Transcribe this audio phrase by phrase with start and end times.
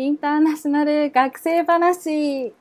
[0.00, 2.52] インターナショナル学生話。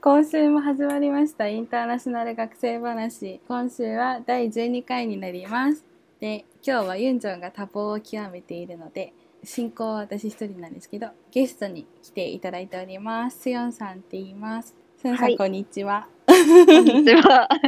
[0.00, 3.40] 今週も始まりましたインターナショナル学生話。
[3.48, 5.84] 今週は第12回になります。
[6.20, 9.12] で今日はユンジョンが多忙を極めているので
[9.44, 13.40] 進行は私一人なんですけどゲストに来ていただいております。
[13.40, 14.74] スヨンさんって言います。
[14.98, 15.36] スヨンさん、はい。
[15.36, 16.06] こんにちは。
[16.26, 17.48] こんにちは。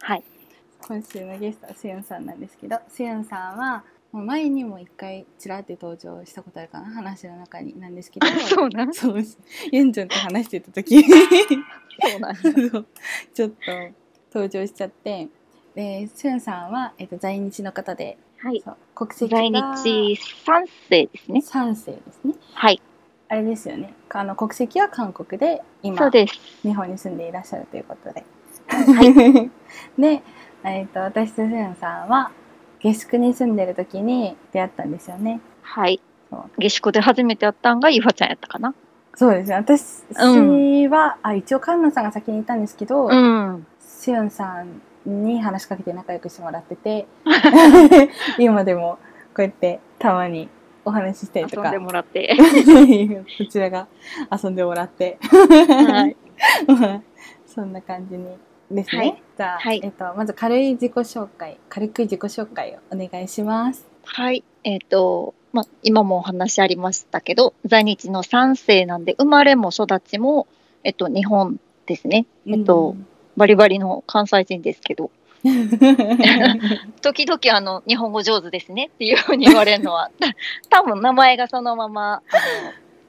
[0.00, 0.22] はい。
[0.86, 8.26] 今週のゲストはスヨンさんなんですけどスヨンさんはもう前にも一回ちらって登場したことあるかな話の中になんですけど。
[8.48, 8.92] そうなん。
[8.92, 9.38] そそうです。
[9.72, 12.36] ユンジョンと話してた時うなん。
[13.32, 13.56] ちょっと
[14.34, 15.28] 登場しちゃって。
[15.74, 18.62] でスヨンさんは、えっと、在日の方ではい。
[18.94, 21.40] 国籍在が日三世ですね。
[21.40, 22.80] 3世ですねはい。
[23.28, 26.34] あれですよねあの国籍は韓国で今そうです。
[26.62, 28.24] 日本に住んでいらっしゃるということで、
[28.68, 29.50] は
[29.98, 30.22] で、
[30.62, 32.30] えっと私とスヨンさんは
[32.78, 36.00] 下宿に住んでる時に出会ったんですよねはい。
[36.56, 38.74] 下宿で初めて会ったんがゆはちゃんやったかな？
[39.16, 40.04] そうですね私
[40.84, 43.66] うは、あ一応カンナさんが先にいたんですけど、うん。
[43.80, 47.06] スヨンさんに話しかけて仲良くしてもらってて
[48.38, 48.98] 今でも
[49.34, 50.48] こうやってたまに
[50.84, 52.36] お話ししたりとか遊んでもらって。
[53.38, 53.88] こちらが
[54.30, 56.16] 遊んでもらってはい。
[57.46, 58.26] そんな感じに
[58.70, 64.44] ですね、はいじゃあ、はいえっと、まず軽い自己紹介軽く自己紹介をお願いしますはい。
[64.64, 70.46] えっ、と、まあ、今もお話ありましたけど、在日の三世なんで、生まれも育ちも、
[70.84, 72.26] えっと、日本ですね。
[72.46, 72.96] えっと、
[73.36, 75.10] バリバリの関西人ですけど、
[75.44, 75.68] う ん
[77.02, 80.10] 時々あの、日本語上手ですねっていうふうに言われるのは、
[80.70, 82.18] 多分名前がそのまま、あ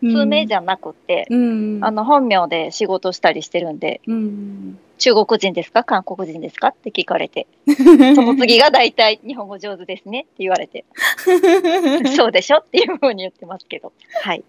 [0.04, 1.80] の、通名じゃなくて、うん。
[1.82, 4.78] あの、本名で仕事したりしてるんで、うん。
[5.00, 5.84] 中国人ですか？
[5.84, 6.68] 韓国人ですか？
[6.68, 7.48] って聞かれて、
[8.16, 10.86] その次が大体日本語上手ですねって言われて、
[12.16, 12.58] そうでしょ？
[12.60, 13.92] っていうふうに言ってますけど、
[14.24, 14.44] はい、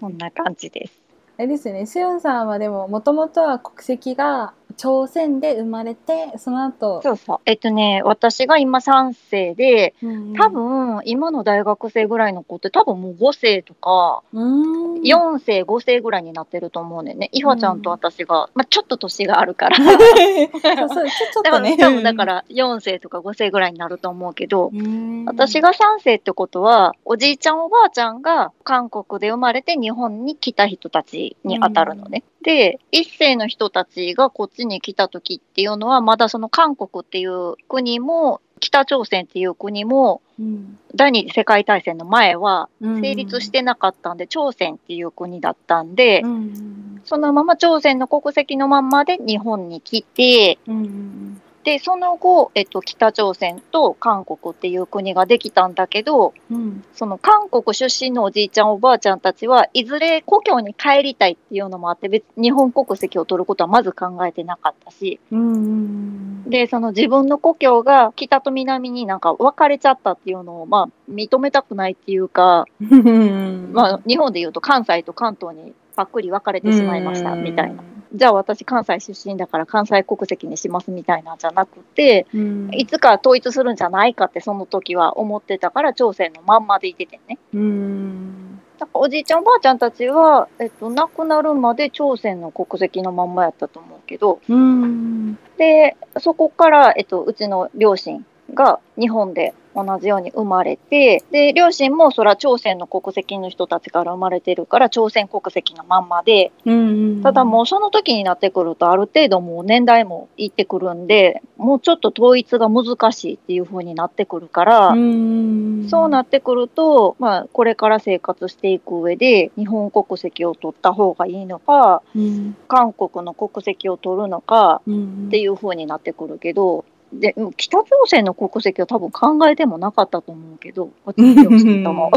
[0.00, 1.00] そんな感じです。
[1.38, 1.84] あれですよね。
[1.86, 7.38] スヨンさんはでももともとは国籍が朝鮮で生まれてその後そうそう。
[7.46, 17.30] えっとね、私が今3世で、うん多分今の大学生ぐらいの子って多分もう5世とか、うん4世、5世ぐらいになってると思うねんね。
[17.32, 19.76] いはちゃんと私が、まあちょっと年があるから。
[19.80, 32.22] そうそうちょっだかとねら 多分だから4世とか5世ぐらいになると思うけど、うん私が3世ってことは、おじいちゃんおばあちゃんが韓国で生まれて日本に来た人たちに当たるのね。
[32.42, 40.78] で、1世の人たちがこっちに来た時っていうのは、まだその韓国っていう国も、北朝鮮っていう国も、うん。
[40.94, 43.00] 第二次世界大戦の前はうん。
[43.00, 47.02] 成立してなかったんで、朝鮮っていう国だったんで、うん。
[47.04, 56.84] そのまま朝鮮の国籍のまんまで日本に来て、うんで、その後、えっと、北朝鮮と韓国っていう国ができたんだけど、うん。
[56.94, 65.18] その韓国出身のおじいちゃんおばあちゃんたちはいずれ故郷に帰りたいっていうのもあって別日本国籍を取ることはまず考えてなかったし。
[65.32, 77.82] うんでその自分の故郷が北と南になんか分かれちゃったっていうのをまあ認めたくないっていうか、う んまあ、日本でいうと関西と関東にぱっくり分かれてしまいましたみたいな。
[78.14, 82.70] じゃあ私関西出身だから関西国籍にしますみたいなんじゃなくてうん。
[82.72, 87.38] いつか統一するんじゃないかってその時は思ってたから朝鮮のまんまでいててね。
[87.54, 88.60] うん。
[88.78, 95.38] だからおじいちゃんおばあちゃんたちは、えっと、亡くなるまで朝鮮の国籍のまんまやったと思うけど、うん。
[95.56, 98.24] で、そこから、えっと、うちの両親
[98.54, 122.56] が日本で同じように生まれて、で、両親もそら朝鮮の国籍の人たちから生まれてるから、朝鮮国籍のまんまで、うんただもうその時になってくると、ある程度もう年代もいってくるんで、もうちょっと統一が難しいっていう風になってくるから、うんそうなってくると、まあ、これから生活していく上で、日本国籍を取った方がいいのか、うん。
[122.68, 125.26] 韓国の国籍を取るのかうん。
[125.28, 132.10] っていう風になってくるけど、でうん北朝鮮の国籍は多分考えてもなかったと思うけど、こっちの両親とも。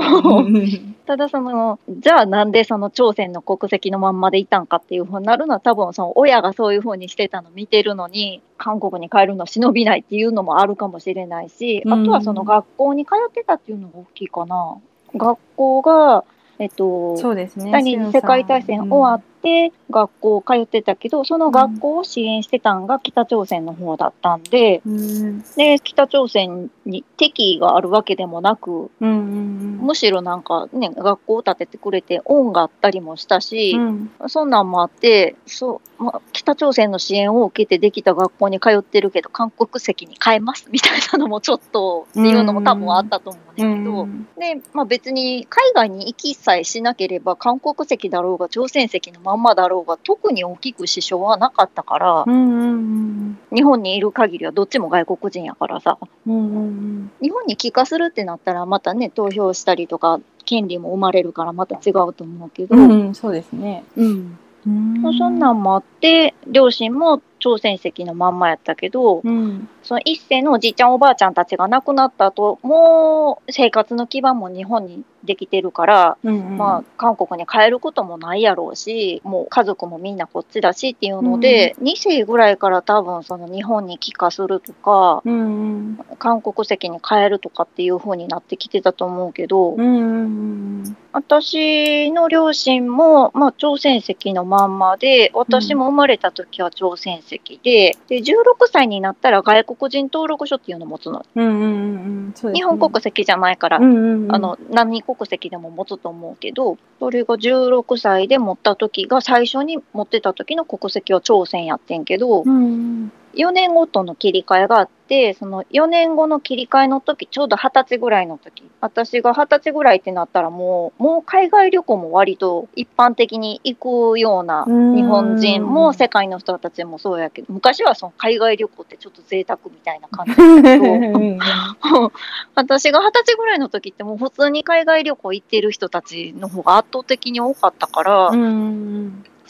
[1.05, 14.77] ただその、じゃあなんでその朝鮮の国籍のまんまでいたんかっていう風になるのは多分その親がそういう風にしてたの見てるのに、韓国に帰るの忍びないっていうのもあるかもしれないし、あとはその学校に通ってたっていうのが大きいかな。
[15.15, 16.23] 学校が、
[16.59, 25.41] えっと、そうですね第二次世界大戦終わっで学校通ってたけどその学校を支援してたんが北朝鮮の方だったんで,、うん。
[25.55, 34.11] で北朝鮮に敵意があるわけでもなくうんうんむしろなんかね学校を建ててくれて恩があったりもしたし、うん。
[34.27, 43.43] そんなんもあってそう、まあ、北朝鮮の支援を受けてできた学校に通ってるけど韓国籍に変えますみたいなのもちょっとっていうのも多分あったと思う。
[43.43, 44.03] んだけど。
[44.03, 44.27] うん。
[44.37, 55.97] で、まあ、別に海外に行きさえしなければ韓国籍だろうが朝鮮籍のまんまだろうが特に大きく支障はなかったからうんうん日本にいる限りはどっちも外国人やからさ。
[56.27, 63.83] うんうん日本に帰化するってなったらまたね投票したりとか権利も生まれるからまた違うと思うけど、うんうんそうですね。
[63.95, 64.37] うん。
[64.65, 65.17] うん。
[65.17, 69.67] そんなんもあって両親も朝鮮籍のまんまやったけどうん。
[69.81, 85.99] その一世のおじいちゃんおばあちゃんたちが亡くなった後もう生活の基盤も日本にできてるからうんまあ、韓国に帰ることもないやろうし、もう家族もみんなこっちだしっていうので、2世ぐらいから多分その日本に帰化するとか、うんうん。
[86.17, 97.28] 韓国籍に帰るとかっていう風になってきてたと思うけど、うんうん私の両親も、まあ、朝鮮籍のまんまで、私も生まれた時は朝鮮籍
[97.63, 98.33] で、で、16
[98.71, 101.25] 歳になったら外国人登録書っていうのを持つの。
[101.35, 102.53] うんうんうんね。
[102.53, 104.35] 日本国籍じゃないからう、んうんうん。
[104.35, 124.95] あの何国籍でも持つと思うけど、それが16歳で持った時が、最初に持ってた時の国籍は朝鮮やってんけど、うんうん4年ごとの切り替えがあって、その4年後の切り替えの時、ちょうど20歳ぐらいの時、私が20歳ぐらいってなったらもう、もう海外旅行も割と一般的に行くようなうん。
[124.95, 132.11] 日本人も世界の人たちもそうやけど、昔はその海外旅行ってちょっと贅沢みたいな感じだけど、
[132.55, 138.29] 私が二十歳ぐらいの時ってもう普通に海外旅行行ってる人たちの方が圧倒的に多かったから、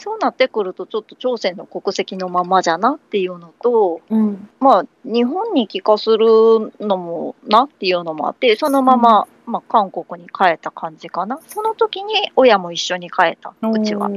[0.00, 6.26] そうなってくるとちょっと朝鮮の国籍のままじゃなっていうのと、うんまあ日本に帰化する
[6.80, 11.40] のもなっていうのもあって、そのまま、まあ韓国に帰った感じかな。
[11.48, 14.10] その時に親も一緒に帰った、うちは。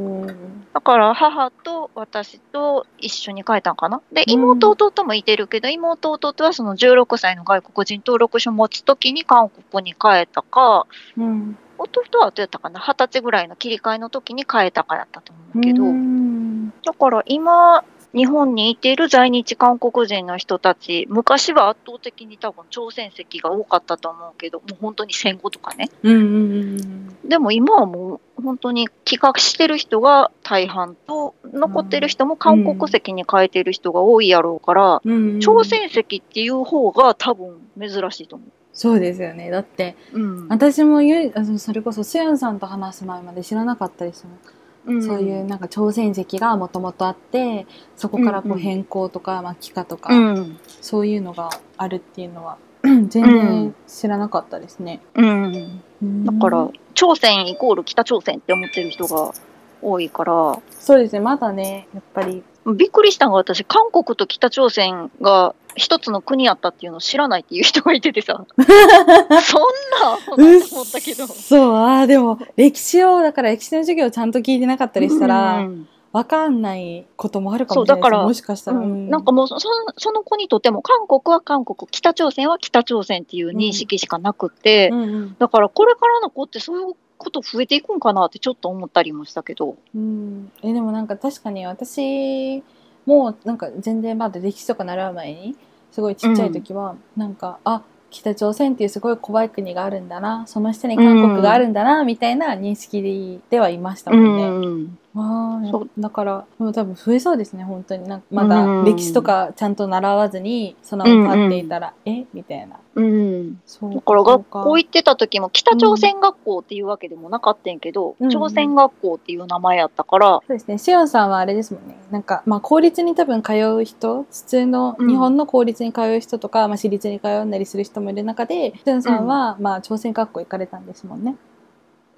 [0.73, 4.01] だから母と私と一緒に帰ったんかな。
[4.11, 10.85] で、妹弟もいてるけど、妹弟はその16歳の外国人登録書持つ時に韓国に帰ったか、
[11.17, 12.79] うん弟はどうやったかな？
[12.79, 16.69] 二十歳ぐらいの切り替えの時に変えたかやったと思うけど、うん。
[16.83, 17.83] だから今
[18.13, 25.89] 日本にいている在日韓国人の人たち昔は圧倒的に多分朝鮮籍が多かったと思うけどもう本当に戦後とかね。
[26.03, 39.51] うんうんでも今はもう本当に帰化してる人が大半と残ってる人も韓国籍に変えてる人が多いやろうから、うん朝鮮籍っていう方が多分珍しいと思そうですよね。
[39.51, 40.19] だってう。
[40.19, 40.47] うん。
[40.49, 45.03] 私もゆそれこそスヤンさんと話す前まで知らなかったですもんうん。
[45.03, 48.59] そういうなんか朝鮮籍がもともとあってそこからこうんううん。
[48.61, 50.59] 変更とか、まあ、帰化とか、うん。
[50.81, 55.01] そういうのがあるっていうのは 全然知らなかったですね。
[55.15, 55.81] うん。
[56.01, 56.25] うん。
[56.25, 59.33] だから、朝鮮イコール北朝鮮って思ってる人が
[59.81, 61.19] 多いから、そうですね。
[61.19, 62.43] まだねやっぱり。
[62.75, 71.27] びっくりしたのが私、韓国と北朝鮮が一つの国やったっていうのを知らないっていう人がいててさ、 そんなと思ったけど。
[71.27, 75.87] そうあーでも歴史をだから歴史の授業をちゃんと聞いてなかったりしたうらん。
[76.13, 79.09] わかんないこともあるかもしれないもしかしたら、うん。
[79.09, 85.35] なんかもうそそその子にとっても韓国は韓国、北朝鮮は北朝鮮っていう認識しかなくて、うんうん。
[85.39, 89.75] だからこれからの子ってそういうこと増えていくんかなってちょっと思ったりもしたけど。
[89.95, 92.63] うん、えでもなんか確かに私
[93.07, 95.55] もなんか全然まだ歴史とか習う前に
[95.93, 104.43] すごいちっちゃい時は、なんかあ北朝鮮っていうすごい怖い国があるんだなその下に韓国があるんだな、みたいな認識でではいましたもんね。
[104.43, 105.89] うんああそう。
[105.97, 108.07] だからもう多分増えそうですね本当に。
[108.07, 112.25] なんかまだ歴史とかちゃんと習わずにそのまま立っていたら、え？
[112.33, 112.79] みたいな。
[112.95, 113.61] うん。
[113.65, 120.77] そうだから学校行ってた時も北朝鮮学校っていうわけでもなかったんやけど、うん朝鮮学校っていう名前やったから、そうですね。
[120.79, 121.95] しおんさんはあれですもんね。
[122.09, 125.07] なんかまあ公立に多分通う人普通のうん。
[125.07, 131.35] 日本の公立に通う人とか、まあ、私立に通うんだりする人もいる中でしおんさんは、まあ朝鮮学校行かれたんですもんね。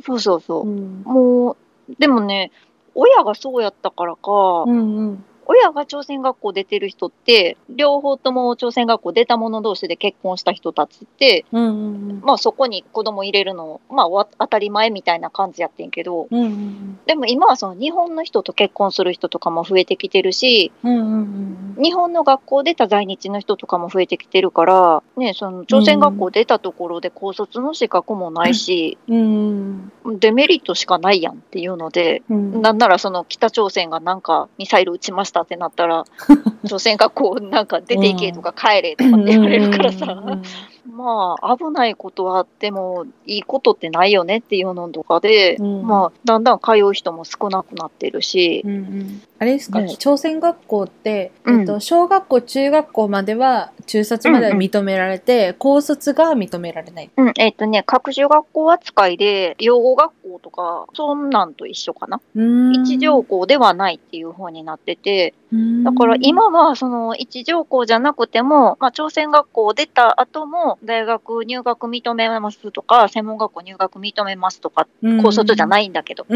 [0.02, 0.68] そうそうそう。
[0.68, 0.72] う。
[0.72, 1.02] ん。
[1.04, 2.52] もう、でもね、
[2.96, 5.26] 親がそうやったからか、うんうん。
[5.46, 30.20] 親が朝鮮学校出てる人って、両方とも朝鮮学校出た者同士で結婚した人たちって、うんうんまあそこに子供入れるの、まあわ当たり前みたいな感じやってんけど、うんうんでも今はその日本の人と結婚する人とかも増えてきてるし、うんうんうん日本の学校出た在日の人とかも増えてきてるから、ね、その朝鮮学校出たところで高卒の資格もないし、うんうん。
[30.20, 32.62] デメリットしかないやんっていうので、うん。
[32.62, 36.06] なんならその北朝鮮がなんかミサイル撃ちましたってなったら、
[36.68, 40.24] 朝鮮がこうなんか出ていけとか帰れとかって言われるからさ、
[40.86, 45.88] まあ危ないことはあってもいいことってないよねっていうのとかで、うん。
[45.88, 49.94] まあだんだん通う人も少なくなってるし、うんうんあれですか、ね。
[49.98, 57.10] 朝鮮学校って、うんえっと、小学校中学校までは中卒までは認められて、高卒が認められない。
[57.18, 62.22] うん、えっ、とね、各種学校扱いで、養護学校とか、そんなんと一緒かな。
[62.86, 65.34] 一条校ではないっていう方になってて、
[65.84, 74.88] だから今はその一条校じゃなくても、まあ、朝鮮学校出た後も大学入学認めますとか、専門学校入学認めますとか、
[75.22, 75.70] 高卒じゃい。
[75.70, 76.28] ないんだけど、っ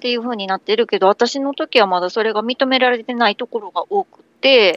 [0.00, 4.76] ていう風になってるけど、私の時はまだそれが認められてないところが多くて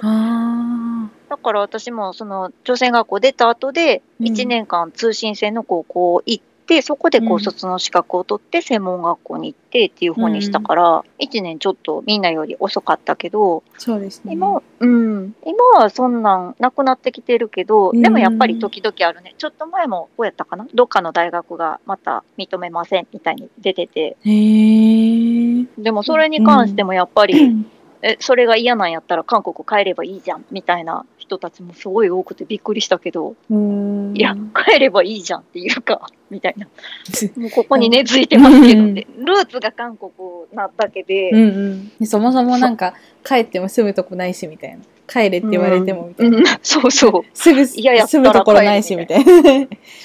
[1.30, 4.28] だから私もその朝鮮学校出た後でうん。
[4.28, 14.34] 1年間通信制の高校行って、そこで高卒の資格を取って専門学校に行ってっていう風にしたから、1年ちょっとみんなより遅かったけど、あ、そうですね。
[14.34, 19.36] 今、うん、今はそんなんなくなってきてるけど、うんでもやっぱり時々あるね。
[19.38, 20.68] ちょっと前もこうやったかな？
[20.74, 25.66] どっかの大学がまた認めませんみたいに出てて、へえ。
[25.78, 27.66] でもそれに関してもやっぱり、うん
[28.06, 34.14] え、それが嫌なんやったら韓国帰ればいいじゃんみたいな人たちもすごい多くてびっくりしたけど、うん。
[34.14, 36.68] いや、帰ればいいじゃんっていうか、 みたいな。
[37.38, 39.08] もうここに根付いてますけどね。
[39.18, 40.12] ルーツが韓国
[40.52, 42.08] なだけで、うんうん。
[42.08, 44.84] そもそもなんか、帰っても住むとこないしみたいな。
[45.08, 46.38] 帰れって言われてもみたいな。
[46.38, 47.22] うん そうそう。
[47.34, 49.34] すぐ嫌やったら住むところないしみたいな。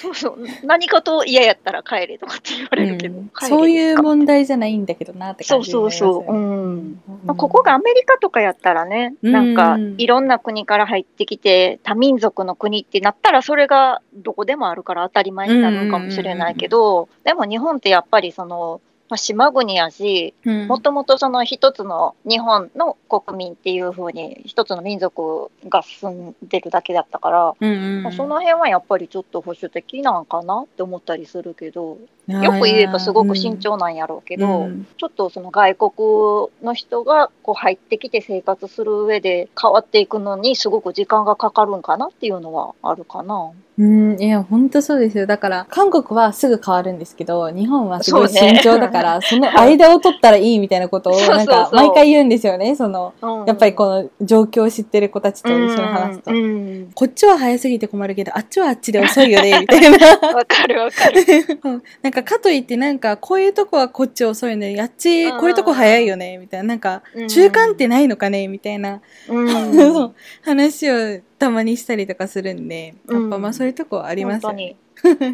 [0.00, 0.38] そうそう。
[0.64, 3.18] 何かと嫌やったら帰れとかって言われるけど。
[3.18, 6.36] うんそういう問題じゃないんだけどなってそう感じそうりますよねそう。
[6.36, 7.00] うん。
[7.06, 20.66] まあ、うんここがアメリカとかやったらね、うんなんかいろんな国から入ってきて多民族の国ってなったらそれがどこでもあるから当たり前になるんかもしれないけど、でも日本ってやっぱりその、まあ、島国やし、うん。
[20.68, 35.92] もともとその一つの日本の国民っていう風に一つの民族が住んでるだけだったから、うんうんまあその辺はやっぱりちょっと保守的なんかなって思ったりするけど、よく言えばすごく慎重なんやろうけど、うんちょっとその外国
[36.66, 43.52] の人がこう入ってきて生活する上で変わっていくのにすごく時間がかかるんかなっていうのはあるかな。
[43.78, 45.26] うん、いや、本当そうですよ。
[45.26, 52.74] だから、韓国はすぐ変わるんですけど、日本はすごい慎重だから、 その間を取ったらいいみたいなことを、なんか、毎回言うんですよね。
[52.74, 53.14] その、
[53.46, 56.32] やっぱりこの状況を知ってる子たちと一緒に話すと。
[56.32, 59.88] うんうんこっちは早すぎて困るけど、あっちはあっちで遅いよね、 みたいな。
[60.34, 61.22] わかるわかる。
[61.62, 66.68] うんなんか、かといって、なんか、こういうとこはこっち遅いのに、あっち、こういうとこ早いよね、みたいな。
[66.68, 69.00] なんか、中間ってないのかね、みたいな。
[69.28, 74.76] うん 話をたまにしたりとかするんで、やっぱまあそういうとこありますよね。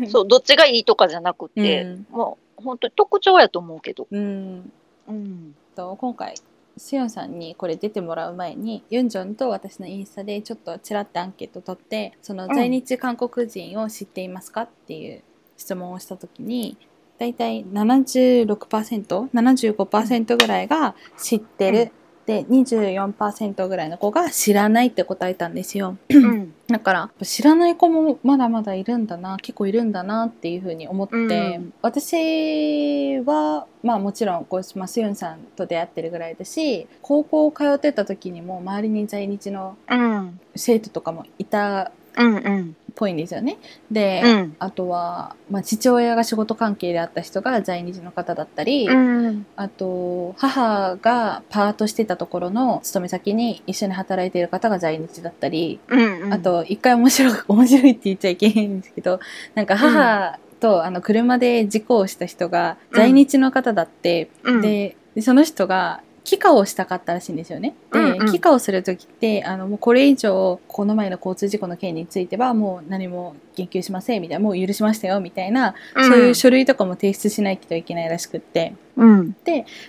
[0.09, 4.07] そう、どっちがいいとかじゃなくて、うんもう本当に特徴やと思うけど。
[4.11, 4.73] うん。
[5.09, 5.55] うん。
[5.75, 6.35] と今回、
[6.77, 15.23] しおんさんにこれ出てもらう前に、ユンジョンと私のインスタでちょっとちらっとアンケート取って、そのうん在日韓国人を知っていますかっていう
[15.57, 16.77] 質問をしたときに、
[17.19, 21.93] だいたい76%、75%ぐらいが知ってる。
[22.27, 25.99] で、24%ぐらいの子が知らないって答えたんですよ。
[26.09, 26.55] うん。
[26.67, 31.29] だから知らない子もまだまだいるんだな結構いるんだなっていうふうに思って、う
[31.61, 40.41] ん私はまあもちろんこう、まあ、スユンさんと出会ってるぐらいだし高校通ってた時にも周りに在日のうん。
[40.57, 42.37] 生徒とかもいたうん。
[42.37, 42.77] うん。
[42.95, 43.59] っぽいんですよね。
[43.91, 44.57] で、うん。
[44.61, 49.47] あとは、まあ、父親が仕事関係であった人が在日の方だったり、うん。
[49.57, 56.33] あと母がパートしてたところの勤め先に一緒に働いている方が在日だったり、うん。
[56.33, 59.19] あ、と、一回面白く、面白いって言っちゃいけないんですけど、
[59.57, 64.31] なんか母と、あの、車で事故をした人が在日の方だって、
[64.63, 67.75] でその人が、帰化をしたかったらしいんですよね。
[67.93, 79.37] で、うんうん帰化をするときって、あの、もうこれ以上、この前の交通事故の件については、もう何も言及しません、みたいな、もう許しましたよ、みたいな、そういう書類とかも提出しないといけないらしくって、うん。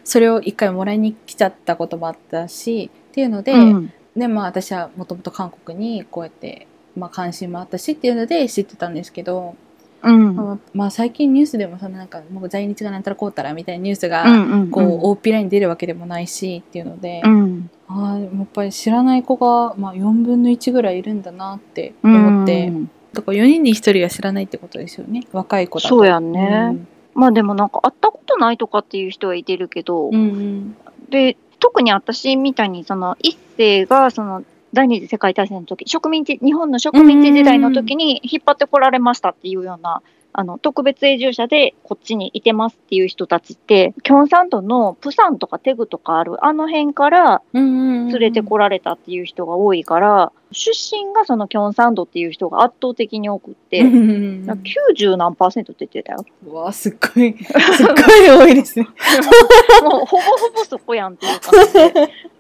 [0.04, 3.94] それを一回もらいに来ちゃったこともあったし、っていうので、うん。
[4.16, 9.56] でまあ私はもともと韓国にこうやって、まあ、関心もあったしっていうので知ってたんですけど、
[10.04, 10.36] うん。
[10.36, 14.52] まあ、まあ最近ニュースでもそのなんかもう在日がなんたらこうたらみたいなニュースがうん。
[14.52, 14.72] うん。
[14.72, 17.70] こう大っぴらに出るわけでもないしっていうので、うん。
[17.88, 25.88] ああやっぱり知らない子が、まあ、4分の1ぐらいいるんだなって思って、うんだから4人に1人が知らないってことですよね若い子だと。
[25.88, 26.86] そうやんね。
[27.14, 30.78] まあでもなんか会ったことないとかっていう人はいてるけど、うんうん
[31.10, 34.44] で、特に私みたいにその一世がその
[34.76, 40.04] 第二次世界大戦の時、植民地、日本の植民地時代の時に引っ張ってこられましたっていうような
[40.38, 56.26] あの、特別永住者でこっちにいてますっていう人たちって、キョンサンドのプサンとかテグとかある、あの辺から連れてこられたっていう人が多いから、出身がそのキョンサンドっていう人が圧倒的に多くって、うん90何パーセントって言ってたよ。
[56.46, 58.88] うわすっごいすっごい多いですね。
[59.84, 62.12] もうほぼほぼそこやんっていう感じで。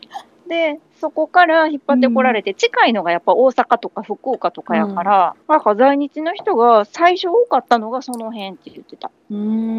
[0.48, 9.12] で、そこから引っ張ってこられて、近いのがやっぱ大阪とか福岡とかやから、なんか在日の人が最初多かったのがその辺って言ってた。
[9.30, 9.36] 大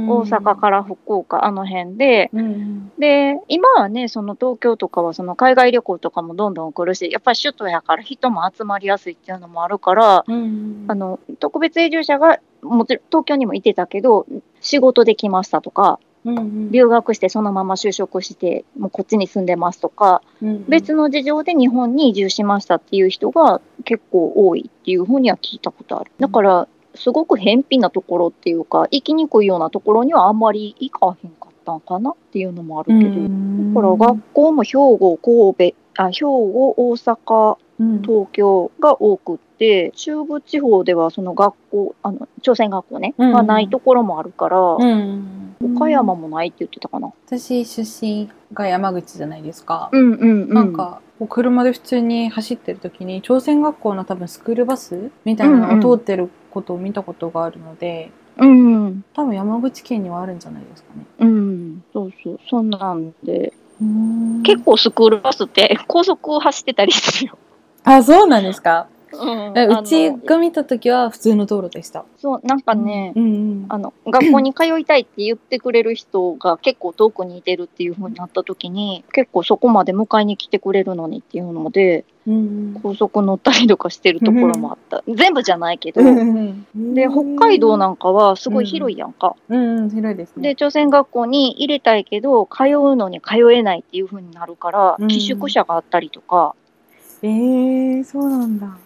[0.08, 14.26] 大阪から福岡、あの辺で、うんで、今はね、その東京とかはその海外旅行とかもどんどん来るし、やっぱり首都やから人も集まりやすいっていうのもあるから、うんあの、特別永住者が、もちろん東京にもいてたけど、
[14.60, 26.10] 仕事で来ましたとか、うん留学してそのまま就職して、もうこっちに住んでますとか、うん別の事情で日本に移住しましたっていう人が結構多いっていうふうには聞いたことある。
[26.18, 33.74] だから、すごく偏僻なところっていうか、行きにくいようなところにはあんまり行かへんかったんかなっていうのもあるけど、うん。
[33.74, 35.18] だから学校も兵庫、
[35.54, 47.12] 神戸、あ兵庫、大阪、うん東京が多くって、中部地方ではその学校、あの朝鮮学校ね、うんがないところもあるから、うん岡山もないって言ってたかな。
[47.26, 49.88] 私出身が山口じゃないですか。
[49.92, 50.54] うんうんうん。
[50.54, 61.06] なんか車で普通に走ってる時に朝鮮学校の多分スクールバスみたいなのが通ってることを見たことがあるので、うん、多分山口県にはあるんじゃないですかね。
[61.20, 63.54] うん、そうそう、そんなんで、
[64.42, 67.38] 結結構スクールバスって高速を走ってたりするよ。
[67.88, 68.88] あそうなんですか？
[69.12, 72.04] うんえうちが見た時は普通の道路でした。
[72.18, 85.02] そう、なんかね、うんうんあの、学校に通いたいって言ってくれる人が結構遠くにいてるっていう風になった時に、結構そこまで迎えに来てくれるのにっていうので、うん高速乗ったりとかしてるところもあった。
[85.08, 89.36] 全部じゃないけど、うんで、北海道なんかはすごい広いやんか。
[89.48, 90.42] うんうん広いですね。
[90.42, 96.54] で、朝鮮学校に入れたいけど、通うのに通えないっていう風になるから、うん寄宿舎があったりとか、
[97.22, 98.78] えー、そうなんだ。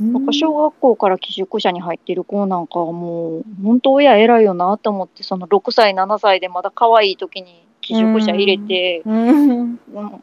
[0.00, 9.58] なんか小学校から寄宿舎に入ってる子なんかはもう、本当親偉いよなと思って、その6歳、7歳でまだ可愛い時に寄宿舎入れて、うん。
[9.58, 9.78] うん。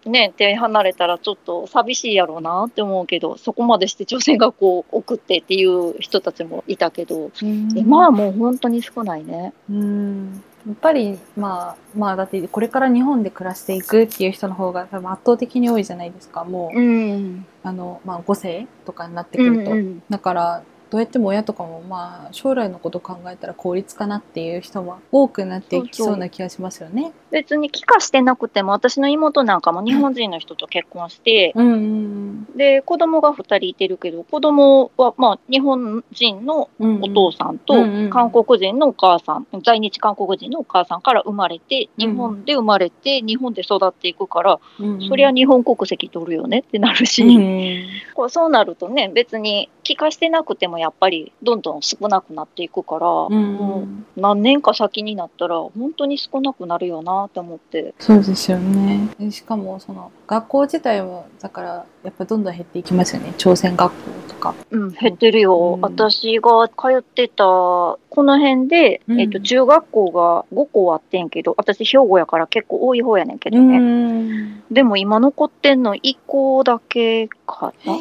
[0.06, 7.32] ね、手離れたらちょっと寂しいやろうなって思うけど、そこまでして朝鮮学校送ってっていう人たちもいたけど、
[7.76, 9.54] 今はもう本当に少ないね。
[9.70, 17.46] うんやっぱりまあまあだってこれから日本で暮らしていくっていう人の方が多分圧倒的に多いじゃないですかもう、うん。
[17.64, 27.12] あのまあ5世とかになってくると、うんだからどうやっても親とかもまあ将来のこと考えたら効率かなっていう人は多くなっていきそうな気がしますよね。
[27.36, 37.74] 別に帰化してなくても、私の妹なんかも日本人の人と結婚して、うんうんで、子供が2人いてるけど、子供はまあ日本人のうんお父さんと
[38.10, 45.08] 韓国人のお母さん、在日韓国人のお母さんから生まれて、日本で生まれて、日本で育っていくから、うんうん。
[45.10, 47.86] そりゃ日本国籍取るよねってなるし、うん。
[48.14, 53.54] こうそうなるとね、別に帰化してなくてもやっぱりどんどん少なくなっていくから、うん。
[53.56, 57.94] もう何年か先になったら本当に少なくなるよなって思って。
[58.00, 59.10] そうですよね。
[59.32, 63.34] しかもその学校自体はだからやっぱどんどん減っていきますよね。
[63.38, 64.56] 朝鮮学校とか。
[64.72, 65.74] うん、減ってるよ。
[65.76, 73.78] うん私が通ってた、この辺で、うんえっと、中学校が5校あってんけど、私兵庫やから結構多い方やねんけどね。
[73.80, 74.64] ん。
[74.72, 77.94] でも今残ってんの1校だけかな。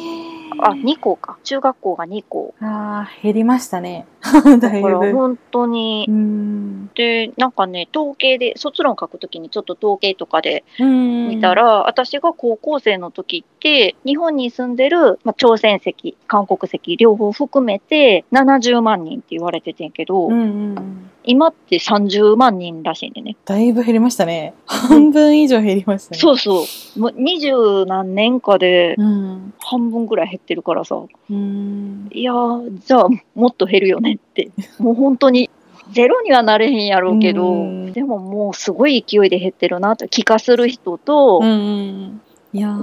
[0.59, 1.37] あ、2校か。
[1.43, 2.53] 中学校が2校。
[2.61, 4.05] あー減りましたね。
[4.21, 4.87] だ だいぶ。
[4.99, 6.89] から本当にう、ん。
[6.95, 21.09] で、なんかね、統計で、卒論書くときにちょっと統計とかでうん見た、ら、私が高校生の時って、日本に住んでる、まあ、朝鮮籍、韓国籍、両方含めて70万人って言われててんけど、うんうんうん。
[21.23, 23.35] 今って30万人らしいねんね。
[23.45, 24.53] だいぶ減りましたね。
[24.65, 26.19] 半分以上減りましたね。
[26.19, 26.65] そうそ
[26.97, 26.99] う。
[26.99, 29.53] もう二十何年かでうん。
[29.59, 30.95] 半分ぐらい減ってるからさ。
[31.29, 32.09] うん。
[32.11, 34.51] いやー、じゃあもっと減るよねって。
[34.77, 35.49] もう本当に。
[35.91, 40.07] ゼロにはなれへんやろうけど、うんでももうすごい勢いで減ってるなと。
[40.07, 42.21] 帰化する人と、うんうん。
[42.53, 42.75] いや。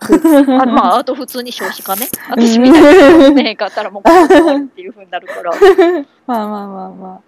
[0.00, 2.06] あまあ、 あと普通に少子化ね。
[2.30, 5.52] 私みたいなねへんかったらもうここ終わりっていう風になるから。
[6.26, 7.20] まあまあまあまあ。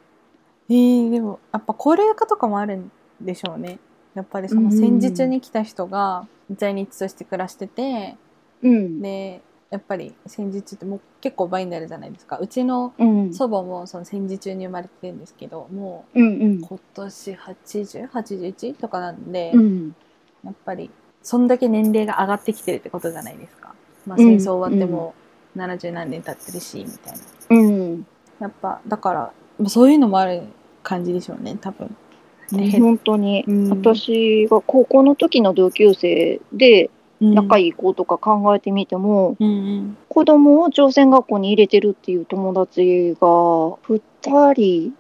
[0.69, 3.79] えー、でも、やっぱ高齢化とかもあるんでしょうね。
[4.15, 8.17] やっぱりその戦時中に来た人が在日として暮らしてて、
[8.63, 9.03] うん。
[9.03, 12.39] で、やっぱり戦時中ってもう結構倍になるじゃないですか。
[12.39, 13.35] うちのうん。
[13.35, 19.97] 祖母もその戦時中に生まれてるんですけど、もう今年80、81とかなんで、うん。
[20.45, 20.91] やっぱり
[21.23, 23.75] そんだけ年齢が上がってきてるってことじゃないですか。
[24.07, 24.25] まあうん。
[24.25, 25.15] 戦争終わっても
[25.57, 27.21] 70何年経ってるし、みたいな。
[27.51, 28.07] うん。
[28.41, 30.43] やっぱだからそういうのもある
[30.83, 31.95] 感じでしょうね多分。
[32.51, 33.71] ね本当に、うん。
[33.71, 44.95] 私が高校の時の同級生で仲いいいい子とか考えてみても、うん子供を朝鮮学校に入れてるっていう友達が2人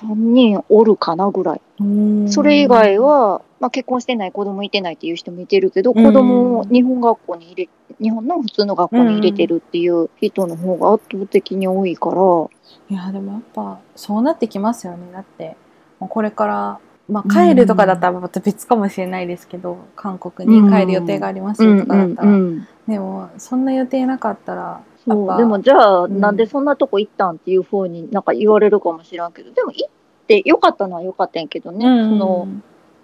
[0.00, 1.60] 3人おるかなぐらい。
[1.80, 2.30] うん。
[2.30, 6.04] それ以外は、まあ、結婚してない子供いてないっていう人もいてるけど、うん。
[6.04, 7.68] 子供を日本学校に入れ
[8.00, 12.16] 日本の普通の学校に入れてるっていう人の方が圧倒的に多いから、
[12.90, 15.10] いやでもやっぱそうなってきますよね。
[15.12, 15.56] だって
[15.98, 25.38] もうこれからまあ帰るとかだったらまた別かもしれないですけど、韓国に帰る予定がありますよとかだったら、ん、でもそんな予定なかったらそう。
[25.38, 26.20] でもじゃあ、うん。
[26.20, 29.90] なんでそんなとこ行ったんっていうふうになんか言われるかもしれんけどでも行っ
[30.26, 32.10] てよかったのはよかったんやけどね、うん。
[32.10, 32.48] その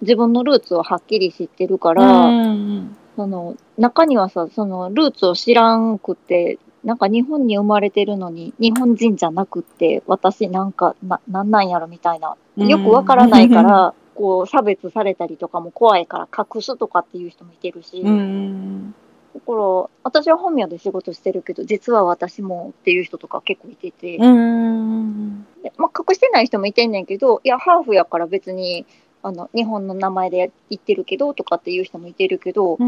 [0.02, 18.94] 自分のルーツをはっきり知ってるかうら、んその中にはさそのルーツを知らんくてなんか日本に生まれてるのに日本人じゃなくって私なんかななんなんやろみたいなよくわからないから、 こう差別されたりとかも怖いから隠すとかっていう人もいてるし、うんうん
[19.34, 28.86] だから私は本名で仕事してるけど実は私もっていう人とか結構いてて、まあ、隠してない人もいてんねんけどいやハーフやから別に
[29.22, 32.78] あの日本の名前で言ってるけどとかっていう人もいてるけど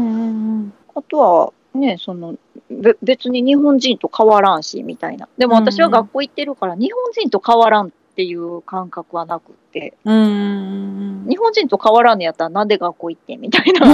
[0.95, 2.37] あとはねその
[2.69, 5.27] べ別に日本人と変わらんしみたいな。
[5.37, 9.93] でも私は学校行ってるから日本人と変わらんっていう感覚はなくって。
[10.03, 10.15] うん。
[10.15, 13.93] うん日本人と変わらんのやったらなんで学校行ってんみたいな。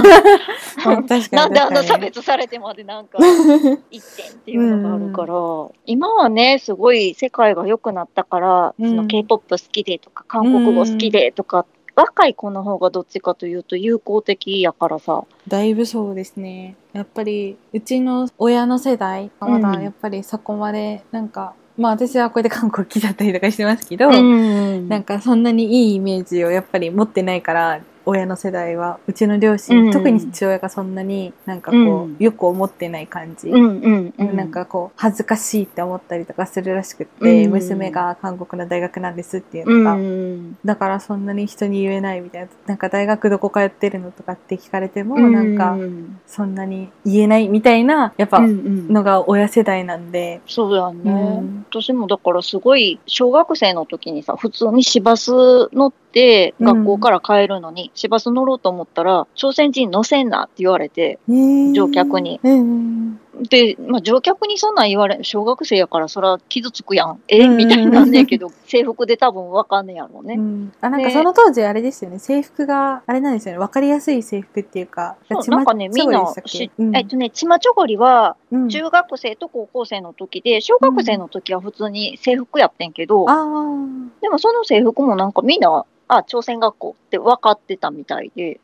[1.30, 1.86] なんであんな確かに。
[1.88, 5.34] 差別されてまでなんか行ってんっていうのがあるから、
[5.84, 8.88] 今はねすごい世界が良くなったから、うん。
[8.88, 15.24] その K-POP 好きでとか韓国語好きでとか、若い子の方がどっちかというと友好的やからさ。
[15.48, 16.76] だいぶそうですね。
[16.94, 24.88] やっぱりうちの親の世代がまだやっぱりそこまでなんか、まあ私はこうやって韓国来ちゃったりとかしてますけど、うん。
[24.88, 32.16] なんかそんなにいいイメージをやっぱり持ってないから親の世代はうちの両親、うん特に父親がそんなになんかこう、うん。
[32.18, 34.36] よく思ってない感じ、うんうんうん。
[34.36, 37.50] なんかこう恥ずかしいって思ったりとかするらしくって、うん。
[37.52, 42.48] 娘が韓国の大学なんですっていううのが、んだからそんなに人に言えないみたいな。
[42.66, 46.20] なんか大学どこ通ってるのとかって聞かれても、なんかうん。
[46.26, 51.66] そんなに言えないみたいなやっぱのが親世代なんで、そうだね、うん。
[51.70, 55.30] 私もだからすごい小学生の時にさ普通に市バス
[55.72, 62.40] 乗って学校から帰るのに、市バス乗ろうと思ったら朝鮮人乗せんなって言われて乗客に。
[62.42, 67.20] うんうんで、まあ、乗客にそんなん言われ小学生やからそら傷つくやん。
[67.26, 67.40] え？
[67.44, 70.34] うんみたいになんねんけど 制服で多分わかんねやろうね。
[70.34, 70.72] うん。
[70.80, 72.20] あなんかねその当時あれですよね。
[72.20, 73.58] 制服があれなんですよね。
[73.58, 78.68] わかりやすい制服っていうかそうなんかねみんなし、えっとねちまちょごりはうん。
[78.68, 84.08] 中学生と高校生の時で小学生の時は普通に制服やってんけど、あー。
[84.22, 88.60] でもその制服もなんかみんな、あ、朝鮮学校って分かってたみたいで、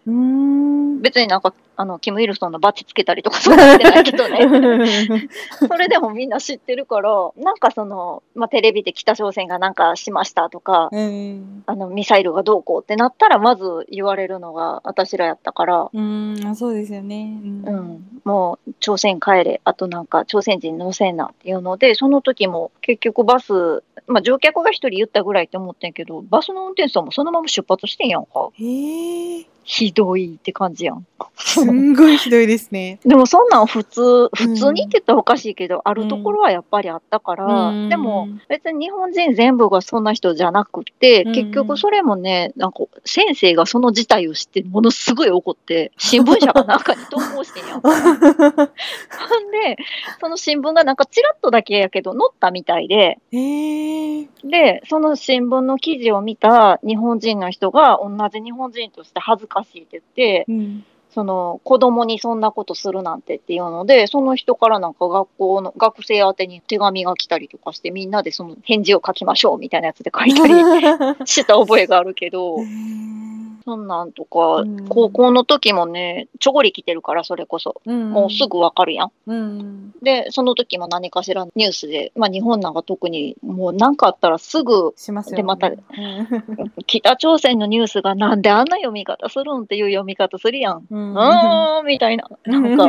[1.01, 5.29] 別になんか、あの、キム・イルソンのバッジつけたりとかそうなってないけどね。
[5.67, 11.63] それでもみんな知ってるから、なんかその、まあ、テレビで北朝鮮がなんかしましたとか、うん。
[11.67, 17.41] あの、ミサイルがどうこうってなったら、まず言われるのが私らやったから、うんあそうですよね。
[17.43, 17.65] うん。
[17.67, 28.40] うん、もう朝鮮帰れ、あとなんか朝鮮人乗せんなっていうので、その時も結局バス、まあ乗客が一人言ったぐらいって思ってんけど、バスの運転手さんもそのまま出発してんやんか。
[28.49, 31.07] へえひどいって感じやん。
[31.37, 32.99] すんごいひどいですね。
[33.07, 37.89] でもそんなん普通、普通にって言ったらおかしいけど、あるところはやっぱりあったから、うん。
[37.89, 41.33] でも別に日本人全部がそんな人じゃなくて、うん。
[41.33, 47.81] 結局それもね、なんか先生がその事態を知ってものすごい怒って、新聞社が中に投稿してんやん。
[47.81, 47.93] ほ ん
[49.51, 49.77] で、
[50.21, 60.87] その新聞がなんかちらっとだけやけど載ったみたいで、で、その新聞の記事を見た日本人の人が同じ日本人として恥ずかしいって言って、うん。
[61.13, 70.55] その子供にそんなことするなんてっていうので、その人からなんか学校の学生宛てに手紙が来たりとかして、みんなでその返事を書きましょうみたいなやつで書いたり
[71.27, 72.59] した覚えがあるけど、
[73.65, 77.81] そんなんとか、うん高校の時もね、ちょごり来てるから、それこそ。
[77.85, 79.13] もうすぐわかるやん。
[79.27, 85.77] うんで、その時も何かしらニュースで、まあ日本なんか特にもう何かあったらすぐしますよねでまたうん
[86.87, 90.87] 北朝鮮のニュースがなんであんな読み方するんっていう読み方するやん。
[91.01, 92.29] ううんーんみたいな。
[92.45, 92.89] なんか、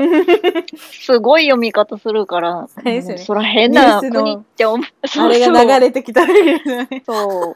[0.77, 4.87] すごい読み方するから、ねそら変な国って思う。
[5.19, 6.45] あれが流れてきたらいい。
[6.45, 7.53] ねそ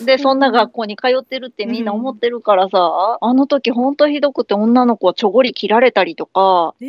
[0.00, 0.04] う。
[0.04, 6.86] で、そんな学校に通ってるってみんな思ってるからさ、あの時ほんとひどくて女の子はちょごり切られたりとか、え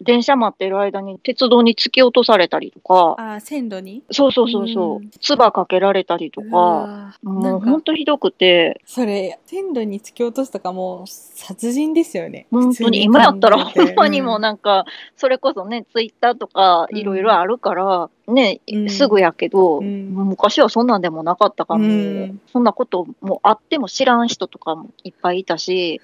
[0.00, 4.02] 電車待ってる間に鉄道に突き落とされたりとか、あー線路に？
[4.10, 4.96] そうそうそうそう。
[4.96, 5.10] うん。
[5.20, 12.46] 唾かけられたりとうか、もうほんとひどくて、それ線路に突き落とすとかもう殺人ですよね。
[12.50, 13.04] 本当に。
[13.04, 14.84] 今やったらほんまにもうなんか、
[15.16, 18.90] それこそね、ツイッターとかいろいろあるから、ね、うん。
[18.90, 20.10] すぐやけど、うん。
[20.10, 21.86] 昔はそんなんでもなかったから、も。
[21.86, 21.92] うう
[22.26, 22.40] ん。
[22.52, 26.00] そんなこともあっても知らん人とかもいっぱいいたし、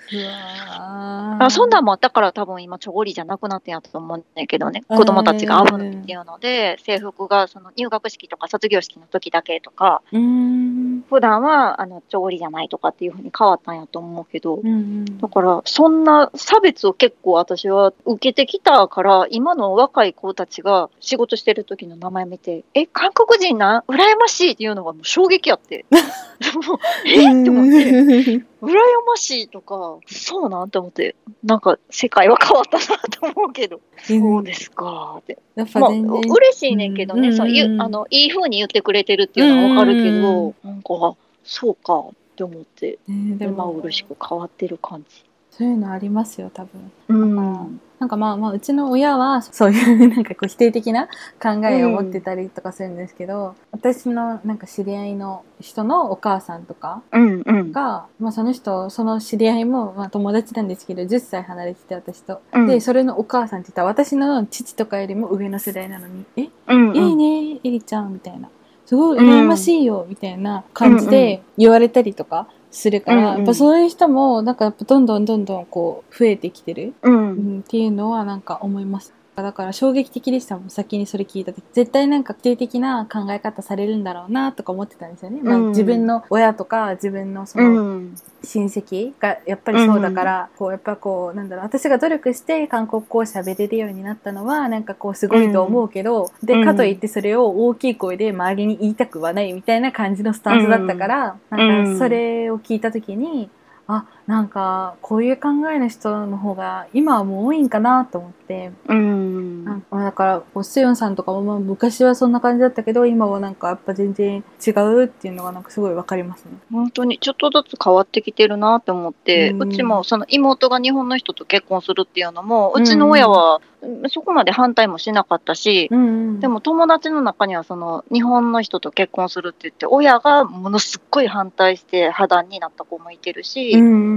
[0.71, 4.99] あそんなんもあったから多分今ちょごりじゃなくなってんやと思うんだけどね、うん。
[4.99, 11.05] 子供たちが危ないっていうので、制服がその入学式とか卒業式の時だけとか、うーん。
[11.09, 15.19] 普段はあのちょごりじゃないとかっていうふうに変わったんやと思うけど、うんうん。
[15.19, 23.79] だから、そんな差別を結構私は受けてきたから、今の若い子たちが仕事してる時の名前見て、え、韓国人な？
[23.79, 25.85] ん羨ましいっていうのがもう衝撃やって。
[26.67, 27.19] もうえ？
[27.19, 28.75] って思って、羨
[29.07, 32.99] ましいとか、そうなんて思って、なんか世界は変わったな
[33.33, 35.39] と思うけど、そうですかって。
[35.57, 43.73] やっぱまあ、嬉しいねんけどね、うんそういううんあのいい風に言ってくれてるっていうのはわかるけど、うんなんか、そうかって思って、ねでも。
[43.75, 45.25] 今嬉しく変わってる感じ。
[45.57, 46.93] そういうのありますよ多分。
[47.09, 47.81] うん。
[48.01, 51.07] なんかまあまあうちの親はそういうなんかこう否定的な
[51.41, 57.73] 考えを持ってたりとかするんですけど、私のなんか知り合いの人のお母さんとかうんうん。
[57.73, 62.67] が、まあ、その人その知り合いもまあ友達なんですけど10歳離れてて私と、うん。
[62.67, 66.49] でそれのお母さんって言ったら私の父とかよりも上の世代なのに「え？
[66.67, 67.17] うんうん、いい
[67.55, 68.51] ねエリちゃん」みたいな
[68.85, 77.11] 「すごい羨ましいよ」みたいな感じで言われたりとかするから、うんうんやっぱそういう人もなんかやっぱどんどんどんどんこう増えてきてる、う。
[77.11, 79.15] うんん、っていうのはなんか思います。
[79.43, 81.65] だから衝撃的でしたもん先にそれ聞いた時。
[81.73, 88.15] 絶対なんか否定的な考え方されるんだろうなとか思ってたんですよね、まあうん自分の親とか自分のそのうん。
[88.47, 96.65] 親戚がやっぱりそうだから、こうやっぱこうなんだろう私が努力して韓国語を喋れるようになったのはなんかこうすごいと思うけど、でうん。
[96.65, 101.59] かといってそれを大きい声で周りに言いたくはないみたいな感じのスタンスだったから、うん。
[101.59, 103.49] なんかそれを聞いた時に
[103.87, 109.65] あなんかこういう考えの人の方が今はもう多いんかなと思って、うん。
[109.65, 116.53] なんかだからスヨンさんとかもまあ昔はそんな感じだったけど今はなんかやっぱ全然違うっていうのがなんかすごいわかりますね。
[116.73, 123.65] 本当にちょっとずつ変わってきてるなって思って、ううんちもその妹が日本の人と結婚するっていうのも、うちの親はうん
[124.09, 134.14] そこまで反対もしなかったし、うんうん、でも友達の中にはその日本の人と結婚するって言って親がものすっごい反対して破談になった子もいてるし、うんうん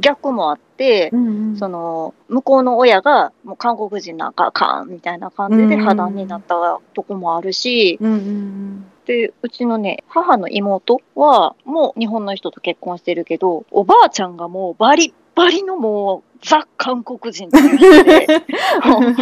[0.00, 1.56] 逆もあって、うんうん。
[1.56, 18.26] その向こうの親がもう韓国人なんかあかんみたいな感じで破談になったとこもあるし、うんうんでうちのね母の妹はもう日本の人と結婚してるけどおばあちゃんがもうバリッバリのもうザ韓国人っていう人で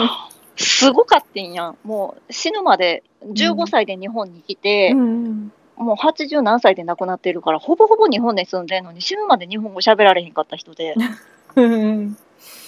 [0.56, 1.76] すごかってんやん。
[1.84, 10.94] もう死ぬまで15歳で日本に来て、うんうんもう80何歳で亡くなってるからほぼほぼ日本で住んでんのに死ぬまで日本語喋られへんかった人で。
[11.56, 12.16] うん。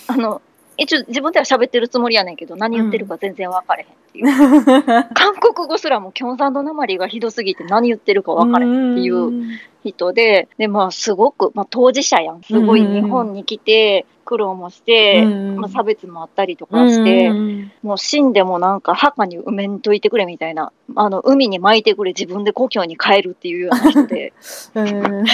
[0.09, 0.43] あの
[0.79, 9.59] 一応自分では喋ってるつもりやねんけど何言ってるか全然分かれへんっていう、韓国語すらもキョンサンドなまりがひどすぎて何言ってるか分かれへんっていう
[9.93, 12.43] 人で、で、まあ、すごく、まあ、当事者やん。
[12.43, 17.47] すごい日本に来て、苦労もして、まあ、差別もあったりとかして、うん
[17.83, 24.33] もう死んでもなんか墓に埋めんといてくれみたいな、あの、海に巻いてくれ、自分で故郷に帰るっていうような人で、
[24.75, 25.25] うん。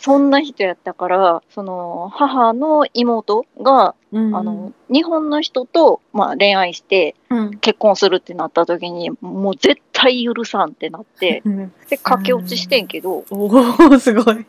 [0.00, 4.36] そんな人やったから、その、母の妹が、うん。
[4.36, 7.58] あの、日本の人と、まあ、恋愛してうん。
[7.58, 11.72] 結婚するってなった時に、もう絶対許さんってなって、うん。
[11.88, 14.46] で、駆け落ちしてんけど、おおすごい。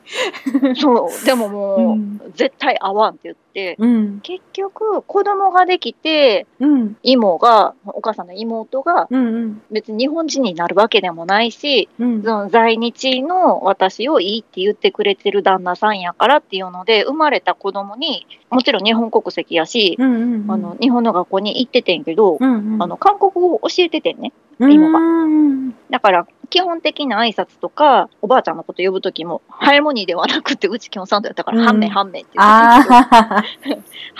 [0.75, 2.21] そう、でももう、うん。
[2.35, 3.44] 絶対合わんって言って、
[3.79, 4.19] うん。
[4.21, 6.97] 結局、子供ができて、うん。
[7.03, 12.23] 妹が、お母さんの妹が、うん別に日本人になるわけでもないし、うん。
[12.23, 22.83] その在日の私をいいって言ってくれてる旦那さんやからっていうので、生まれた子供に、もちろん日本国籍やし、うんうんあの、日本の学校に行っててんけど、うんうん。
[22.83, 24.33] あの、韓国語を教えててんね。
[24.59, 25.75] うん今がうん。
[25.89, 31.65] だから、基本的な挨拶とか、おばあちゃんのこと呼ぶときも、ハイモニーではなくて、うちキョンサンドやったから、うん。
[31.65, 33.43] ハンメハンメってハ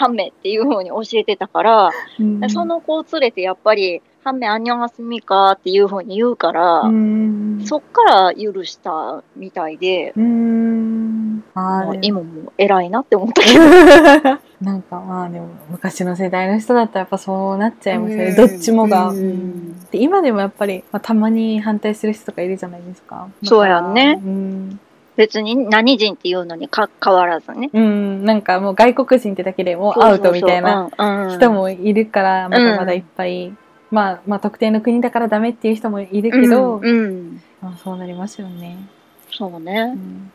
[0.08, 2.50] ンメっていう風 に教えてたから、うん。
[2.50, 7.62] その子を連れてやっぱり、ハンメアンニョンハスミカっていう風に言うから、うん。
[7.64, 10.75] そっから許したみたいで、うん
[11.56, 11.92] も。
[11.92, 13.60] う今も偉いなって思ったけど。
[14.62, 19.80] なんかまあでも昔の世代の人だったらやっぱそうなっちゃいますよね、どっちもが、うん。
[19.92, 23.28] で今でもやっぱり、まあ、たまに反対する人とかいるじゃないですか。
[23.44, 24.20] そうやんね。
[24.24, 24.80] うん。
[25.16, 27.70] 別に何人っていうのにか変わらずね。
[27.74, 33.54] うん、なんかもう外国人ってだけでもうアウトみたいなな人もいるから、まだまだいっぱい、
[33.92, 36.86] まあ、まあ特定の国だからダメっていう人もいるけど、うん。
[36.86, 37.42] うん。
[37.62, 38.78] まあ、そうなりますよね。
[39.32, 39.94] うそうね。
[39.94, 40.32] ん、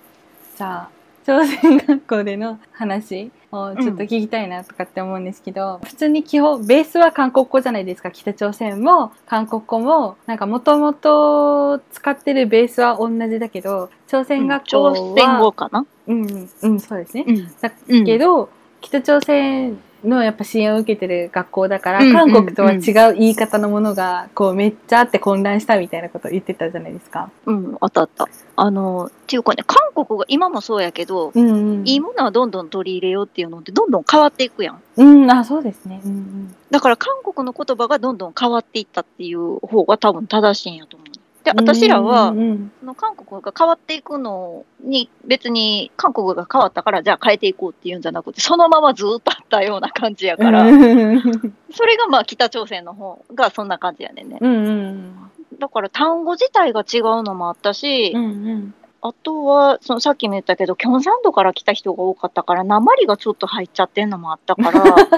[0.61, 0.90] じゃあ
[1.25, 8.11] 朝鮮学校での話をちょっと聞きたいなとかって思うんですけど、普通に基本ベースは韓国語じゃないですか。
[8.11, 15.87] 北朝鮮も韓国語もなんかもともと使ってるベースは同じだけど朝鮮学校は、朝鮮語かな？
[16.09, 17.25] うんうんそうですね。
[17.27, 17.46] うん。
[17.59, 18.05] だうん。
[18.05, 18.51] けど、
[18.83, 22.80] 北朝鮮のやっぱ支援を受けてる学校だから、うん韓国とは違う
[23.14, 27.30] 言い方のものがこうめっちゃあって混乱したみたいなことを言ってたじゃないですか。
[27.46, 28.28] うん、あったあった。
[28.56, 34.82] あの、っていうかね、韓国が今もそうやけど、うんうん、いいものはどんどん取り入れようっていうのってどんどん変わっていくやん。
[34.96, 36.00] うん、あそうですね。
[36.04, 41.10] うんうんだから韓国の言葉がどんどん変わっていったっていう方が多分正しいんやと思う。
[41.44, 51.20] で、私らはう、んその韓国が変わっていくのに別に韓国が変わったからじゃあ変えていこうっていうんじゃなくてそのままずっとあったような感じやうん、から、うん。
[51.72, 54.38] それがまあ北朝鮮の方がそんな感じやねんね。
[54.40, 55.14] うんうん。
[55.59, 65.14] だから単語自体が違うのもあったし、うんあとはそのさっきも言ったけどキョンサンドから来た人が多かったから鉛がちょっと入っちゃってんのもあったから だ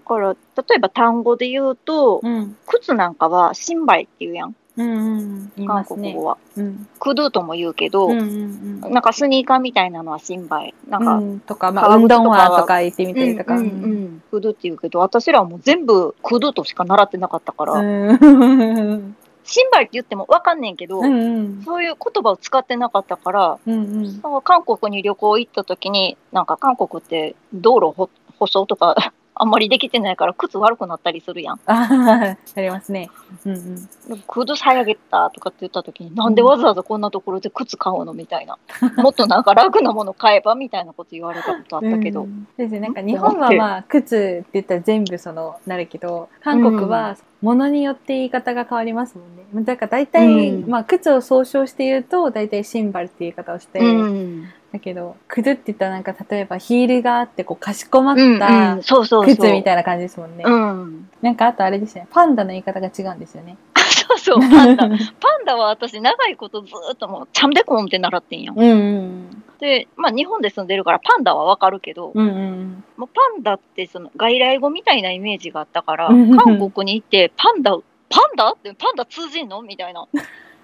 [0.00, 2.56] から例えば単語で言うとうん。
[2.66, 4.54] 靴なんかはシンバイって言うやん。
[4.76, 5.66] うんうん。
[5.66, 6.24] 韓国語。
[6.24, 6.36] は。
[6.56, 6.86] うん。
[6.98, 10.74] クドゥとも言うけど、うんうんなんかスニーカーみたいなのはシンバイ。
[10.88, 11.40] なんか、うん。
[11.40, 13.54] とかまあはとか言ってみたりとか。
[13.54, 14.22] うんうんうん。
[14.30, 21.62] クドゥって言うけど、私らはもう全部クドゥとしか習ってなかったから、うんシンバイって言ってもわかんねんけど、うんうん。
[21.64, 24.42] そういう言葉を使ってなかったから、うんうん。
[24.42, 31.60] 韓国に旅行行った時に、なんか韓国って道路ほ舗装とかあんまりできてないから靴悪くなったりするやん。
[31.66, 33.10] ありますね。
[33.44, 34.18] うんうん。
[34.26, 38.56] クドゥさやげたとかって言った時に、なんでわざわざこんなところで靴買うのみたいな。
[39.02, 42.22] もっとなんか楽なもの買えばみたいなこと言われたことあったけど。
[42.22, 42.80] うんですね。
[42.80, 49.64] なんか日本はまあ靴って言ったら全部そのなるけど、韓国は物によって言い方が変わりますもんね。
[49.64, 59.36] だから大体、うんまあ靴を総称して言うと大体シンバルっていう言い方をして、うんだけど、クドゥって言ったらなんか例えばヒールがあってこうかしこまったん、そうそうそう。
[59.36, 60.44] 靴みたいな感じですもんね。
[60.46, 61.08] うん。
[61.22, 62.06] なんかあとあれですね。
[62.10, 63.56] パンダの言い方が違うんですよね。
[64.08, 64.88] そうそう、パンダ。
[64.88, 68.58] パンダは私長いことずーっともう、チャンデコンって習ってんやん。
[68.58, 72.28] うんうんで、まあ日本で住んでるからパンダはわかるけど、うん。
[72.28, 79.62] うんうんもうパンダってその外来語みたいなイメージがあったから、うん韓国に行ってパンダ、パンダ ってパンダ通じんの？
[79.62, 80.06] みたいな。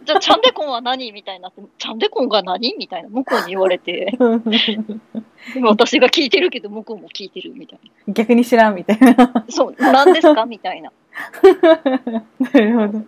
[0.04, 4.16] じゃあチャンデコンは何みたいになって、チャンデコンが何みたいな向こうに言われて、
[5.62, 9.12] 私が聞いてるけど向こうも聞いてるみたい逆に知らんみたいな。
[9.14, 9.44] な。
[9.48, 10.46] そう、何ですか？
[10.46, 10.92] みたいな。
[12.40, 13.04] なるほど。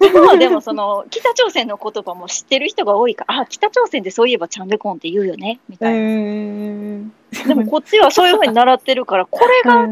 [0.00, 6.00] 今はでもその北朝鮮の言葉も知ってる人が多いから、あ、北朝鮮でそういえばチャンデコンって言うよねみうたいな。
[6.00, 7.12] ん。
[7.46, 9.86] でもこっちはそういうふうに習ってるから、 これが違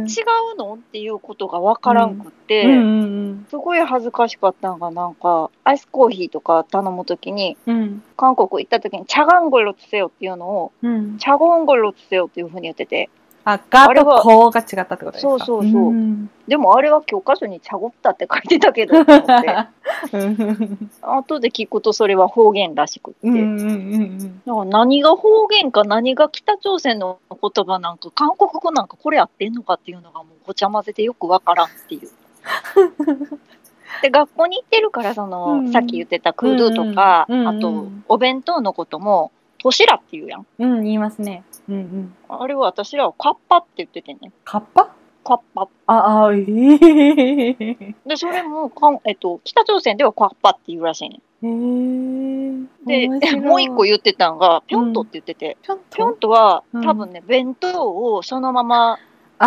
[0.55, 8.03] うのっていうことがわからんくって、うんうんすごい恥ずかしかったのが、なんか、アイスコーヒーとか頼むときに、うん。
[8.17, 11.19] 韓国行ったときに、チャガンゴロツセヨっていうのを、うん。
[11.19, 13.11] チャゴンゴロツセヨっていうふうに言ってて、
[13.45, 15.29] あ、がとこうが違ったってことですか？
[15.29, 15.93] そうそうそう。
[15.93, 16.31] ん。
[16.47, 19.67] でもあれは教科書にチャゴッタって書いてたけど、と思って
[20.13, 20.91] うん。
[21.01, 23.21] 後で聞くとそれは方言らしくって。
[23.29, 32.09] うんうんうんだから何が方言か何が北朝鮮の言葉なんか韓国語なんかこれ合ってんのかっていうのがもうごちゃ混ぜてよくわからんっていう。
[34.03, 35.73] で学校に行ってるからその、うん。
[35.73, 37.49] さっき言ってたクードゥとか、うん。
[37.49, 40.47] あとお弁当のこともトシラって言うやん。
[40.59, 40.73] うん。
[40.73, 41.45] うん、言いますね。
[41.69, 42.15] うんうん。
[42.29, 44.33] あれは私らはカッパって言っててね。
[44.45, 44.89] カッパ？
[45.23, 45.69] カッパ。
[45.87, 51.21] あ、あ、ええで、それもかん、えっと、北朝鮮ではカッパって言うらしいね。
[51.43, 58.99] えー、で、もう一個言ってたんが、ピョントって言ってて、ちょっピョンとトは、うん多分ね、弁当をそのまま
[59.39, 59.47] あ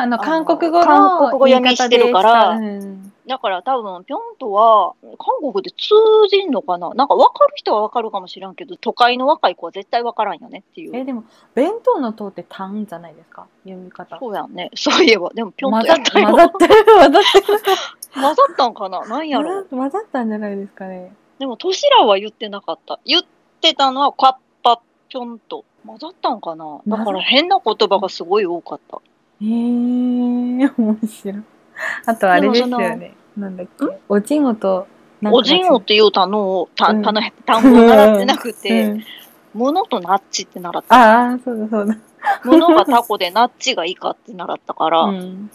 [0.00, 5.94] ー、あの、韓国語の韓国語読みしてるからうんだから多分、ピョントは、韓国で通
[6.28, 6.90] じんのかな？
[6.90, 10.96] なんか分かる人は分かるかもしれんけど、都会の若い子は絶対分からんよねっていう。
[10.96, 13.46] え、でも、弁当の塔ってタンじゃないですか？
[13.64, 14.18] 読み方。
[14.18, 14.70] そうやんね。
[14.74, 16.26] そういえば、でもピョン混ざっトやったよ。
[16.26, 17.46] 混ざってる、 混ざってる。
[18.14, 19.00] 混ざったんかな？
[19.06, 19.64] なんやろ？
[19.66, 21.14] 混ざったんじゃないですかね。
[21.38, 22.98] でも、トシラは言ってなかった。
[23.04, 23.22] 言っ
[23.60, 25.64] てたのは、カッパ、ピョント。
[25.86, 26.80] 混ざったんかな？
[26.86, 28.96] だから変な言葉がすごい多かった。
[28.96, 29.00] へ
[29.44, 31.42] えー、面白い。
[32.06, 33.14] あとあれですよね。
[33.36, 33.86] なんだっけ？
[34.08, 34.86] おじんおと、
[35.24, 39.04] おじんおって言うたのを、た、うんたの、単語を習ってなくて、うん
[39.54, 40.94] ものとナッチって習った。
[40.96, 41.94] ああ、そうだそうだ。
[42.42, 45.50] ものがタコでナッチがイカって習ったから、うん。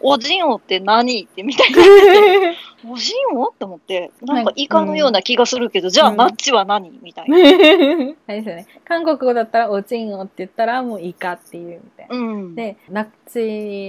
[0.00, 1.24] おじんおって何？
[1.24, 1.78] ってみたいな。
[2.86, 3.46] おじんお？
[3.46, 6.90] って思って、なんかイカのような気がするけど、じゃあうんナッチは何？
[7.02, 7.36] みたいな。
[7.38, 8.66] あれですよね。
[8.84, 12.16] 韓国語だったらおちんおって言ったらもうイカっていうみたいな。
[12.16, 12.54] うん。
[12.54, 13.06] で、ナッ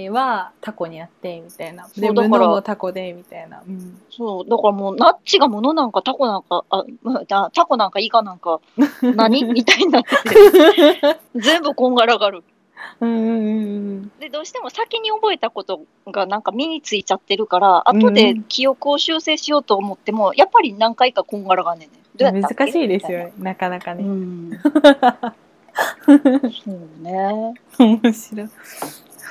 [0.04, 1.86] チはタコにあってみたいな。
[1.96, 3.62] で、だからタコでみたいな。
[3.66, 6.84] うんそう、だからもうナッチがものなんかタコなんか、あ
[7.52, 8.60] タコなんかイカなんか
[9.02, 9.44] 何？
[9.44, 12.42] みたいになってて、全部こんがらがる。
[13.00, 13.30] うんうんう
[14.00, 21.96] んで、どうしても先に覚えたことがなんか身についちゃってるから、後で記憶を修正しようと思っても、やっぱり何回かこんがらがんねんね。
[22.16, 23.18] どうやっ難しいですよ。
[23.18, 23.32] ね。
[23.38, 24.04] なかなかうね。
[24.04, 24.50] ん。
[26.64, 27.54] そうね。
[27.78, 28.48] 面白い。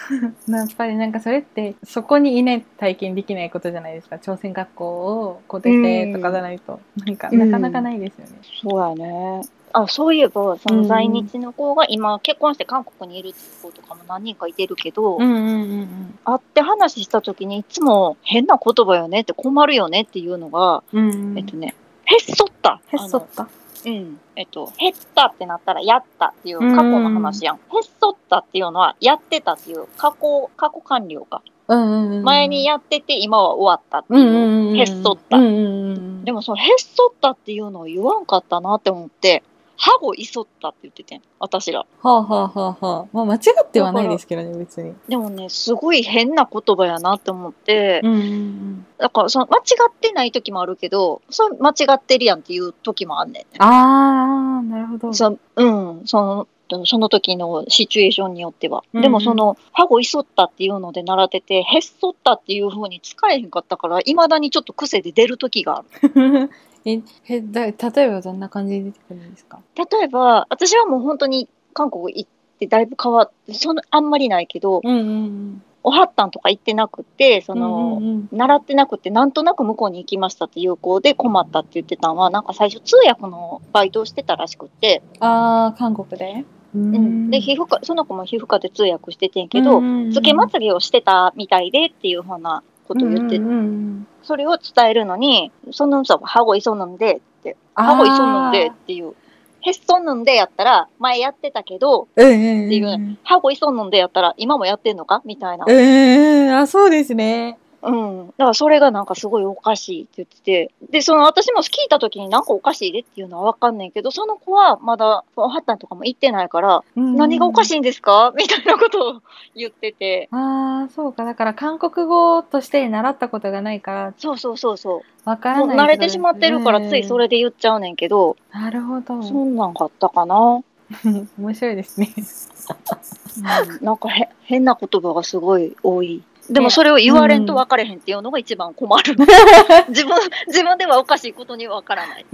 [0.49, 8.33] やっぱりなんかそれってそこにいないと体験できないことじゃないですか朝鮮学校をこう出てとかじゃないと、なんかうんなかなかないですよね。
[8.61, 9.41] そうやね。
[9.77, 22.81] あ、そういえば、その在日の子が今結婚して韓国にいるっていう子とかも何人かいてるけど、うんうんうんうん会って話した時にいつも変な言葉よねって困るよねっていうのが、うんうんえっとね、へっそった。
[22.87, 23.47] へっそった
[23.85, 24.19] うん。
[24.37, 27.55] えっと、へったってなったらやったっていう過去の話やん。
[27.55, 27.61] へっ
[27.99, 31.41] そったっていうのはやってたっていう過去、過去完了か。
[31.67, 34.29] うんうんうん前にやってて今は終わったってうんいう。
[34.29, 39.43] うんうんうんへっそったうんうんうんでもそのへっそったっていうのを言わんかったなって思って、
[39.77, 41.21] 歯をいそったって言っててん。
[41.39, 41.79] 私ら。
[41.79, 44.93] はあはあはあはあまあ間違ってはないですけどね別に。
[45.07, 53.47] でもね、すごい変な言葉やなって思って、うんうんだからその間違ってない時もあるけど、それ間違ってるやんっていう時もあんねんね。
[53.59, 55.13] ああなるほど。
[55.13, 58.83] そうん、その、その時のシチュエーションによっては。
[58.93, 66.49] でもその、歯をいそったっていうので習ってて、へっそったっていう風に使えへんかったから、未だにちょっと癖で出る時がある。
[66.85, 69.59] えへだ例えばどんな感じで出てくるんですか？
[69.75, 72.29] 例えば、私はもう本当に韓国行っ
[72.59, 75.63] てだいぶ変わって、その、あんまりないけど、うんうんうん。
[75.83, 78.29] おはったんとか行ってなくて、その、うんうんうん。
[78.31, 86.45] 習ってなくて、なんとなく向こうに行きましたっていう子で困ったって言ってたのは、なんか最初通訳のバイトをしてたらしくって、ああ韓国で？
[86.75, 89.81] ううん、で、皮膚科、その子も皮膚科で通訳しててんけど、
[90.11, 97.95] つけまつげをしてたみたいでっていうふうなことを言って、うんうんうんそれを伝えるのに、そのさ、歯を急飲んでって、あー。
[97.95, 99.13] 歯を急飲んでっていう、
[99.61, 105.65] へっそ飲んでやったら、前やってたけど、っていう歯を急飲んでやったら、今もやってんのかみたいな。
[105.67, 108.27] うんうんあそうですねうん。
[108.27, 118.33] だからそれがなんかすごいおかしいって言ってて、で、その私も聞いた時になんかおかしいでっていうのはわかんないけど、その子はまだ、ハッタンとかも行ってないから、何がおかしいいんですか？
[118.35, 119.21] みたいなことを
[119.55, 121.25] 言ってて、ああそうか。
[121.25, 124.13] だから韓国語として習ったことがないから。
[124.17, 125.29] そうそうそうそう。
[125.29, 129.23] わからない慣れてしまってるからついそれれで言っちゃうねんけど、なるほど。
[129.23, 130.61] そんなんがあったかな？
[131.39, 132.13] 面白いですね。
[132.17, 133.85] うん。
[133.85, 136.23] なんかへ変な言葉がすごい多い。
[136.49, 139.15] でもそれを言われんと分かれへんっていうのが一番困る。
[139.89, 140.15] 自分、
[140.47, 142.25] 自分ではおかしいことには分からない。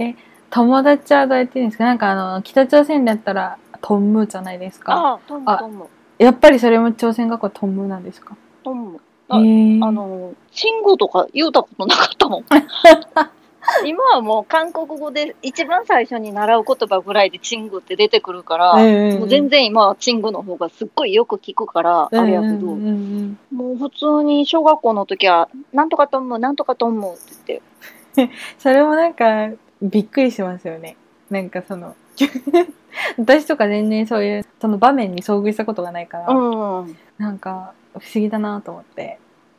[0.50, 1.84] 友達はどうやって言うんですか？
[1.84, 5.86] なんかあの北朝鮮だったらトンムじゃないですかああ、トムあトム。
[6.18, 8.36] やっぱりそれも朝鮮学校トンムなんですか？
[8.62, 8.96] トム。
[8.96, 8.98] へ
[9.30, 12.44] あーあの、信号とか言うたことなかったもん。
[13.86, 23.38] 今はもう韓国語で一番最初に習う言葉ぐらいでチングって出てくるから、うんもう全然今はチングの方がすっごいよく聞くから、あれやけど、うんうん。
[23.50, 27.62] うんもう普通に小学校の時は、なんとかと思う、なんとかと思うって
[28.16, 29.50] 言って、 それもなんか
[29.80, 30.96] びっくりしますよね。
[31.30, 31.94] なんかその
[33.18, 36.96] 私とか全然そういうその場面に遭遇したことがないから、うん。
[37.18, 39.18] なんか不思議だなと思って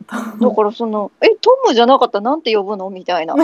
[0.10, 2.20] だからその、え、トムじゃなかった？
[2.20, 2.90] らなんて呼ぶの？
[2.90, 3.36] みたいな。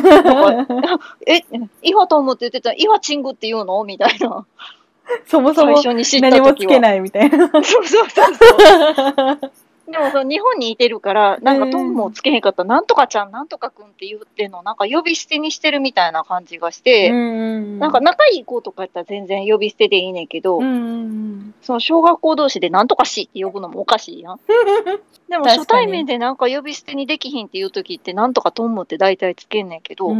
[1.25, 1.43] え、
[1.83, 2.69] イワトムって言ってた？
[2.71, 3.83] ら、イワチングって言うの？
[3.83, 4.45] みたいな。
[5.25, 5.81] そもそも
[6.21, 6.53] 何も。
[6.53, 9.51] つけないみたいな そうそうそうそう。
[9.91, 24.39] でもその日本にいてるから、なんかトムをつけへんかったら、なんとかちゃん、なんとかくんって言ってんの、なんか呼び捨てにしてるみたいな感じがして、ななんか仲いい子とかやったら全然呼び捨てでいいねんけど、その小学校同士でなんとかしって呼ぶのもおかしいやん。
[25.29, 30.11] でも初対面でなんか呼び捨てにできひんっていう時ってなんとかトムって大体つけんねんけど、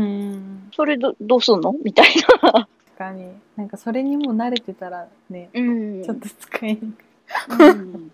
[0.76, 1.76] それどどうすんの？
[1.84, 2.08] みたい
[2.42, 2.52] な。
[2.52, 2.68] 確
[2.98, 3.28] かに。
[3.56, 6.04] なんかそれにもう慣れてたらねうん。
[6.04, 6.84] ちょっと使いにく
[7.64, 8.12] いうん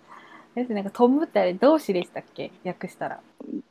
[0.55, 2.51] ですなんかトンムってあれ動詞でしたっけ？
[2.63, 3.19] 訳したら。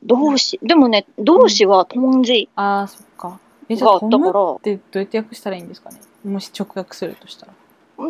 [0.03, 0.59] 動詞。
[0.63, 2.49] でもね、動詞はトンジ。
[2.57, 3.41] ああそっか。
[3.69, 5.99] えじゃがあトンムら、ってどうやって訳したらいいんですかね？
[6.25, 7.53] もし直訳するとしたら。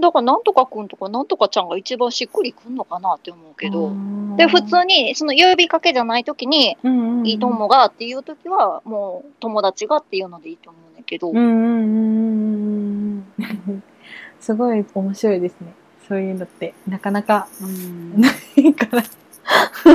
[0.00, 3.92] だからなんとかくんとかなんとかちゃんが一番しっくりくんのかなって思うけど、
[4.36, 7.26] で、普通にその呼びかけじゃない時に、うんうんうん。
[7.26, 13.82] いいともがっていう時は、もう友達がっていうのでいいと思うねんけど、うんうんうんうんうんうん。
[14.40, 15.74] すごい面白いですね
[16.08, 18.20] そういうのってなかなかうん。
[18.20, 19.02] ないから。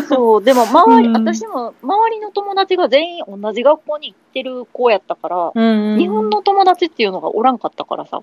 [0.08, 1.14] そう、でも周り、うん。
[1.14, 8.22] 私も周りの友達が全員同じ学校に行ってる子やったから、うん日本の友達っていうのがおらんかったからさ、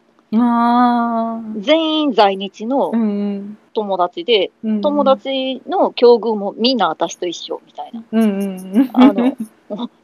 [1.60, 8.02] 全員在日のうん友達で、うん友達の境遇もみんな私と一緒みたいな。
[8.12, 9.36] うんうんあの、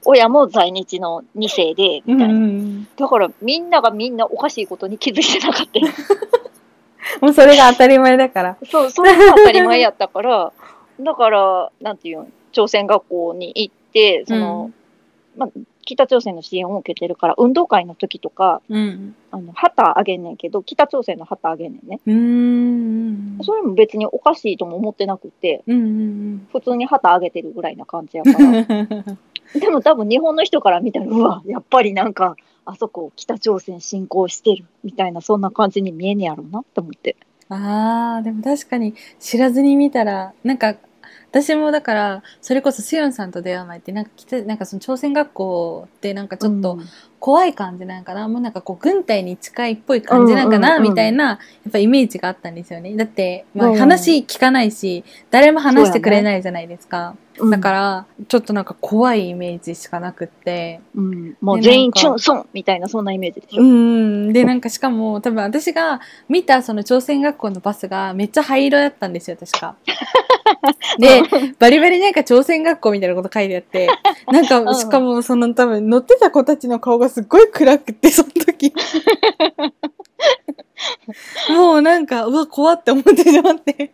[0.04, 2.34] 親も在日の2世で、みたいな。
[2.34, 2.88] うん。
[2.96, 5.86] だからみんながみんなおかしいことに気づいてなかったよ。
[7.20, 8.56] もうそれが当たり前だから。
[8.64, 10.52] そう、それが当たり前やったから、
[11.00, 14.70] だから、なんていうの、朝鮮学校に行って、その、
[15.36, 15.50] まあ、
[15.84, 19.16] 北朝鮮の支援を受けてるから、運動会の時とか、うん。
[19.30, 22.00] あの旗あげんねんけど、北朝鮮の旗あげんねんね。
[22.06, 26.48] うんそれも別におかしいとも思ってなくて、うんうん。
[26.52, 28.36] 普通に旗あげてるぐらいな感じやから。
[29.54, 37.16] でも多分日本の人から見たら、うわ、やっぱりなんか、あそこ北朝鮮侵攻してるみたいな、そんな感じに見えねやろうなと思って。
[37.48, 40.76] あーでも確かに知らずに見たらなんか
[41.30, 44.10] 私もだからそれこそスヨンさんと出会う前ってなんか
[44.46, 46.78] なんかその朝鮮学校ってなんかちょっと
[47.20, 50.90] 怖い感じなんかな、もうなんかこう軍隊に近いっぽい感じなんかな、うんうんうん。
[50.90, 51.38] みたいなや
[51.68, 52.96] っぱイメージがあったんですよね。
[52.96, 57.50] だって、まあ、うん話聞かないし、誰も話してくれないじゃないですか、うん。
[57.50, 60.80] だからちょっとなんか怖いイメージしかなくって。
[60.94, 63.62] うん、もうで全員チュンソンみたいな、そんなイメージでしょ。
[63.62, 64.32] うん。
[64.32, 69.76] でなんかしかも多分私が見たその朝鮮学校のバスがめっちゃ灰色だったんですよ確か。
[70.98, 71.22] で
[71.58, 73.88] バリバリなんか朝鮮学校みたいなこと書いてあって
[74.30, 74.74] なんかうん。
[74.74, 78.72] しかもその多分乗ってた子たちの顔がすっごい暗くて その時。
[81.50, 83.92] もうなんかうわ怖って思ってしまって。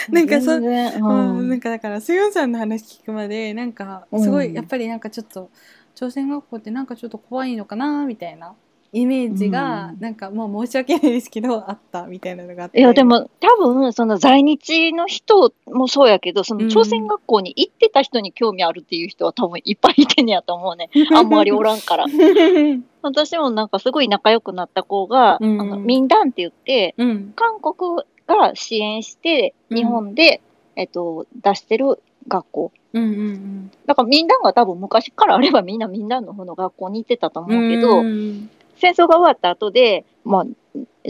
[0.10, 5.50] なんかそう、うんんなんかだから、スヨンさんの話聞くまで、なんか、すごい、うんやっぱりなんかちょっと、
[5.94, 8.54] 朝鮮学校ってなんかちょっと怖いのかな、みたいな
[8.92, 12.78] イメージが、うんなんかもう申し訳ないですけど、あったみたいなのがあって。
[12.78, 20.90] いや、で、も多分、その在日の人もそうやけど、そうんの朝鮮学校に行ってた人に興味あるっていう人は多分いっぱいいてんねやと思うね。
[21.12, 22.06] あんまりおらんから。
[23.02, 27.32] 私もなんかすごい仲良くなった子が、うんあの民団って言って、うん。
[27.34, 30.40] 韓国が支援して、うん日本で、
[30.76, 32.72] えっと、出してる学校。
[32.92, 37.66] うんうんだから民団が多分昔からあればみんな民団の方の学校に行ってたと思うん。
[37.66, 40.44] うけど、うん戦争が終わった後で、まあ、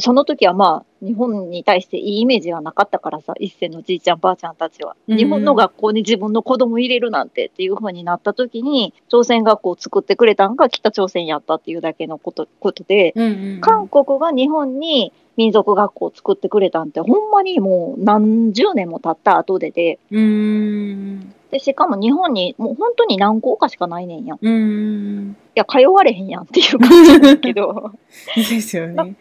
[0.00, 4.96] その時はまあ、日本に対していいイメージはなかったからさ、一世のじいちゃんばあちゃんたちは。
[5.08, 13.60] うん日本の学校に自分の子供入れるなんてっていう風になった時に、朝鮮学校を作ってくれたんが北朝鮮やったっていうだけのことことで、うんうん。
[13.60, 21.32] 韓国が日本に民族学校を作ってくれたんて、ほんまにもう何十年も経った後でで、うん。
[21.52, 25.36] で、しかも日本にもう本当に何校かしかないねんやうん。
[25.54, 27.92] や、通われへんやんっていう感じだけど。
[28.36, 29.14] ですよね。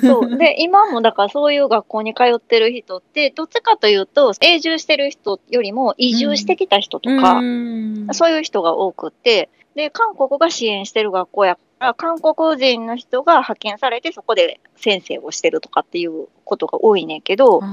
[0.00, 0.36] そう。
[0.36, 17.66] で、今もだからそういう学校に通ってる人って、どっちかというと、永住してる人よりも移住してきた人とか、うんそういう人が多くって、で、韓国が支援してる学校やから、韓国人の人が派遣されて、そこで先生をしてるとかっていうことが多いねんけど、あ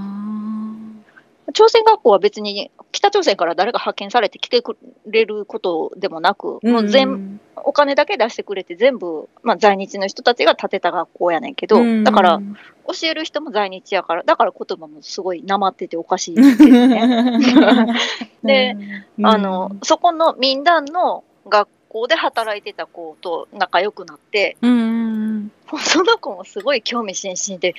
[1.55, 4.77] 朝鮮学校は別に北朝鮮から誰が派遣されて来てく
[5.07, 12.41] れることでもなく、ーもう全お金だけ出してくれて全部、まあ、在日の人たちが建てた学校やねんけど、だから、
[12.87, 17.95] 教える人も在日やから、だから言葉もすごいなまってておかしいですけどね。
[18.43, 18.75] で、
[19.17, 19.25] うん。
[19.25, 25.51] あの、そこの民団の学校で働いてた子と仲良くなって、うん。
[25.79, 27.73] その子もすごい興味津々で、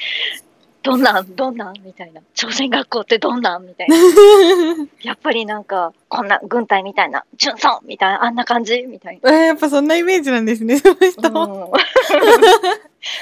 [0.87, 1.75] どんなんどんなん？
[1.85, 2.21] みたいな。
[2.35, 3.67] 朝鮮学校ってどんなん？
[3.67, 3.97] みたいな。
[5.03, 8.83] やっぱりなんか、こんな軍隊みたいな、チュンソンみたいな、あんな感じ？
[8.87, 11.29] みたいえーやっぱそんなイメージなんですね、その人。
[11.29, 11.71] うん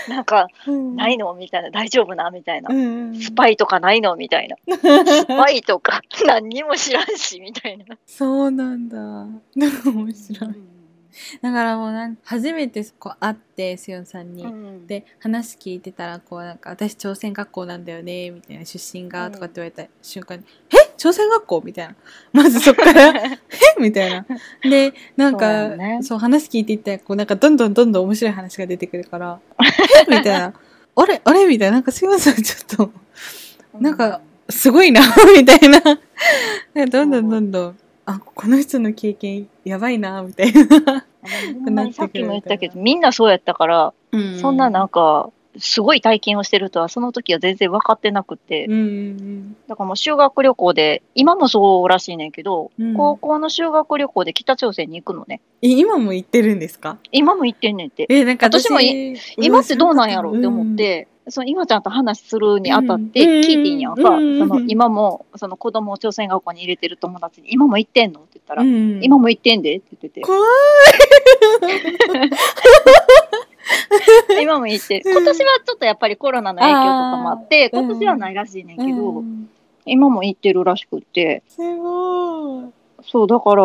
[0.09, 1.35] なんか、うんないの？
[1.35, 2.31] みたいな、大丈夫な？
[2.31, 2.75] みたいなう。
[2.75, 4.17] んスパイとかないの？
[4.17, 4.57] みたいな。
[4.77, 7.85] スパイとか何にも知らんし、みたいな。
[8.07, 8.97] そうなんだ。
[8.97, 10.55] 面白い。
[11.43, 14.45] だからもうなん初めてこう会って、スヨンさんに。
[14.45, 14.87] うん。
[14.87, 20.93] で話聞いてたらこうなんか私朝鮮学校なんだよねみたいな出身がとかって言われた瞬間に「え？
[20.97, 21.95] 朝鮮学校?」みたいな。
[22.33, 23.39] まずそっから「え？
[23.81, 24.27] みたいな。
[24.63, 25.99] でなんそうね。
[26.03, 29.41] そう話聞いていったらこうなんかどんどんどんどん面白い話が出てくるから
[30.09, 30.17] 「え？
[30.17, 30.53] みたいな
[30.97, 31.21] 「あれ？
[31.25, 31.75] あれ?」みたいな。
[31.77, 32.43] なんかすいません。
[32.43, 32.93] ちょっと
[33.81, 35.01] なんかすごいな
[35.37, 35.81] みたいな。
[36.75, 43.95] でどんどんどんどんあこの人の経験やばいなみたいな、さっきも言ったけど、みんなそうやったから、
[44.41, 52.95] そんななんか、すごい体験をしてるとは、その時は全然分かってなくて、うんうんだからもう修学旅行で、今もそうらしいねんけど、うん。
[52.95, 55.41] 高校の修学旅行で北朝鮮に行くのね。
[55.63, 56.99] え今も行ってるんですか？
[57.13, 58.07] 今も行ってんねんって。
[58.11, 70.39] えなんか私も今ってどうなんやろうって思っ、て、その今ちゃんと話するにあたってうん聞いていいんやんか、うんその今もその子供を朝鮮学校に入れてる友達に今も行ってんのって言ったら、うん、今も行ってんでって言ってて、怖
[74.41, 79.49] 今も行って今年はちょっとやっぱりコロナの影響とかもあって、今年はないらしいねんけど、うん。
[79.87, 82.65] 今も行ってるらしくって、すごい。
[83.03, 83.63] そう、だから、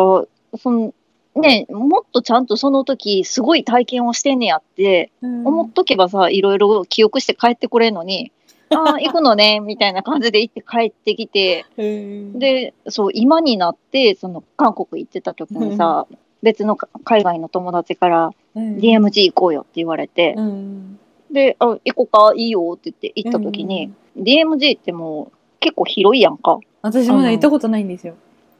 [0.58, 0.94] その、
[1.36, 5.46] ね、もっとちゃんとその時、すごい体験をしてんねやって、うん。
[5.46, 8.32] 思っとけばさ、いろいろ記憶して帰ってこれんのに、
[8.70, 16.06] ああ、行くのね、みたいな感じで行って帰ってきて、うんで、そう、今になって、その、韓国行ってた時にさ、
[16.42, 18.76] 別のか海外の友達から、うん。
[18.76, 20.98] DMG 行こうよって言われて、うん。
[21.32, 26.58] で、あ、行こうか、いいよって言って行った時に、DMG ってもう結構広いやんか。
[26.82, 28.14] 私まだ行ったことないんですよ。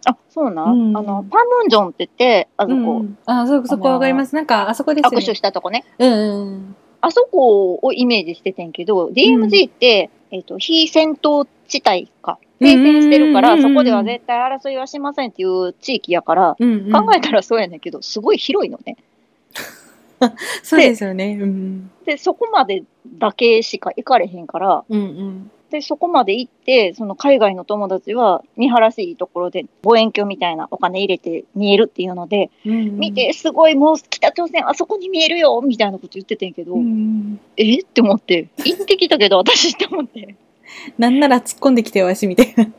[0.04, 4.34] あ、そうなん、うんあの、パムンジョンって言って、あそこ、うんあそそこわかります。
[4.34, 5.16] なんかあそこですよね。
[5.18, 5.84] 握手したとこね。
[5.98, 12.38] うんうんあそこをイメージしててんけど、DMG って、えっ、と、非戦闘地帯か。
[12.58, 16.92] 停戦してるから、そこでは絶対争いはしませんっていう地域やから、うんうん。
[16.92, 18.98] 考えたらそうやねんけど、すごい広いのね。
[20.62, 21.38] そうですよね。
[21.40, 22.82] うんで、そこまで
[23.18, 32.98] だけしか行かれへんから、うんうんで、そこまで行って、その海外の友達は見晴らしいところで望遠鏡みたいなお金入れて見えるっていうので、うんうん。
[32.98, 37.40] 見て、すごいもう北朝鮮あそこに見えるよみたいなこと言っててんけど、うんうん。
[37.56, 37.80] え？
[37.80, 40.34] って思って、行ってきたけど私って思って、
[40.98, 42.64] なんなら突っ込んできてよわしみたいな。
[42.64, 42.70] も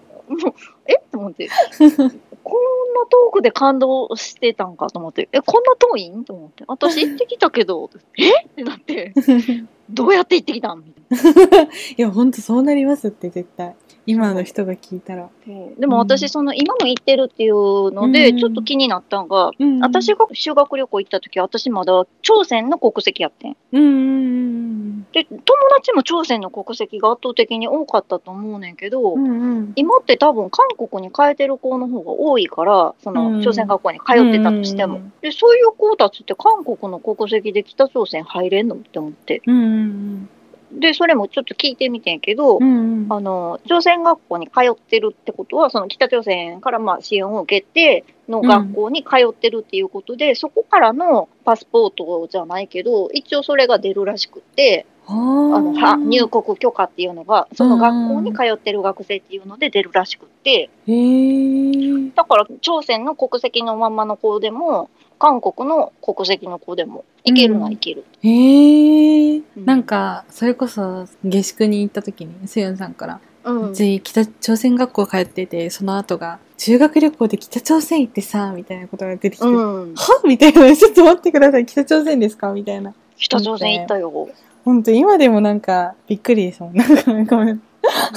[0.50, 0.54] う
[0.86, 0.98] え？
[0.98, 1.50] って思って、
[2.52, 6.26] こんな遠くで感動してたんかと思って、え、こんな遠いん？
[6.26, 7.90] と思って、私行ってきたけど、
[8.20, 8.46] え？
[8.46, 9.14] ってなって、
[9.90, 10.84] どうやって行ってきたん？
[10.84, 13.74] みたい いやほんとそうなりますって絶対。
[14.06, 15.24] 今の人が聞いたら。
[15.24, 15.30] な。
[15.78, 23.58] でも私、その今も行ってるっていうので、うんちょっと気になったんが、うん私が修学旅行行った時私まだ朝鮮の国籍やってん。
[23.74, 25.40] うんうんうんで、友
[25.76, 34.96] 達も朝鮮の国籍が圧倒的に多かったと思うねんけど、うんうん今って多分韓国に変えてる子の方が多いから、そうんの朝鮮学校に通ってたとしても。
[34.96, 39.42] うんで、そういう子たちって韓国の国籍で北朝鮮入れんのって思って。
[39.46, 40.30] うんうん
[40.74, 43.08] で、それもちょっと聞いてみてんけど、うんうん。
[43.10, 62.12] あの、朝鮮学校に通ってるってことは、その北朝鮮からまあ支援を受けての学校に通ってるっていうことで、そこからのパスポートじゃないけど、一応それが出るらしくって、ああのは入国許可っていうのが、その学校に通ってる学生っていうので出るらしくって、へえ。
[62.16, 64.90] だから朝鮮の国籍のまんまの子でも、
[65.22, 68.04] 韓国の国籍の子でも、いけるのはいける。
[68.24, 69.38] へえ。
[69.38, 69.44] ん。
[69.66, 73.70] なんかそれこそ下宿に行った時にスヨンさんからうん。
[73.70, 79.94] うち北朝鮮学校通っててその後が修学旅行で北朝鮮行ってさみたいなことが出てきて、うん。
[79.94, 80.22] は？
[80.26, 80.76] みたいな。
[80.76, 81.68] ちょっと待ってください。
[81.68, 82.52] 北朝鮮ですか？
[82.52, 82.92] みたいな。
[83.16, 84.28] 北朝鮮行ったよ。
[84.66, 86.76] 本当今でもなんかびっくりですもん。
[86.76, 87.14] なんかご
[87.46, 87.62] めん。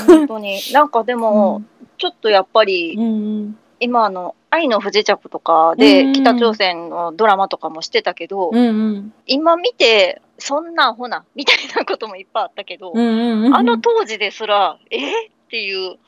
[0.06, 0.58] 本当に。
[0.72, 1.62] なんかでも、
[1.98, 3.06] ちょっとやっぱり、うんう
[3.42, 9.12] ん今あの、愛の不時着とかうんで北朝鮮のドラマとかもしてたけど、うんうん。
[9.26, 14.98] 今見て、そんなアホな、みたいなこともいっぱいあったけど、うんうんうんあの当時ですら、え？
[14.98, 15.04] ーっ
[15.50, 15.98] ていう、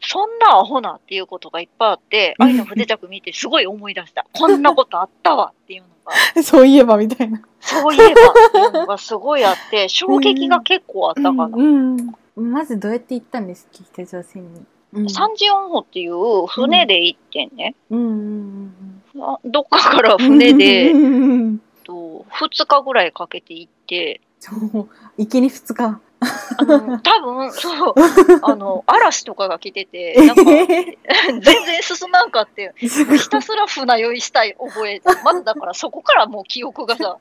[0.00, 4.26] そんなアホなっていうことがいっぱいあって、 愛の不時着見てすごい思い出した。
[4.32, 5.88] こんなことあったわっていうの
[6.34, 7.42] が、 そういえばみたいな。
[7.60, 8.14] そういえばっ
[8.52, 11.44] ていうのがすごいあって、 衝撃が結構あったかな。
[11.46, 11.96] うん
[12.36, 12.52] うん。
[12.52, 14.62] まずどうやって行ったんですか北朝鮮に、
[14.92, 15.10] うん。
[15.10, 17.74] 三十四歩っていう船で行ってんね。
[17.90, 18.72] うんうん
[19.20, 21.58] あどっかからうん船で、うんうんうん。
[21.84, 26.00] と2日ぐらいかけて行って、そう行きに2日。
[26.20, 27.94] あの多分 そう、
[28.42, 30.96] あの嵐とかが来てて、なんか全
[31.40, 32.88] 然進まんかって、ひ
[33.28, 37.18] たすら船酔いしたい覚え、まずだからそこからもう記憶がさ、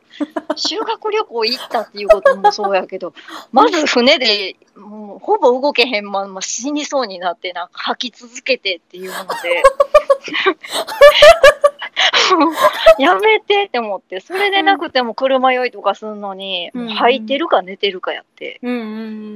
[0.55, 3.13] 修学旅行行ったっていうこともそうやけど、
[3.51, 9.61] まず船で、もうほぼ動けへんまんま死にそうになって、なんか吐き続けてっていうので、
[12.99, 18.59] やめてって思って、それでなくても車酔いとかすんのに、うんもう吐いてるか寝てるかやって。
[18.61, 18.83] うんうんう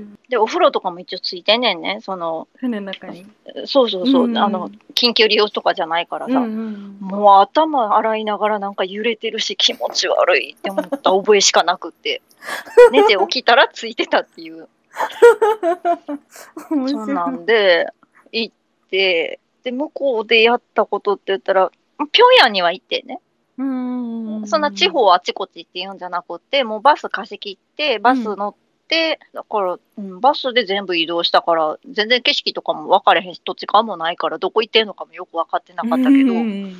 [0.01, 0.19] ん。
[0.29, 1.99] で、お風呂とかも一応ついてんねんね。
[2.01, 3.25] その、船の中に。
[3.65, 12.21] そうそうそう、うんあの、緊急利用とかじゃないからさ、うんうんもう頭洗いながらなんか揺れてるし気持ち悪いって思った覚えしかなくって、
[12.91, 14.67] 寝て起きたらついてたっていう。
[16.69, 17.87] 面そん白ないんで、
[18.31, 18.55] 行っ
[18.89, 21.71] て、で、向こうでやったことって言ったら、
[22.07, 23.19] 平壌には行ってね。
[23.57, 23.67] うん。
[23.67, 28.55] うんうんそんな地方あちこちっていうんじゃなくって、もうバス貸し切って、バス乗っ
[28.87, 36.75] で、だから、うん、バスで全部移動したから、全然景色とかも分かれへんし、土地勘もないから、どこ行ってんのかもよく分かってなかったけど、うん。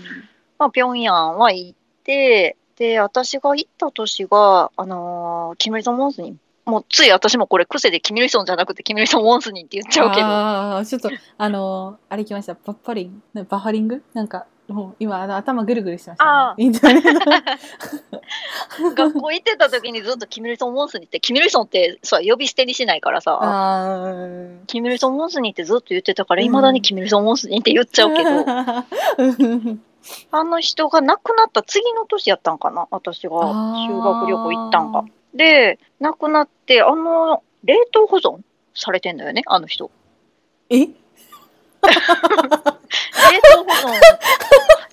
[0.60, 12.56] まあ、平壌は行って、で、私が行った年が、あのーキム・イルソン・ウォンスに、もうつい私もこれ癖でキム・イルソンじゃなくてキム・イルソン・ウォンスにって言っちゃうけど、ああ、ちょっと、あのーあれ来ました。
[12.56, 14.04] バッパリン、バファリング？
[14.14, 16.64] なんか、もう今、あの頭ぐるぐるしてました、ね。
[16.64, 17.60] インターネッ
[18.80, 18.96] ト。
[18.96, 23.40] 学校行ってた時にずっとキム・イルソン・ウォンスに行って、キム・イルソンってそう呼び捨てにしないからさ、
[24.68, 28.30] キム・イルソン・ウォンスにってずっと言ってたから、いまだにキム・イルソン・ウォンスにって言っちゃうけど、
[30.32, 35.04] あの人が亡くなった次の年やったんかな、私が修学旅行行ったんが。
[35.34, 38.40] で、亡くなって、あの、冷凍保存
[38.74, 39.92] されてんだよね、あの人。
[40.70, 40.88] え？
[41.82, 41.92] 冷
[43.42, 43.92] 凍保存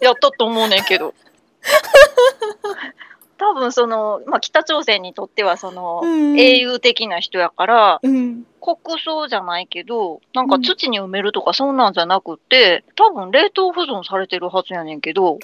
[0.00, 1.14] やったと思うねんけど。
[3.38, 8.44] 多分その、まあ、北朝鮮にとってはその、うん英雄的な人やから、うん。
[8.60, 15.38] 国葬じゃないけど、なんか土に埋めるとかそんなんじゃなくて、多分冷凍保存されてるはずやねんけど、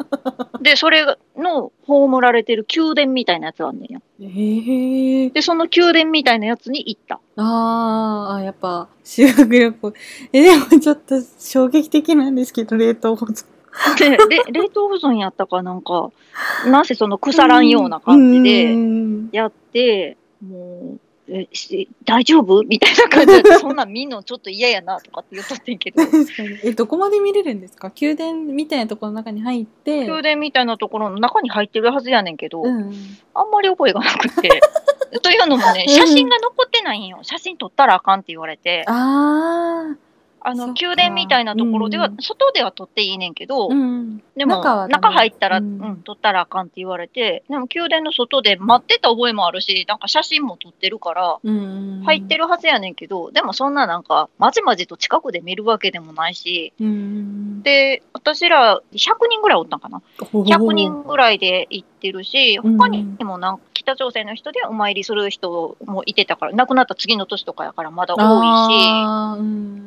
[0.60, 4.00] で、それの葬られてる宮殿みたいなやつがあんねんや。
[4.20, 7.20] ええで、その宮殿みたいなやつに行った。
[7.36, 9.92] ああ、やっぱ、修学旅行。
[10.32, 13.46] え、でもちょっと衝撃的なんですけど、冷凍保存。
[13.98, 14.16] で、れ
[14.52, 16.10] 冷凍保存やったかなんか、
[16.66, 20.16] なんせその腐らんような感じうでんやって、
[20.46, 21.00] もう、
[21.32, 22.64] え、し大丈夫？
[22.64, 26.02] みたいな感じで、 そんなん見んのちょっと嫌やなとかって言っとってんけど、
[26.64, 27.92] え、どこまで見れるんですか？
[28.00, 30.00] 宮殿みたいなところの中に入って。
[30.08, 32.92] 宮殿みたいなところの中に入ってるはずやねんけど、うん。
[33.34, 34.60] あんまり覚えがなくて。
[35.22, 37.18] というのもね、うん写真が残ってないんよ。
[37.22, 39.96] 写真撮ったらあかんって言われて、ああ
[40.54, 43.74] の、そっか宮殿みたいなところではうん、外では撮っていいねんけど、あ。
[43.74, 44.22] うん。
[44.36, 52.02] でも、中入ったら、ううんん、撮ったらあかんって言われて、でも宮殿の外で待ってた覚えもあるし、なんか写真も撮ってるから、うん。
[52.04, 57.62] 入ってるはずやねんけど、でもそんななんか、まじまじと近くで見るわけでもないし、うん。
[57.62, 68.74] で、私ら100人ぐらいおったんかな？100人ぐらいで行ってるし、うん他にもなんか北朝鮮の人でお参りする人もいてたから、亡くなった次の年とかやからまだ多い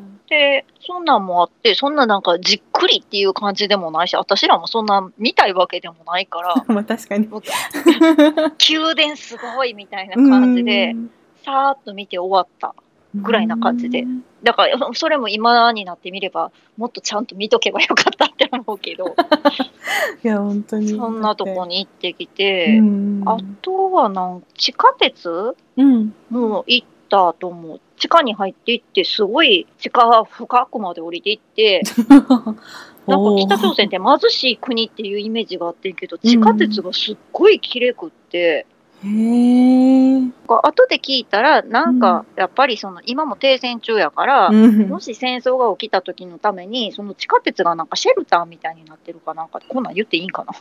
[0.10, 0.13] し。
[0.30, 7.28] で、そんなんもあって、そんななんかじっくりっていう感じでもないし、私らもそんな見たいわけでもないから、 まあ確かに。
[7.28, 10.96] 宮殿すごいみたいな感じで、
[11.44, 12.74] さーっと見て終わった。
[13.16, 14.24] ぐらいな感じでうん。
[14.44, 19.16] だから、それも今になってみれば、もっとちゃんと見とけばよかったって思うけど、
[20.24, 20.90] いや、本当に。
[20.90, 21.78] そんなとこに。
[21.78, 23.24] に行ってきて、うん。
[23.26, 26.14] あとはなん地下鉄うん。
[26.30, 27.80] も行ったと思う。
[28.04, 31.84] 地下に入っていって、すごい地下深くまで降りていって、
[33.08, 38.66] なんか北朝鮮って貧しい国っていうイメージがあってんけど、地下鉄がすっごい綺麗くって、
[39.06, 40.22] へえ。
[40.48, 44.90] 後で聞いたら、なんかやっぱりその今も停戦中やから、うん。
[44.90, 50.54] もし戦争が起きた時のために、その地下鉄がなんかシェルターみたいになってるかなんか、こんなん言っていいんかな？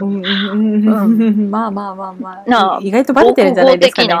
[0.00, 1.50] うんうんうん。
[1.52, 2.80] まあまあまあまなああ。
[2.82, 4.14] 意外とバレてるんじゃないですかね。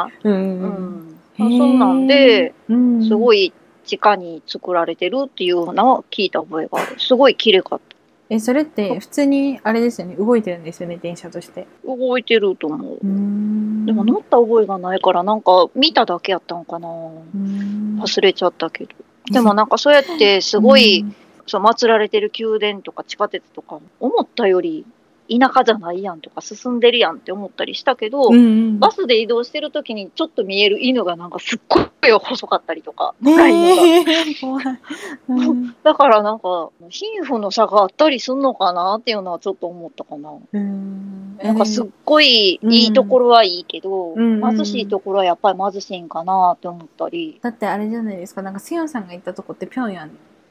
[1.38, 3.10] そんなんで、うん、すい。
[3.10, 3.52] ごい
[3.84, 7.00] 地下に作られてるっていうのを聞いた覚えがある。
[7.00, 7.96] すごい綺麗かった。
[8.30, 10.14] え、それって普通にあれですよね。
[10.16, 11.66] 動いてるんですよね、電車として。
[11.86, 12.98] 動いてると思う。
[13.02, 16.88] うんでも乗った覚えがないから、なんか見ただけやったんかな。
[16.88, 18.90] うん忘れちゃったけど。
[19.30, 21.06] でもなんかそうやってすごい、
[21.46, 24.84] そう祀られてる宮殿とか地下鉄とか、思ったより
[25.28, 34.78] 田舎じゃないやんとか進んでるやんって思ったりしたけど、うんうん、バスで移動してる時にちょっと見える犬がなんかすっごい細かったりとか、えー。
[35.28, 40.30] うん だからなんか貧富の差があったりすんのかなっていうのはちょっと思ったかな。
[40.52, 47.38] うんなんかすっごいいいところはいいけど、うん貧しいところはやっぱり貧しいんかなって思ったり。
[47.42, 48.42] だってあれじゃないですか。
[48.42, 50.10] なんかセヨンさんが行ったとこってピョンヤン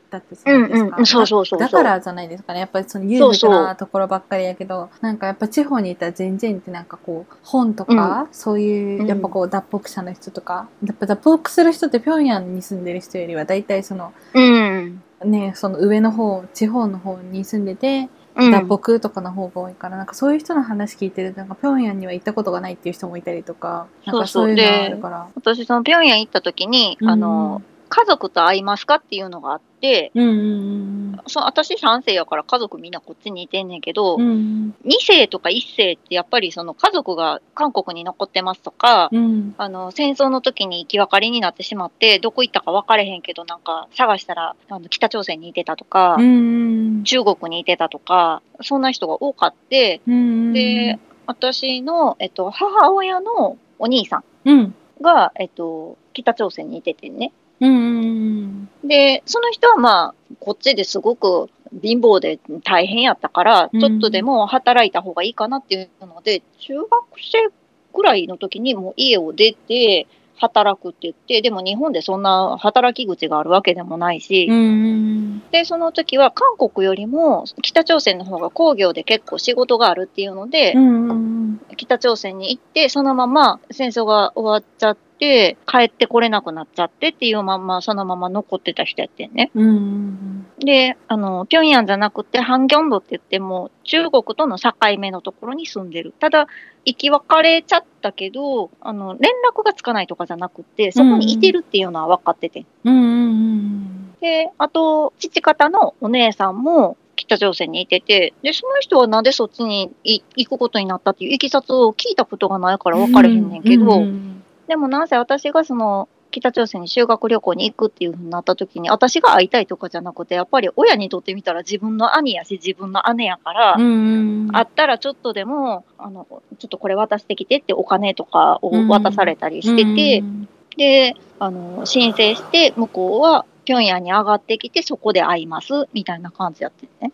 [0.10, 0.96] だってじゃないですか？
[0.96, 2.60] うんうんそうそうそうそうだだからじゃないですかね。
[2.60, 15.02] やっぱりその裕福なところばっかりやけど、なんかやっぱ地方にいたら全然ってなんかこう本とか、そういうやっぱこう脱北者の人とか、やっぱ脱北する人ってピョンヤンに住んでる人よりは大体そのうん。
[15.26, 25.28] ねその上の方地方の方に住んでてうん脱北とかの方が多いから、なんかそういう人の話聞いてるとなんかピョンヤンには行ったことがないっていう人もいたりとかなんかそういうのがあるから。
[25.34, 34.22] 私その平壌行った時に、あの、家族と会いますかっていうのがあって、うんうんそ私3世やから家族みんなこっちにいてんねんけど、うん。
[34.22, 39.56] うん2世とか1世ってやっぱりその家族が韓国に残ってますとか、うん。
[39.58, 54.76] あの戦争の時に生き別れになってしまってどこ行ったか分かれへんけどなんか探したらあの北朝鮮にいてたとか、うん中国にいてたとかそんな人が多かってうんで私の、えっと、母親のお兄さんうん。
[55.02, 57.32] が、えっと、北朝鮮にいててね。
[57.60, 61.50] うんうんで、その人はまあ、こっちですごく
[61.82, 63.80] 貧乏で大変やったから、うん。
[63.80, 67.50] ちょっとでも働いた方がいいかなっていうので、中学生
[67.94, 70.08] ぐらいの時にもう家を出て、
[70.40, 89.52] 働くって言って、でも日本でそんな働き口があるわけでもないし、うんうんで、その時は韓国よりも北朝鮮の方が工業で結構仕事があるっていうので、うんうん北朝鮮に行って、そのまま戦争が終わっちゃって、帰ってこれなくなっちゃってっていうまんま、そのまま残ってた人やってんね。
[89.56, 96.14] うんうんで、あの、平壌じゃなくて、ハンギョンドって言っても、中国との境目のところに住んでる。
[96.20, 96.48] ただ、
[96.84, 102.66] 生き別れちゃったけど、あの、連絡がつかないとかじゃなくて、そこにいてるっていうのは分かってて。
[102.86, 126.28] うんうんで、あと、父方のお姉さんも北朝鮮にいてて、で、その人はなんでそっちにい行くことになったっていういきさつを聞いたことがないから分かれへんねんけど、うんうんでもなんせ私がその、北朝鮮に修学旅行に行くっていう風になった時に、私が会いたいとかじゃなくて、やっぱり親にとってみたら自分の兄やし、自分の姉やから、会ったらちょっとでも、あの、
[126.60, 137.12] ちょっとこれ渡してきてってお金とかを渡されたりしてて、うんで、あの、申請して、向こうは平壌に上がってきて、そこで会います、みたいな感じやってね。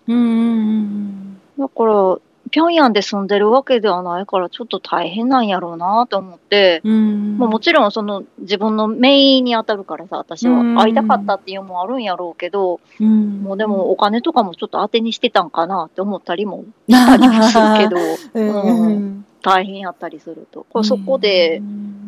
[1.57, 2.17] だから、
[2.53, 7.39] 平壌で住んでるわけではないから、ちょっと大変なんやろうなと思って、うん。
[7.39, 10.59] まあ、もちろんその自分のメインに当たるからさ、私は。
[10.59, 10.77] うん。
[10.77, 13.41] 会いたかったっていうのもあるんやろうけど、うん。
[13.41, 17.97] もうでもお金とかもちょっと当てにしてたんかなって思ったりもしたりもするけど、
[18.39, 18.85] うん。
[18.85, 20.65] うん大変やったりすると。
[20.83, 21.61] そこで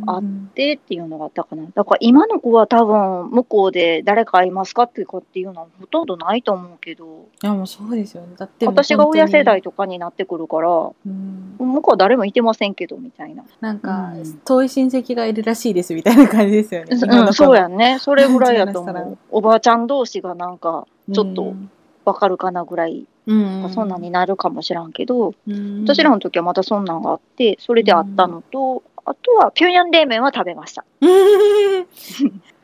[0.07, 1.63] あうんでっていうのがあったかな。
[1.75, 13.43] だから今の子は多分向こうで誰か会いますかっていうかっていうのはほとんどないと思うけど、いやもうそうですよねだって私が親世代本とかになってくるから、うん向こうは誰もいてませんけどみたいな。
[13.59, 16.88] なんか、うん遠い親戚がいるらしいですみたいな感じですよね。
[16.91, 17.97] うん、そうやんね。
[17.99, 19.17] それぐらいやと思う。
[19.31, 21.69] おばあちゃん同士がなんかちょっとうん
[22.05, 30.86] わかるかなぐらい、うんそんなんになるかもしらんけど、うん私らの時はまたそんなんがあって、それであったのと、あとは平壌冷麺は食べました。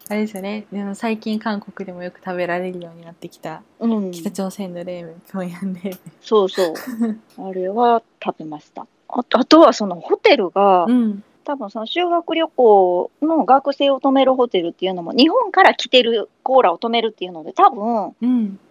[0.09, 4.12] あれですよねでも最近韓国でもよく食べられるようになってきたうん。
[4.12, 6.74] 北朝鮮の冷麺平壌冷そうそう。
[7.47, 8.86] あれは食べました。
[9.07, 18.15] あとはそのホテルが、麺多分その修学旅行の学生を泊めるホテルっていうのも、日本から来てるコーラを泊めるっていうので、多分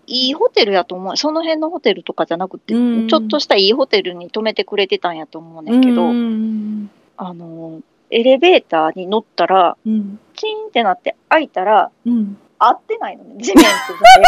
[0.06, 1.16] いいホテルやと思う。
[1.16, 3.08] その辺のホテルとかじゃなくて、うん。
[3.08, 6.90] ちょっとしたいいホテルに泊めてくれてたんやと思うねんけど、うん。
[7.16, 10.18] あの、エレベーターに乗ったら、うん。
[10.34, 13.70] チーンってなって開いたら、うん合ってないのね、地面と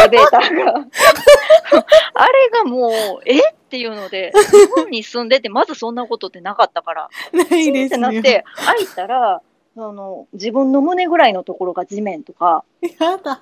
[0.00, 0.74] エレベーターが。
[2.14, 2.92] あれがもう、
[3.26, 3.38] え？
[3.38, 9.40] っていうので、日本に住んでて、まずそんなことってなかったから、ないチーンってなって、 開いたら、
[9.74, 13.40] あの自分の胸ぐらいのところが地面とか、やだ。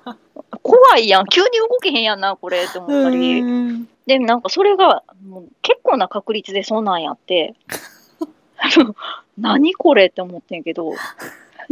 [0.61, 3.41] 怖いやん、急に動けへんやんな、これって思ったり。
[3.41, 3.89] うん。
[4.05, 7.55] で、なんかそれが、もう結構な確率でそんなんやって、
[8.57, 8.95] あの
[9.37, 10.93] 何これって思ってんけど、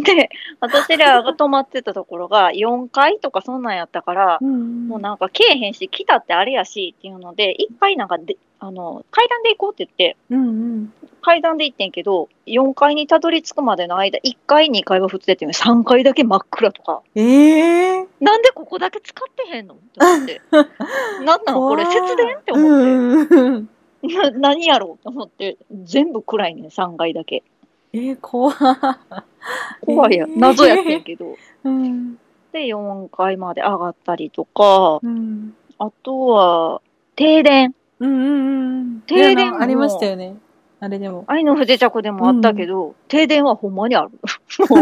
[0.04, 0.30] で、
[0.60, 10.94] 私らが泊まってたところが4階とかそんなんやったから、うんもうなんかけえへんし、来たってあれやしっていうので、1回なんかで、あの、階段で行こうって言って、うんうん。
[11.22, 20.42] 階段で行ってんけど、4階にたどり着くまでの間、1階、2階は普通でっていうのに3階だけ真っ暗とか、ええなんでここだけ使ってへんのって思って。
[21.24, 23.80] なんなんこれ節電って思って。
[24.38, 27.44] 何やろうと思って、全部暗いねん、3階だけ。
[27.94, 28.54] えー、怖
[29.86, 30.40] 怖いや、えー。
[30.40, 31.36] 謎やってんけど。
[31.64, 32.16] うん。
[32.52, 35.56] で、4階まで上がったりとか、うん。
[35.78, 36.82] あとは、
[37.16, 37.74] 停電。
[38.00, 39.02] うんうんうん。
[39.02, 40.36] 停電ありましたよね
[40.82, 41.26] あれでも。
[41.28, 44.12] 愛の不時着でもあったけど、停電はほんまにある。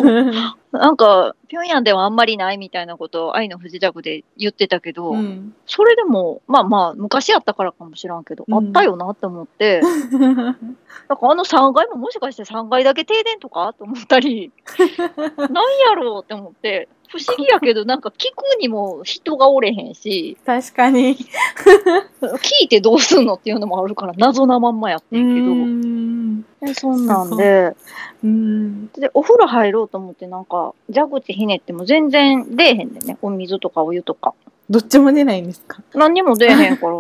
[0.71, 5.55] なんか、平壌ではあんまりないみたいなことを愛の不時着で言ってたけど、うん。
[5.65, 8.53] それでも、まあまあ、昔やったからかもしらんけど、うん。
[8.53, 9.81] あったよなって思って、
[10.21, 14.51] なんかあの3階ももしかして3階だけ停電とかと思ったり、
[14.97, 15.49] なん
[15.89, 21.15] やろうって思って、不思議やけど、なんか聞くにも人がおれへんし、確かに。
[21.15, 26.41] 聞いてどうすんのっていうのもあるから、謎なまんまやってんけど、ん。
[26.61, 27.75] でそんなんで、
[28.23, 28.87] うん。
[28.87, 34.33] で、お風呂入ろうと思って、なんか、蛇口ひねっても全然出えへんでね、お水とかお湯とか。
[34.69, 35.81] どっちも出ないんですか？
[35.93, 36.93] 何にも出えへんから、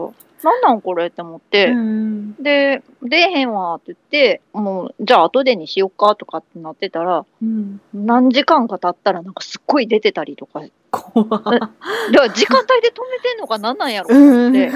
[0.43, 7.81] なんなんこれって思って、うんで、出えへんわって言って、もう、じゃあ後でにしよっかとかってなってたら、うん。
[7.93, 10.61] 何時間か経ったらなんかすっごい出てたりとか、
[10.91, 11.25] 怖。
[11.25, 14.71] だから時間帯で止めてんのかなんなんやろとうん思って、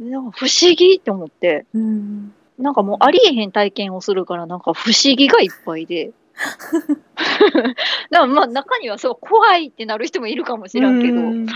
[0.00, 0.30] なん。
[0.30, 2.32] か不思議って思って、うん。
[2.58, 6.12] なんかもうありえへん体験をするからなんか不思議がいっぱいで、
[8.10, 11.46] だからまあ中にはそう怖いってなる人もいるかもしれんけど、うん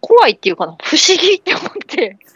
[0.00, 2.18] 怖いっていうかな、不思議って思って、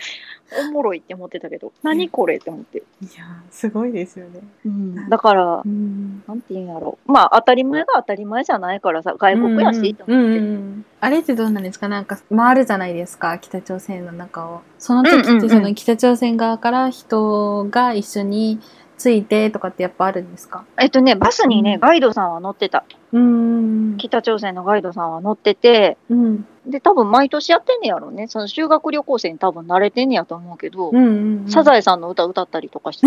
[0.57, 2.79] おもろいって思ってたけど、何これって思って。
[2.79, 2.83] い
[3.17, 4.41] やすごいですよね。
[4.65, 7.11] うん、だから、うんなんて言うんやろう。
[7.13, 10.39] まあ当たり前が当たり前じゃないからさ、外国やし、とうん思って。
[10.39, 11.89] うんうんあれってどうなんですか？
[11.89, 18.59] なんか回るじゃないですか北朝鮮の中をその時うんうんうんってその北朝鮮側から人が一緒に
[18.97, 20.65] ついてとかってやっぱあるんですか？
[20.81, 22.85] えっとね、バスにね、うんガイドさんは乗ってた。
[23.13, 28.27] うん北朝鮮のガイドさんは乗ってて、うんで、多分毎年やってんねやろうね。
[28.27, 31.01] その修学旅行生に多分慣れてんねやと思うけど、うんう
[31.47, 33.07] んサザエさんの歌歌ったりとかして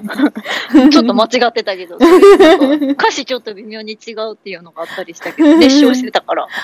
[0.00, 0.22] たか
[0.74, 1.96] ら、 ちょっと間違ってたけど、
[2.92, 6.48] 歌詞ちょっと微妙に違うっていうのがあったりしたけど、熱唱してたから。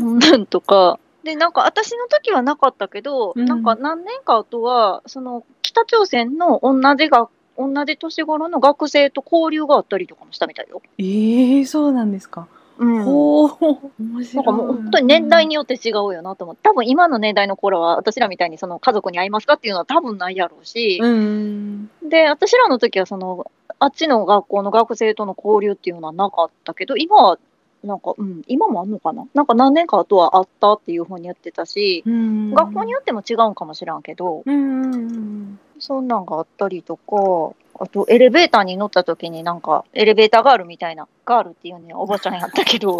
[0.00, 0.98] なんとか。
[1.26, 10.82] で、なんか私の時はなかったけど、うんなんか何年か後は、その北朝鮮の同じが、同じ年頃の学生と交流があったりとかもしたみたいよ。
[10.98, 12.46] ええそうなんですか。
[12.78, 13.04] うん。
[13.04, 13.50] ほう
[13.98, 14.34] 面白い。
[14.36, 27.38] なんかもう本当に年代によって違うよなと思って、多分今の年代の頃は私らみたいにその家族に会いますかっていうのは多分ないやろうし、うんで、私らの時はその、あっちの学校の学生との交流っていうのはなかったけど、今は、
[27.86, 29.26] なんか、うん、今もあんのかな？
[29.32, 32.52] なんか何年か後はあったっていうふうに言ってたし、うん。
[32.52, 42.96] 学校によっても違うんかもしらんけど、うんそんなんがあったりとか、あとエレベーターに乗った時になんか、エレベーターガールみたいな、ガールっていうね、おばちゃんやったけど、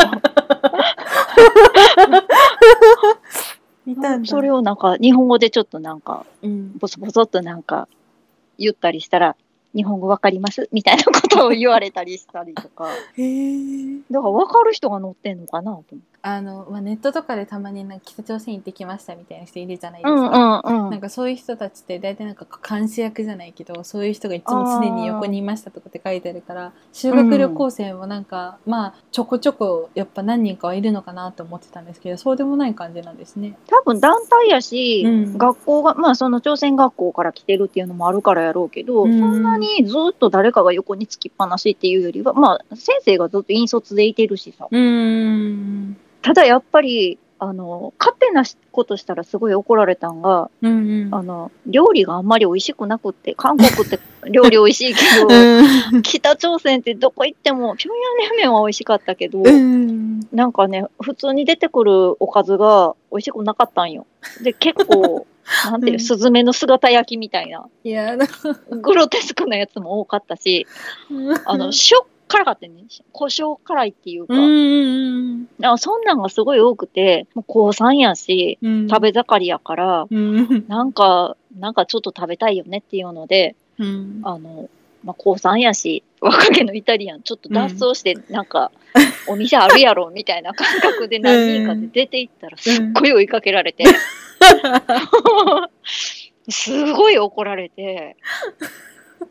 [4.25, 6.77] それをなんか、日本語でちょっとなんか、うん。
[6.77, 7.89] ボソボソっとなんか
[8.59, 9.37] 言ったりしたら、
[9.75, 10.69] 日本語わかります？
[10.73, 12.89] みたいなことを言われたりしたりとか。
[13.17, 16.16] へえだから分かる人が乗ってんのかなと思って。
[16.23, 20.63] あの、まあ、ネットとかでたまになんか北朝鮮行ってきましたみたいな人いるじゃないでうんすか。
[20.65, 20.91] うんうん。
[20.91, 33.57] なんかそういう人たちって大体なんか監視役じゃないけどそういう人がいつも常に横にいましたとかって書いてあるから修学旅行生もなんか、まあちょこちょこやっぱ何人かはいるのかなと思ってたんですけどそうでもない感じなんですね。
[33.67, 44.67] 多分団体やし、うん学校が、まあその朝鮮学校から来てるっていうのもあるからやろうけど、うんそんなにずっと誰かが横につきっぱなしっていうよりは、まあ先生がずっと引率でいてるしさ。
[44.71, 45.97] うーん
[46.27, 51.15] ただやっぱり、あの、勝手なことしたらすごい怒られたんが、うんうん。
[51.15, 55.29] あの、料理があんまり美味しくなくって、韓国って料理美味しいけど、
[55.95, 56.03] うん。
[56.03, 57.99] 北朝鮮ってどこ行っても、平壌
[58.31, 60.19] 冷麺は美味しかったけど、うん。
[60.33, 64.05] なんかね、普通に出てくるおかずが美味しくなかったんよ。
[64.43, 65.29] で、結構、
[65.71, 66.01] なんていうう、ん。
[66.01, 68.27] スズメの姿焼きみたいな、いやだ
[68.71, 70.67] グロテスクなやつも多かったし、
[71.45, 72.85] あの、しょっ辛かったね。
[73.13, 78.89] 胡椒辛いっていうか、うんかそんなんがすごい多くて、もう高3やし、うん。
[78.89, 80.65] 食べ盛りやから、うん。
[80.69, 84.21] なんか、なんかちょっと食べたいよねっていうので、うん。
[84.25, 84.69] あの、
[85.05, 88.73] まあ、高3やし、若気のイタリアン、ちょっと脱走して、なんか、
[89.29, 93.85] お店あるやろ、みたいな感覚で何人かで出て行ったら、すっごい追いかけられて、
[96.49, 98.17] すごい怒られて、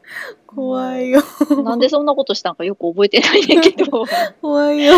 [0.47, 1.21] 怖いよ。
[1.63, 4.05] なんでそんなことしたんかよく覚えてないねんけど、
[4.41, 4.93] 怖いよ。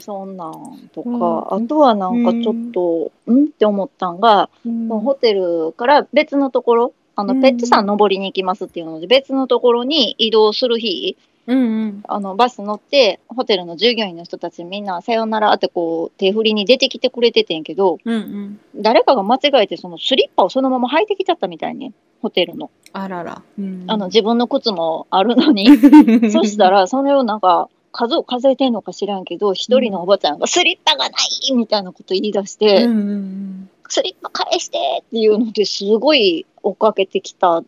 [0.00, 1.64] そんなんとか、うん。
[1.64, 3.44] あとはなんかちょっと、うん。
[3.44, 4.48] って思ったんが、
[4.88, 7.40] ホテルから別のところ、あの、うん。
[7.42, 11.16] ペッツさん登りに行きますっていうので、別のところに移動する日、
[11.48, 12.02] うんうん。
[12.06, 18.60] あの、バス乗って、ホテルの従業員の人たちみんな、さよならってこう、手振りに出てきてくれててんけど、うんうん。
[18.76, 22.70] 誰かが間違えて、そのスリッパをそのまま履いてきちゃったみたいね、ホテルの。
[22.92, 25.66] あらら、うんあの、自分の靴もあるのに。
[26.30, 33.70] そしたら、それをなんか、数を数えてんのか知らんけど、一人のおばちゃんが、スリッパがないみたいなこと言い出して、うんうん。
[33.88, 37.64] スリッパ返してっていうのですごい追っかけてきたの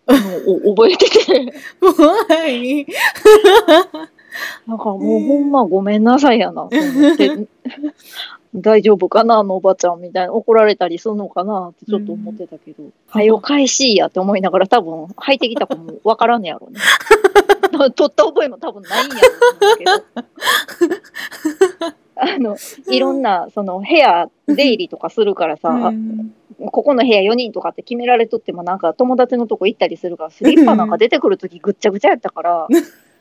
[0.47, 2.87] を 覚えてて、うん、怖い。
[4.67, 7.49] なんかもうほんまごめんなさいやなと思って、
[8.55, 16.81] 大丈夫かなあのおばちゃんみたいな、怒られたりするのかなってちょっと思ってたけど、はよ返しいやって思いながら多分履いてきた子もわからんねやろうね。
[17.95, 19.21] 取った覚えも多分ないんやろ
[19.75, 19.91] うけど。
[22.23, 22.57] あの、
[22.89, 26.35] いろんな、その部屋出入りとかするからさ、うん
[26.69, 32.69] ここの部屋4人とかって決められとってもなんか友達のとこ行ったりするから スリッパなんか出てくるときぐっちゃぐちゃやったから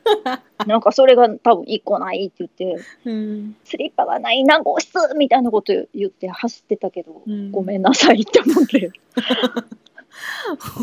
[0.66, 3.56] なんかそれが多分1個ないって言ってうん。
[3.64, 4.98] スリッパがない何号室？
[5.16, 7.50] みたいなこと言って走ってたけど、うん。
[7.50, 8.90] ごめんなさいって思って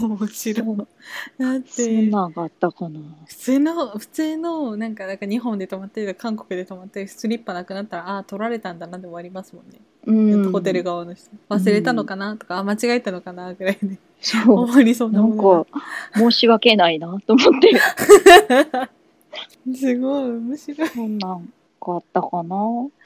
[0.01, 0.77] 面白い。
[0.77, 0.87] だっ
[1.37, 2.99] そんてなんがあったかな。
[3.25, 9.79] 普通の普通のなんかなんか日本で泊まってる韓国で泊まってるスリッパなくなったらああ取られたんだなで終わりますもんね。
[10.05, 10.45] うん。
[10.45, 11.29] うんホテル側の人。
[11.49, 13.97] 忘れたのかなとか、あ間違えたのかなぐらいで。
[14.21, 14.59] そう。
[14.59, 15.81] 思いそうななんものか、
[16.15, 18.89] 申し訳ないなと思って、が
[19.75, 20.89] すごい面白い。
[20.89, 21.53] そんなん
[21.87, 22.55] があったかな。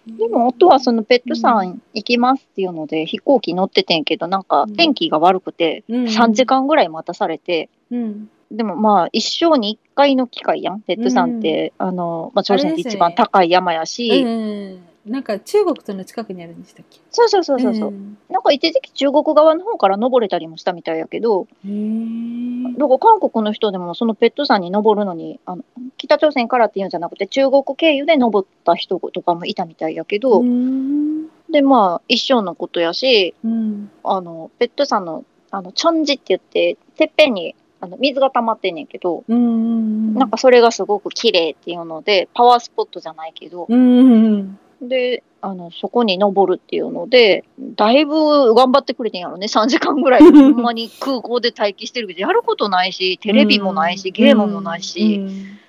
[0.08, 6.04] でも、あとはそのペットさん行きますっていうので、飛行機乗っててんけど、なんか天気が悪くて、うん。
[6.06, 8.30] 3時間ぐらい待たされて、うん。
[8.52, 10.82] でもまあ、一生に一回の機会やん。
[10.82, 17.00] ペットさんって、あの、まあ、朝鮮で一番高い山やし、うんなんか中国との近くにあるんでしたっけ？
[17.10, 18.18] そうそうそうそうそう、ん。
[18.30, 22.78] なんか一時期中国側の方から登れたりもしたみたいやけど、へー。
[22.78, 25.64] だから韓国の人でもそのペットさんに登るのにあの
[25.98, 31.28] 北朝鮮からっていうんじゃなくて中国経由で登った人とかもいたみたいやけど、うん。
[31.52, 33.90] でまあ一生のことやしうん。
[34.04, 50.22] あのペットさんのあのチョンジって言っててっぺんにあの水が溜まってんねんけど、うんうんなんかそれがすごく綺麗っていうのでパワースポットじゃないけど、うんうんであのそこに登るっていうのでだいぶ頑張ってくれてんやろね3時間ぐらい。
[50.22, 55.18] ほんまに空港で待機してるけどやることないしテレビもないし、ゲームもないし、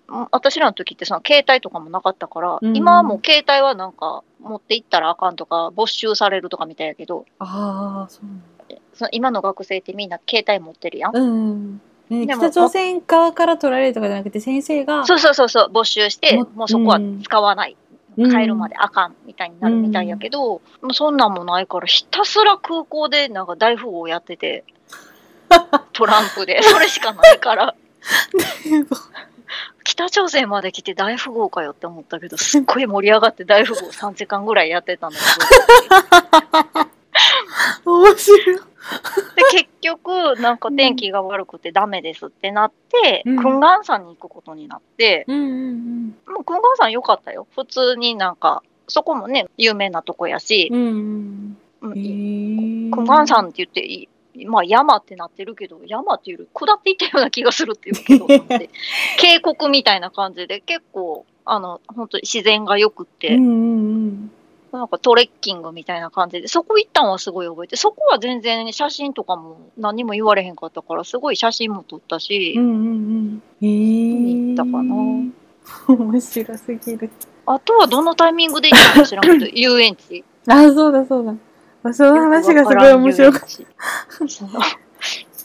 [0.09, 0.29] うん。
[0.31, 2.77] 私らの時ってその携帯とかもなかったから、うん。
[2.77, 7.25] 今はもう携帯はなんか持って行ったらあかんとか没収されるとかみたいやけど。
[7.39, 8.25] ああそう
[8.95, 11.17] その今の学生ってみんな携帯持ってるやん。
[11.17, 17.82] うんね北朝鮮側から取られるとかじゃなくて先生がそうそうそうそう没収してももうそこは使わない、うん
[18.17, 24.65] 帰るまであかんみたいになるみたいやけど、もうそんなんもないからひたすら空港でなんか大富豪やってて
[25.93, 26.63] トランプで。
[26.63, 27.75] それしかないから。
[29.85, 35.25] 北朝鮮まで来て大富豪かよって思ったけどすっごい盛り上がって大富豪3時間ぐらいやってたんだけ
[37.85, 43.37] ど面白いで結局なんか天気が悪くてダメですってなって、うん。
[43.39, 47.47] クンガン山に行くことになって、うんうんもうクンガン山良かったよ。
[47.55, 51.99] 普通になんかそこもね有名なとこやし、うんうんうん。
[51.99, 52.91] へー。
[52.95, 58.27] クンガン山って言っていいまあ山ってなってるけど山っていうより下っていったような気がするっていうけど
[59.19, 63.51] 渓谷みたいな感じで結構あの本当に自然が良くって、うんう
[64.07, 64.33] ん
[64.73, 73.43] なんかトレッキングみたいな感じでそこ行ったんはすごい覚えてそこは全然写真とかも何にも言われへんかったからすごい写真も撮ったし、うんうんうん。
[73.61, 74.55] へー。
[74.55, 76.05] 行ったかな。
[76.11, 77.11] 面白すぎる。
[77.47, 80.25] あとはどのタイミングで行ったか知らんけど 遊園地。
[80.49, 81.35] あそうだそうだ。
[81.85, 84.92] あその話がすごい面白かっった。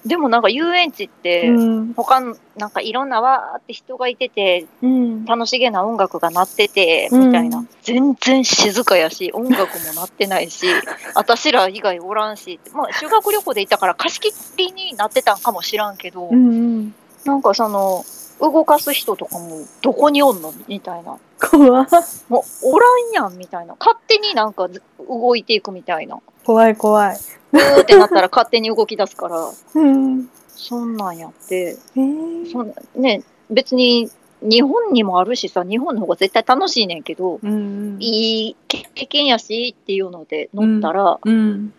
[0.07, 1.49] でもなんか遊園地って、
[1.95, 5.25] 他のなんかいろんなわーって人がいててうん。
[5.25, 7.27] 楽しげな音楽が鳴っててうん。
[7.27, 10.67] みたいな、全然静かやし音楽も鳴ってないし
[11.15, 16.95] 私ら以外おらんし、まあ、修学旅行で行ったから貸し切りになってたんかもしらんけど、うんうん。
[17.25, 18.05] なんかその
[18.39, 20.53] 動かす人とかもどこにおんの？
[20.67, 21.17] みたいな。
[21.39, 21.87] 怖い
[22.29, 23.75] もうおらんやんみたいな。
[23.79, 26.19] 勝手になんかず動いていくみたいな。
[26.43, 27.17] 怖い怖い。
[27.51, 29.51] ブーってなったら勝手に動き出すから。
[29.75, 30.29] うん。
[30.49, 31.55] そんなんやって。
[31.55, 32.51] へー。
[32.51, 34.09] そんね別に
[34.41, 37.97] 日本にもあるしさ日本の方が絶対楽しいねんけど、うんうん。
[37.99, 41.73] いい経験やしっていうので乗ったら、うん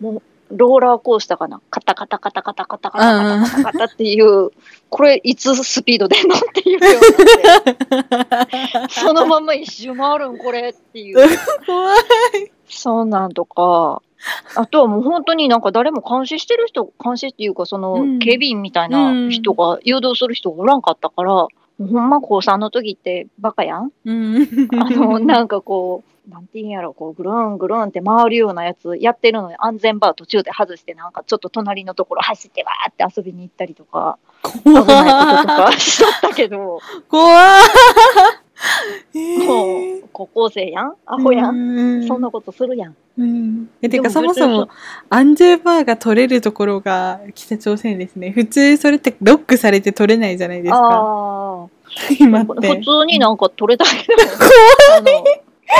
[0.50, 1.60] ローラーコースターかな？
[1.70, 4.50] カタカタカタカタカタカタカタカタカタっていう
[4.88, 8.14] これいつスピード出んのっていうよう
[8.70, 11.16] なそのまま一周回るんこれっていう
[11.66, 12.00] 怖い
[12.68, 14.02] そうなんとか
[14.56, 21.46] あとはもう本当になんか誰も監視してる人監視っていうかその警備員みたいな人が誘導する人がおらんかったから、
[21.78, 23.92] ほんま高3の時ってバカやん？
[24.04, 24.68] うん。
[24.72, 34.18] あの、なんかこう、なんていうんやろ、こう、ぐるんぐるんって回るようなやつやってるのに安全バー途中で外して、なんかちょっと隣のところ走ってわーって遊びに行ったりとか、
[34.64, 37.62] 危ないこととかしとったけど、怖い
[39.46, 40.94] もう、高校生やん？
[41.06, 42.08] アホやん、ん。
[42.08, 42.96] そんなことするやん。
[43.18, 43.70] うん。
[43.82, 44.68] えてかそもそも
[45.10, 48.30] アンジェバーが取れるところが北朝鮮ですね。
[48.30, 51.68] 普通それってロックされて取れないじゃないですか。
[52.18, 52.76] 今って。
[52.76, 54.22] 普通になんか取れたけど、
[54.96, 55.06] あの、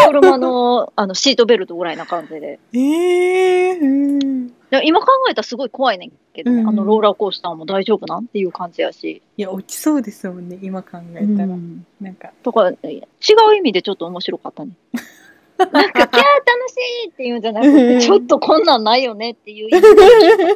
[0.07, 2.59] 車のあのシートベルトぐらいな感じで。
[2.73, 9.23] えーうんでも今考えたらすごい怖いねんけど、うんあのローラーコースターも大丈夫なんっていう感じやし。
[9.37, 12.77] いや落ちそうですもんね今考えたら、うんなんかとか、違
[13.51, 14.73] う意味でちょっと面白かったね。
[15.59, 16.21] なんか、 キャー楽
[16.69, 20.55] しいっていうんじゃなくうんて、ちょっとこんなんないよねっていう意味で。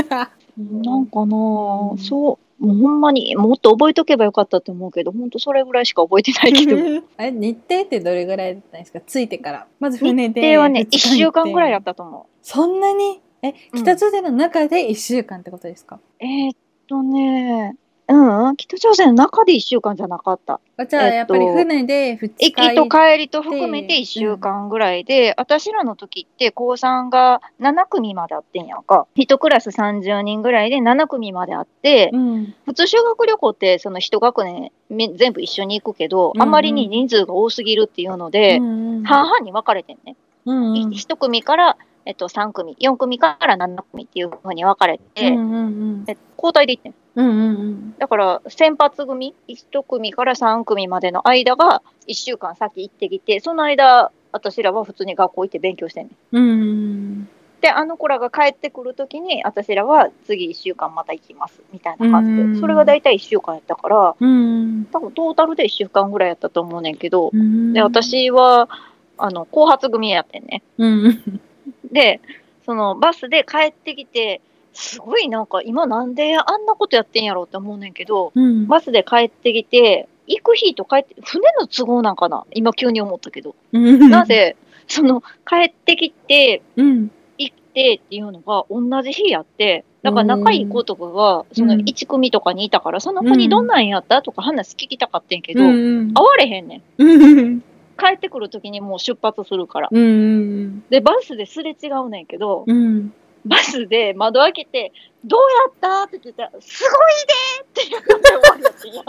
[0.58, 6.76] なんかなぁ、うんそう、もうほんまにもっと覚えとけばよかったって思うけど、ほんとそれぐらいしか覚えてないけど。
[7.16, 9.00] あれ日程ってどれぐらいだったんですか？
[9.00, 9.66] 着いてから。
[9.80, 11.16] まず船日で程はね、1二日行って。
[11.18, 13.20] 週間ぐらいだったと思そんなに？
[13.42, 13.82] えうん。
[13.82, 16.00] 北朝鮮の中で1週間ってことですか、う。
[16.24, 16.52] えーっ
[16.86, 17.76] とね、
[18.10, 20.60] うんうん、北朝鮮の中で1週間じゃなかった。
[20.76, 29.06] あじゃあ、えっとやっぱり船で2日行きと帰りと含めでて1週間ぐらいで、私らの時って高3が7組まであってんやんか。
[29.16, 32.54] 1クラス30人ぐらいで7組まであって、うん。
[32.64, 40.16] 普通修学旅行ってその1学年め全部一緒に行くけど、うんうんあまりに人数が多すぎるっていうので、うん半々に分かれてんね。
[40.46, 41.76] うんうん1組から、
[42.06, 46.94] えっと、3組、4組から7組っていう風に分かれて、うんうんうんえ交代で行ってん。
[47.16, 56.36] うんうんうんだから、先発組、1組から3組までの間が1週間先行ってきて、その間、私らは普通に学校行って勉強してんねん。
[56.36, 57.28] うんうん
[57.60, 62.42] で、あの子らが帰ってくるときに、私らは次1週間また行きます、みたいな感じで。
[62.42, 68.68] うんそれが大体1週間やったから、うん多分トータルで1週間ぐらいやったと思うねんけど、うんで、私は、
[69.18, 70.62] あの、後発組やってんね。
[70.78, 71.40] うん
[71.92, 72.20] で、
[72.64, 74.40] そのバスで帰ってきて、
[74.72, 78.66] すごいなんか今なんであんなことやってんやろうって思うねんけど、うん。
[78.66, 82.44] バスで帰ってきて、行く日と帰って、船の都合なんかな？
[82.52, 83.56] 今急に思ったけど。
[83.72, 84.10] うん。
[84.10, 84.56] なぜ、
[84.86, 87.10] その帰ってきて、うん。
[87.36, 96.14] 行ってっていうのが同じ日やって、だから仲いい子とかが、そのうん1組とかにいたから、その子にどんなんやったとか話聞きたかってんけど、うん。
[96.14, 97.02] 会われへんねん。
[97.02, 97.60] うん。
[97.98, 99.88] 帰ってくるときにもう出発するから。
[99.90, 100.80] うん。
[100.88, 103.12] で、バスですれ違うねんけど、うん
[103.46, 104.92] バスで窓開けて、
[105.24, 106.04] どうやった？
[106.04, 109.02] って言ったら、すごいでっていう感じで終わりやってんや。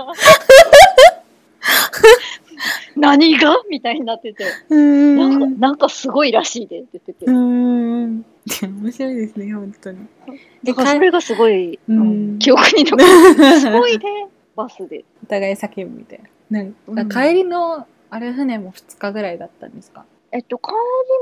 [2.95, 3.55] 何が？
[3.69, 5.17] みたいになってて、うん。
[5.17, 7.25] なんか、なんかすごいらしいでって言ってて。
[7.25, 8.25] うん。
[8.61, 10.07] 面白いですね本当に。
[10.63, 12.01] だからそれがすごい、うん。
[12.01, 12.03] う
[12.35, 13.59] ん記憶に残る。
[13.59, 14.05] すごいで、
[14.55, 15.05] バスで。
[15.23, 16.63] お互い叫ぶみたいな。
[16.93, 20.05] なんか帰りのあれ船も2日ぐらいだったんですか？
[20.31, 20.71] えっと、帰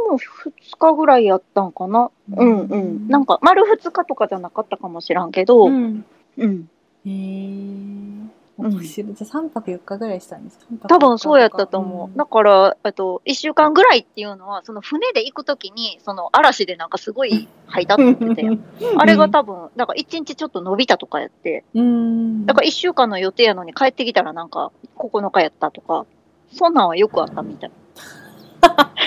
[0.06, 2.12] りも2日ぐらいやったんかな？
[2.36, 3.08] うんうん。
[3.08, 6.06] なんか、丸2日とかじゃなかったかもしらんけど、うん
[6.38, 6.70] うん。
[7.06, 8.30] へえ
[8.62, 10.90] 面白いじゃあ3泊4日ぐらいしたんですか？
[10.90, 12.10] 多分そうやったと思う。
[12.10, 18.58] んだから、あと、1週間ぐらいっていうのは、その船で行くときに、その嵐でなんかすごい吐いたって言ってたよ。
[18.98, 26.06] あれが多分、だから1日ちょっと伸びたとかやって、うんだから1週間の予定やのに帰ってきたらなんか9日やったとか、
[26.52, 27.72] そんなんはよくあったみたい。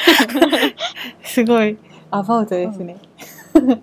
[1.23, 1.77] すごい
[2.11, 2.97] アバウトですね、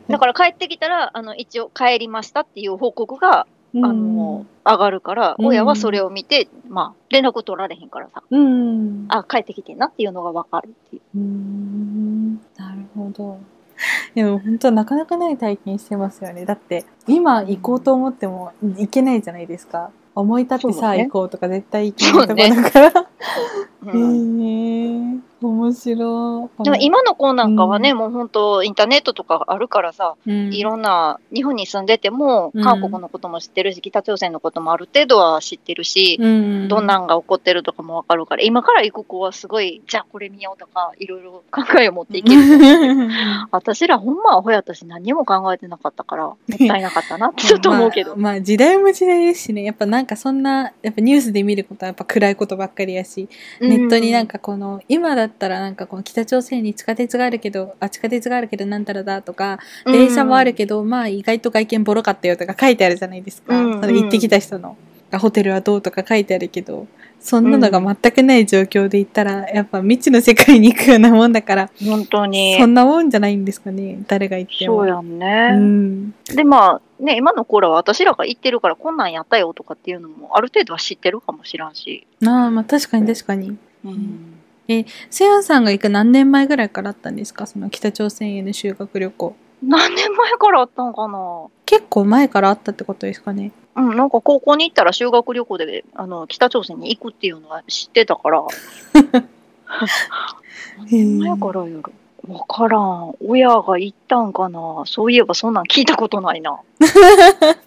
[0.07, 11.19] だから帰ってきたら、あの、一応帰りましたっていう報告が、うんあの、上がるから、うん親はそれを見て、まあ、連絡取られへんからさ、うんあ、帰ってきてんなっていうのがわかるっていう。
[11.19, 11.21] う
[12.57, 13.39] なるほど。
[14.13, 16.45] でも本当なかなかない体験してますよね。
[16.45, 19.91] だって今行こうと思っても行けないじゃないですか。
[20.15, 23.09] 思い立ってさね行こうとか絶対行けないとこだから。
[23.85, 25.15] へうん。
[25.15, 26.63] え面白い。
[26.63, 30.53] でも今の子なんかはね、うもう本当インターネットとかあるからさ、うん。
[30.53, 36.67] いろんな、日本に住んでてもうん、韓国のことも知ってるし、北朝鮮のこともある程度は知ってるし、うん。
[36.67, 42.41] どんなんが起こってるとかもわかるから、今から行く子はすごい、じゃあこれ見ようとか、いろいろ考えを持っていける。
[43.51, 48.15] 私らほんまアホやったし何も考えてなかったから、 もったいなかったなってちょっと思うけど。
[48.17, 49.63] まあ、まあ時代も時代ですしね。
[49.63, 53.29] やっぱなんかそんなやっぱニュースで見ることはやっぱ暗いことばっかりやし
[53.69, 63.95] ネットになんかこの、今だったらなんかこの北朝鮮に地下鉄があるけどあ地下鉄があるけどなんたらだとかうん、電車もあるけど、まあ意外と外見ボロかったよとか書いてあるじゃないですか、うんうん。
[63.95, 64.75] 行ってきた人の。
[65.17, 66.85] ホテルはどうとか書いてあるけど
[67.19, 72.57] そんなのが全くない状況で行ったら、やっぱ未知の世界に行くようなもんだから本当に。
[72.57, 74.77] そんなもんじゃないんですかね誰が行っても。
[74.77, 75.49] そうやんね。
[75.53, 76.11] うん。
[76.33, 82.07] で、まあ、ね、今の子らは私らが言ってるから、こんなんやったよとかっていうのも、ある程度は知ってるかもしらんし。
[82.25, 83.57] ああまあ確かに確かに。
[83.85, 84.35] うん。
[85.09, 87.47] セヨンさんが行く何年前ぐらいからあったんですか？
[87.47, 89.35] その北朝鮮への修学旅行。
[89.63, 91.47] 何年前からあったんかな？
[91.65, 98.43] 結構前からあったってことですかねうん、なんか高校に行ったら修学旅行で、あの、北朝鮮に行くっていうのは知ってたから。
[100.91, 101.91] 前からやろ。
[102.27, 103.15] わからん。
[103.25, 104.83] 親が行ったんかな？
[104.85, 106.59] そういえばそんなん聞いたことないな。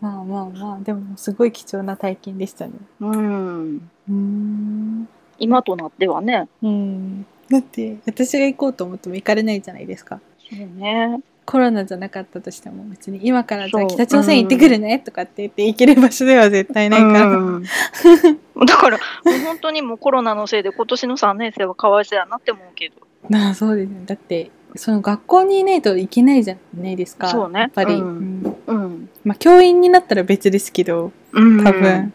[0.00, 3.90] まあまあまあでもすごい貴重な体験でしたねうん。
[4.08, 6.48] うーん今となってはね。
[6.62, 11.20] うんだって私が行こうと思っても行かれないじゃないですかそうね。
[11.46, 17.62] コロナじゃなかったとしても別に今からじゃあ北朝鮮行ってくるねとかって言って行ける場所では絶対ないから、うん。
[18.66, 22.96] だから、もう本当にもうコロナのせいで今年の3年生はかわいそうやなって思うけど。
[23.28, 27.60] まあそうですねだってその学校にいないといけないじゃないですかそうね。
[27.60, 28.58] やっぱり、うん。
[28.66, 28.84] うん。
[28.84, 29.08] うん。
[29.24, 31.64] まあ教員になったら別ですけどうん。
[31.64, 32.12] 多分、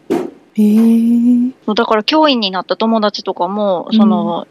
[0.54, 4.46] へえそうだから教員になった友達とかも、その、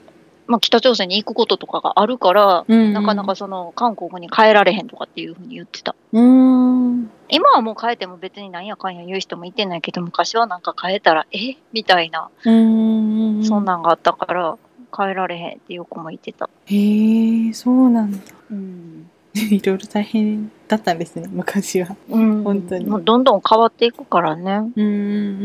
[0.51, 5.95] まあ、北朝鮮に行くこととかがあるから、うんなかなかその韓国に帰られへんとかっていうふうに言ってた。
[6.11, 7.09] うーん。
[7.29, 11.55] 今はもう変えても別になんやかんや言う人もいてないけど、昔はなんか変えたら、え？
[11.71, 14.57] みたいな、うんそんなんがあったから、
[14.95, 16.49] 変えられへんっていう子もいてた。
[16.65, 18.17] へえそうなんだ。
[18.51, 19.09] うん。
[19.33, 21.95] いろいろ大変だったんですね昔は。
[22.09, 22.85] うん、本当に。
[22.85, 24.51] もうどんどん変わっていくからね。
[24.51, 24.87] うんうんう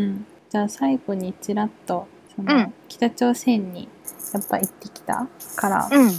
[0.07, 0.27] ん。
[0.51, 2.75] じゃあ最後にちらっとその、うん。
[2.89, 3.89] 北朝鮮に
[4.37, 5.27] やっぱ行ってきた
[5.57, 6.11] から、うん。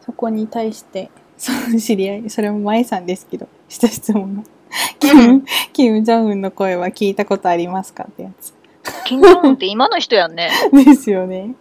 [0.00, 4.42] そこに対して その知り合いそれも舞さんですけどした質問が
[5.00, 5.42] キム,、
[5.72, 8.54] キム・ジョンウンの声は聞いたことありますかってやつ
[9.04, 10.50] キングオンって今の人やんね。
[10.72, 11.54] ですよね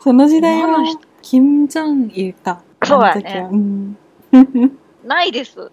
[0.00, 0.78] その時代は
[1.22, 3.96] キム・ジョンイルかそうやねうん
[5.04, 5.70] ないです。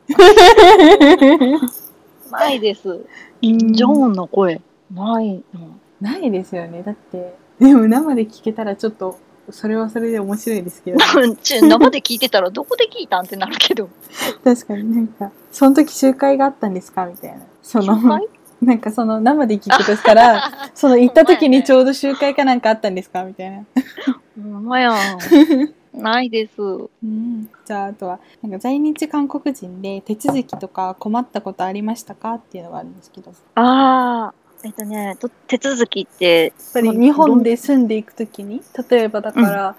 [2.31, 3.05] ないです。
[3.41, 4.61] ジョーンの声。
[4.93, 5.77] ないの。
[6.01, 9.17] ないですよねだってでも生で聞けたらちょっと
[9.51, 10.99] それはそれで面白いですけど
[11.41, 13.89] ち 生で聞いてたらどこで聞いたんってなるけど。
[14.43, 17.95] 確かになんかその時集会があったんですかみたいなその
[18.61, 23.63] なんかその生で聞くとしたらその行った時にちょうど集会かなんかあったんですかみたいな、
[24.35, 24.97] ほんまやん。
[25.93, 26.61] ないです。
[26.61, 34.46] うん、じゃああとはなんか在日韓国人で手続きとか困ったことありましたかっていうのがあるんですけどああ。
[34.67, 39.75] えっとね、と手続きって、ぱり日本で住んでいく時に例えばだから、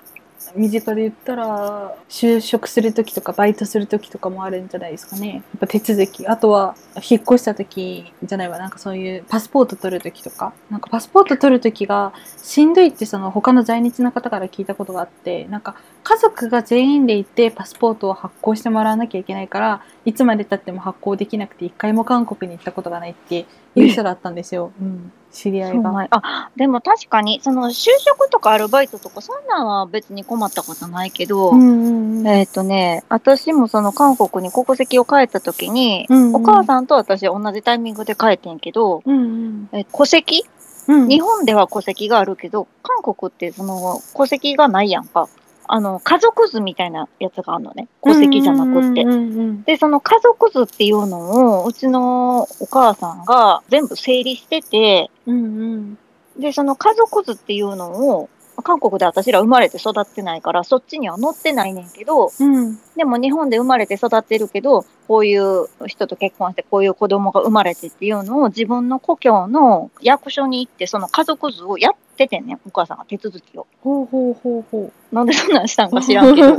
[0.54, 5.34] 身近で言ったら就職する時とかバイトする時とかもあるんじゃないですかね。
[5.34, 6.26] やっぱ手続き。
[6.26, 8.56] あとは引っ越した時じゃないわ。
[8.56, 10.54] なんかそういうパスポート取る時とか。
[10.70, 26.08] なんかパスポート取る時がしんどいってその他の在日の方から聞いたことがあってなんか家族が全員で行ってパスポートを発行してもらわなきゃいけないからいつまでたっても発行できなくて一回も韓国に行ったことがないっていう人だったんですよ、うん、知り合いが。
[26.10, 32.26] あ、でも確かに、その就職とかアルバイトとか、そんなんは別に困ったことないけど、うんうんうん。
[32.26, 36.34] えっ、とね、私もその韓国に国籍を変えた時に、うんうん。
[36.36, 39.68] お母さんと私同じタイミングで変えてんけど、うんうん。
[39.72, 40.44] え戸籍？
[40.88, 41.08] うん。
[41.08, 45.28] 日本では戸籍があるけど、韓国ってその戸籍がないやんか。
[45.68, 47.88] あの、家族図みたいなやつがあるのね。
[48.02, 49.04] 戸籍じゃなくって。
[49.66, 55.38] で、その家族図っていうのを、うちのお母さんが全部整理してて、うんう
[55.76, 55.98] ん。
[56.38, 58.30] で、その家族図っていうのを、
[58.62, 73.66] 韓国で私ら生まれて育ってないから、そっちには載ってないねんけど、うんでも日本で生まれて育ってるけど、こういう人と結婚して、こういう子供が生まれてっていうのを自分の故郷の役所に行って、その家族図をやっててんねん、お母さんが手続きを。
[73.82, 75.14] ほうほうほうほう。
[75.14, 76.56] なんでそんなんしたんか知らんけど。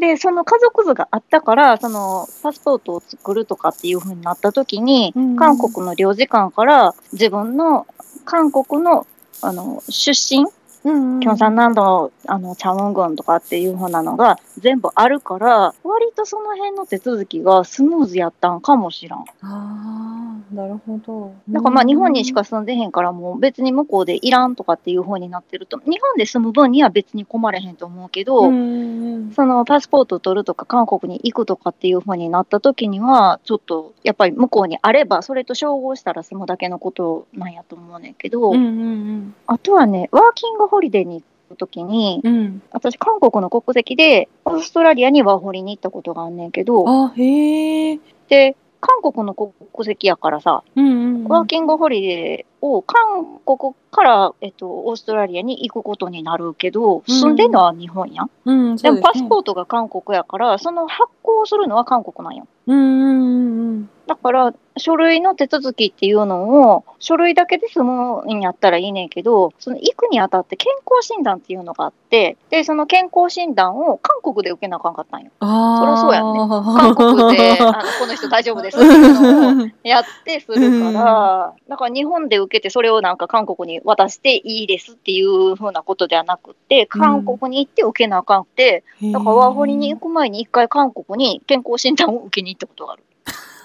[0.00, 7.86] で、その家族図があったから、そのパスポートを作るとかっていう風になった時に、うん韓国の領事館から自分の
[8.24, 9.06] 韓国の
[9.42, 10.44] あの出身、
[10.84, 19.20] うんうんキョンサン南道あのチャウン郡とかっていう風なのが全部あるから、割とその辺の手続きがスムーズやったんかもしらん。
[19.20, 21.34] ああ、なるほど。
[21.46, 42.62] なんかまあ日本にしか住んでへんからもう別に向こうでいらんとかっていう風になってると、日本で住む分には別に困れへんと思うけど、うんうんそのパスポートを取るとか韓国に行くとかっていう風になった時にはちょっとやっぱり向こうにあればそれと照合したら済むだけのことなんやと思うねんけど、うんうんあとはねワーキングホリデーに行く時にうんうん。
[42.70, 47.98] 私韓国の国籍でオーストラリアにワーホリに行ったことがあんねんけどあ、へえ。
[48.28, 49.52] で韓国の国
[49.84, 51.24] 籍やからさ、うんうんうん。
[51.24, 58.30] ワーキングホリデーを韓国から、えっと、オーストラリアに行くことになるけど、住んでんのは日本やん。
[58.44, 62.46] うん、でもパスポーートが韓国やから、その発行するのは韓国なんよ。
[62.66, 62.72] ト。
[62.72, 63.90] うんうんうんうん。
[64.06, 75.30] だから、書類の手続きっていうのを、書類だけで済むんやったらいいねんけど、その行くにあたって健康診断っていうのがあって、で、その健康診断を韓国で受けなあかんかったんよ。
[75.40, 75.78] ああ。
[75.80, 76.40] そりゃそうやんね
[76.94, 93.04] 韓国で、あのこの人大丈夫ですっていうのをやってするから、だから日本で受けてそれをなんか韓国に渡していいですっていうふうなことではなくって、韓国に行って受けなあかんくて、だからワーホリに行く前に一回韓国に健康診断を受けに行ったことがある。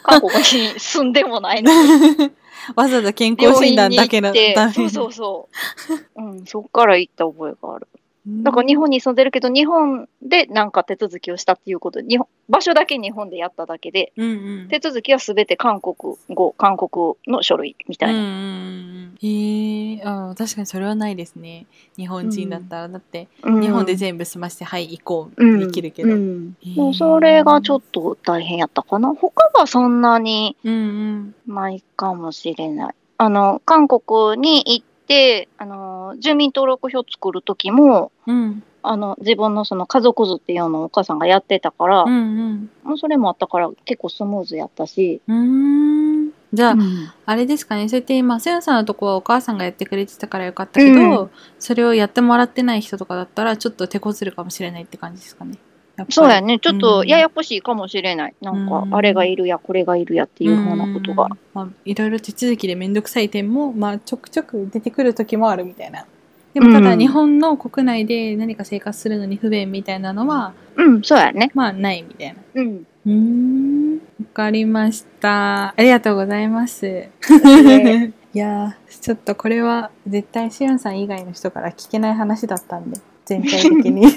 [0.04, 2.32] 韓国に住んでもないのに。
[2.76, 5.50] わざわざ健康診断だけの病院に行ためにってそうそうそ
[6.16, 6.22] う。
[6.24, 7.88] うん、そっから行った覚えがある。
[8.28, 14.34] うんだから日本に住んでるけど、日本でなんか手続きをしたっていうこと、日本場所だけ日本でやっただけで、うんう
[14.66, 14.68] ん。
[14.68, 18.20] 手続きはすべて韓国語、韓国の書類みたいな。
[18.20, 19.18] うんうんうん。
[19.22, 21.66] へえ、あー確かにそれはないですね。
[21.98, 26.10] 日本人だったら、だって、うん日本で全部済まして、はい、行こう、うんできるけど。
[26.10, 29.14] うんもうそれがちょっと大変やったかな。
[29.14, 31.36] 他はそんなにうん。
[31.48, 32.96] ないかもしれない。
[33.18, 34.95] あの、韓国に行って、
[35.58, 38.64] あの、の住民登録票作る時もうん。
[38.88, 42.18] あの自分のその家族図っていうのをお母さんがやってたから、うんう
[42.54, 42.70] ん。
[42.84, 46.32] もうそれもあったから結構スムーズやったし、うーん。
[46.54, 47.12] じゃあ、うん。
[47.26, 47.90] あれですかね。
[47.90, 51.30] そうやって今せやさんのとこはお母さんがやってくれてたからよかったけど、うん。
[51.58, 55.58] それをやってもらってない人とかだったらちょっと手こずるかもしれないって感じですかね
[56.10, 56.60] そうやね。
[56.60, 57.08] ちょっとうん。
[57.08, 58.96] ややこしいかもしれない、なんかうん。
[58.96, 61.26] あれがいるやこれがいるやっていうふうなことが。
[61.26, 66.06] うん、まあ、いろいろ手続きで面倒くさい点も、まあ、ちょくちょく出てくる時もあるみたいな。
[66.54, 67.00] でもただうん。
[67.00, 71.52] 日本の国内で何か生活するのに不便みたいなのは、うんそうやね。
[71.54, 72.36] まあないみたいな。
[72.56, 72.88] うん。
[73.06, 73.96] うーん。
[73.96, 74.02] わ
[74.34, 75.70] かりました。
[75.70, 76.86] ありがとうございます。
[76.86, 78.14] ね。
[78.34, 84.08] いやーちょっとこれは絶対しおんさん以外の人から聞けない話だったんで全体的に。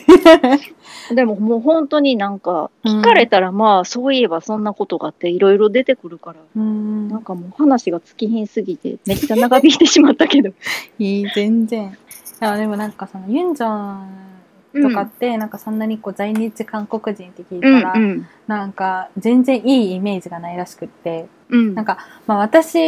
[1.14, 3.00] でももう本当になんかうん。
[3.00, 7.08] 聞かれたらまあそういえばそんなことがあっていろいろ出てくるから、うーん。
[7.08, 10.50] なんかもう話が尽きひんすぎてめっちゃ長引いてしまったけど。
[10.98, 11.96] いい全然。
[12.40, 18.26] いやでもなんかそのユンジョンとかってなんかそんなにこう在日韓国人って聞いたら、うん。
[18.46, 21.26] なんか全然いいイメージがないらしくって。
[21.48, 21.74] うん。
[21.74, 22.78] なんかまあ私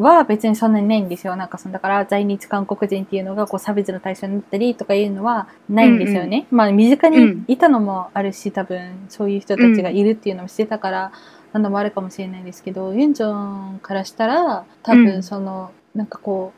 [0.00, 1.36] は別にそんなにないんですよ。
[1.36, 11.12] なんかそのだから在日韓国人っていうのがこう差別の対象になったりとかいうのはないんですよね、まあ身近にいたのもあるし多分そういう人たちがいるっていうのも知ってたから、
[11.52, 13.32] なのもあるかもしれないですけどユンジョ
[13.76, 16.52] ンからしたら多分その、なんかこ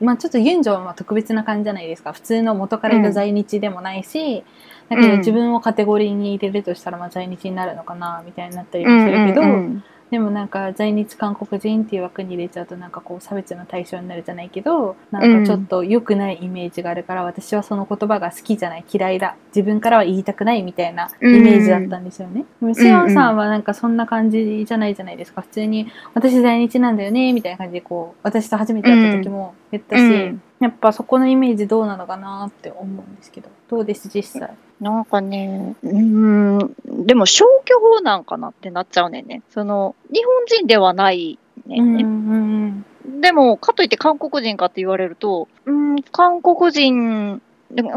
[0.00, 2.12] うまあちょっとユンジョンは特別な感じじゃないですか。
[2.12, 4.44] 普通の元からいた在日でもないし、
[4.88, 19.36] だけど自分をカテゴリーに入れるとしたらまあ在日になるのかなみたいになったりもするけど、うんうんでもなんか在日韓国人っていう枠に入れちゃうとなんかこう差別の対象になるじゃないけどなんかちょっと良くないイメージがあるから私はその言葉が好きじゃない嫌いだ。
[19.54, 22.44] 自分からは言いたくないみたいなイメージだったんですよね。
[22.60, 25.42] でもシオンさんはなんかそんな感じじゃないじゃないですか。
[25.42, 30.42] 普通に私在日なんだよねみたいな感じでこう私と初めて会った時も言ったし、うん。
[30.58, 33.48] やっぱそこのイメージどうなのかなって思うんですけど。
[33.68, 34.50] どうです実際？
[34.80, 36.74] なんかね、うーん、
[37.06, 39.42] でも消去法なんかなってなっちゃうねんね。
[39.50, 42.02] その、日本人ではないねうんんね。
[42.04, 47.42] うんでも、かといって韓国人かって言われると、うーん、韓国人、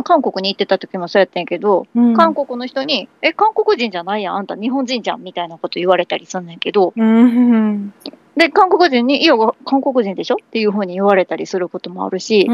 [0.03, 7.93] 韓国に行ってた時もそうやったんやけど、うんうん韓国の人に、え、韓国人じゃないやん、あんた日本人じゃん、みたいなこと言われたりすんねんけど、うんうん
[8.35, 9.35] で、韓国人に、いや、
[9.65, 10.37] 韓国人でしょ？
[10.41, 12.53] っていうふうに言われたりすることもあるし、う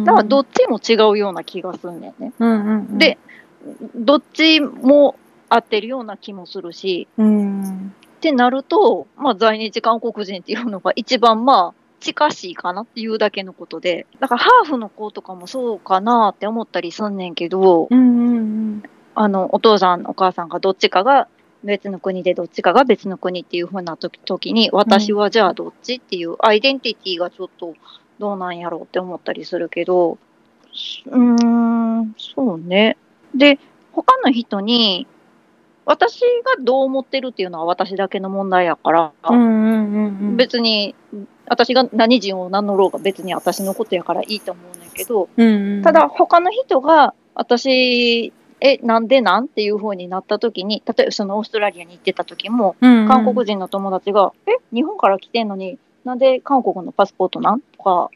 [0.00, 2.32] んだからどっちも違うような気がすんねんね。
[2.38, 3.18] うんうんうんで、
[3.94, 5.16] どっちも
[5.48, 18.82] 合ってるような気もするし、うんってなると、まあ、在日韓国人っていうのが一番まあ、近しいかなっていうだけのことで、だからハーフの子とかもそうかなって思ったりすんねんけど、うんうん
[19.14, 21.28] あの、お父さん、お母さんがどっちかが
[21.64, 27.74] 別の国でどっちかが別の国っていう風な時時に、私はじゃあどっちっていうアイデンティティがちょっと
[28.18, 30.18] どうなんやろうって思ったりするけど、
[31.06, 32.96] うーん、そうね。
[33.34, 33.58] で、
[33.92, 35.06] 他の人に、
[35.84, 39.12] 私がどう思ってるっていうのは私だけの問題やから、
[40.36, 40.96] 別に
[41.48, 45.82] 私が何人を名乗ろうが別に私のことやからいいと思うねんけど、うんうん。
[45.82, 53.08] ただ他の人が私、え、なんでなんっていう風になった時に、例えばそのオーストラリアに行ってた時も、うんうん。
[53.08, 58.10] 韓国人の友達が、え、日本から来てんのに、なんで韓国のパスポートなんとか、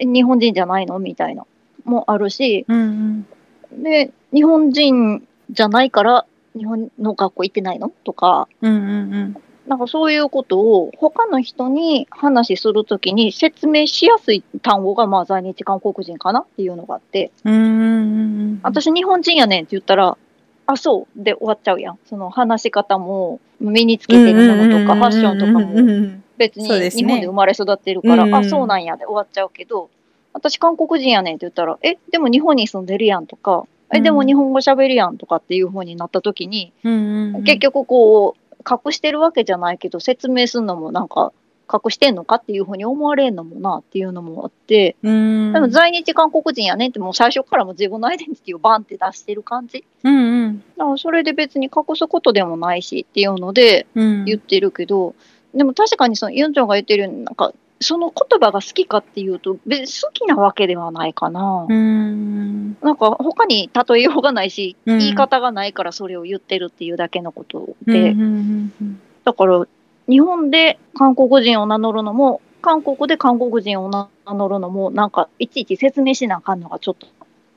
[0.00, 1.44] 日本人じゃないのみたいな、
[1.84, 3.26] もあるし、うん
[3.72, 3.82] うん。
[3.82, 6.26] で、日本人じゃないから、
[6.56, 7.90] 日本の学校行ってないの？
[8.04, 16.40] とか、うんうんなんかそういうことを他の人に話するときに説明しやすい単語がまあ在日韓国人かな？
[16.40, 20.18] っていうのがあって、うんうんうん私日本人やねんって言ったら、
[20.66, 21.98] あ、そうで終わっちゃうやん。
[22.06, 26.22] その話し方も身につけてるものとかファッションとかも。
[26.36, 28.34] 別に日本で生まれ育ってるから、うんうん。
[28.34, 29.90] あ、そうなんやで終わっちゃうけど、
[30.32, 41.32] 私韓国人やねんって言ったら、え、でも日本に住んでるやんとか、え、でも日本語喋るやんとかっていう風になった時に、結局こう、隠してるわけじゃないけど、説明するのもなんか、
[41.72, 45.52] 隠してんのかっていうふうに思われんのもなっていうのもあって、うん。
[45.52, 49.84] でも在日韓国人やねんってもう最初からもう自分のアイデンティティをバンって出してる感じ。
[50.02, 50.64] うんうん。
[50.76, 54.24] だからそれで別に隠すことでもないしっていうのでうん。
[54.24, 55.14] 言ってるけど、
[55.54, 57.52] でも確かにそのユンチョンが言ってるようになんか、
[57.82, 61.66] その言葉が好きかっていうと、別に好きなわけではないかな。
[61.68, 62.76] うん。
[62.80, 64.98] なんか他に例えようがないし、うん。
[64.98, 67.92] 言い方がないからそれを言ってるっていうだけのことうん。
[67.92, 69.00] で、うん。
[69.24, 69.66] だから、
[70.08, 77.10] 日本で韓国人を名乗るのも、韓国で韓国人を名乗るのも、なんか、いちいち説明しなあかんのがちょっとっ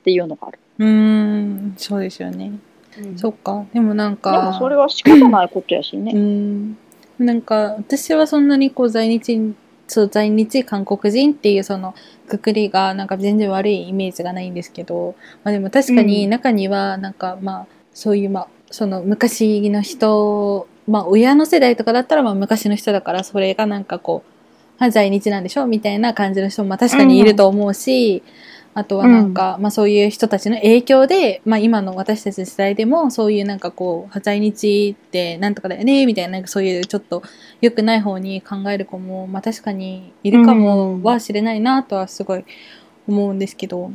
[0.04, 0.58] ていうのがある。
[0.78, 1.74] うん。
[1.76, 2.52] そうですよね。
[3.16, 3.66] そっか。
[3.72, 6.12] でもなんでかもそれは仕方ないことやしうね。
[6.12, 6.76] ん。
[7.18, 9.54] なんか私はそんなにこう在日
[9.88, 11.94] そう在日韓国人っていうその
[12.28, 15.14] くくりがなんか全然悪いイメージがないんですけど、
[15.44, 24.22] まあ、でも確かに中にはなんかまあそういうまあその昔の人まあ親の世代とかだったらまあ昔の人だからそれがなんかこ
[24.80, 28.22] う在日なんでしょみたいな感じの人もまあ確かにいると思うし、
[28.78, 37.22] あとはなんか、まあそういう人たちの影響で、まあ今の私たちの世代でもそういうなんかこう、在日ってなんとかだよね、みたいな、なんかそういうちょっと
[37.62, 42.44] 良くない方に考える子も、まあ確かにいるかもはしれないなとはすごい
[43.08, 43.92] 思うんですけど、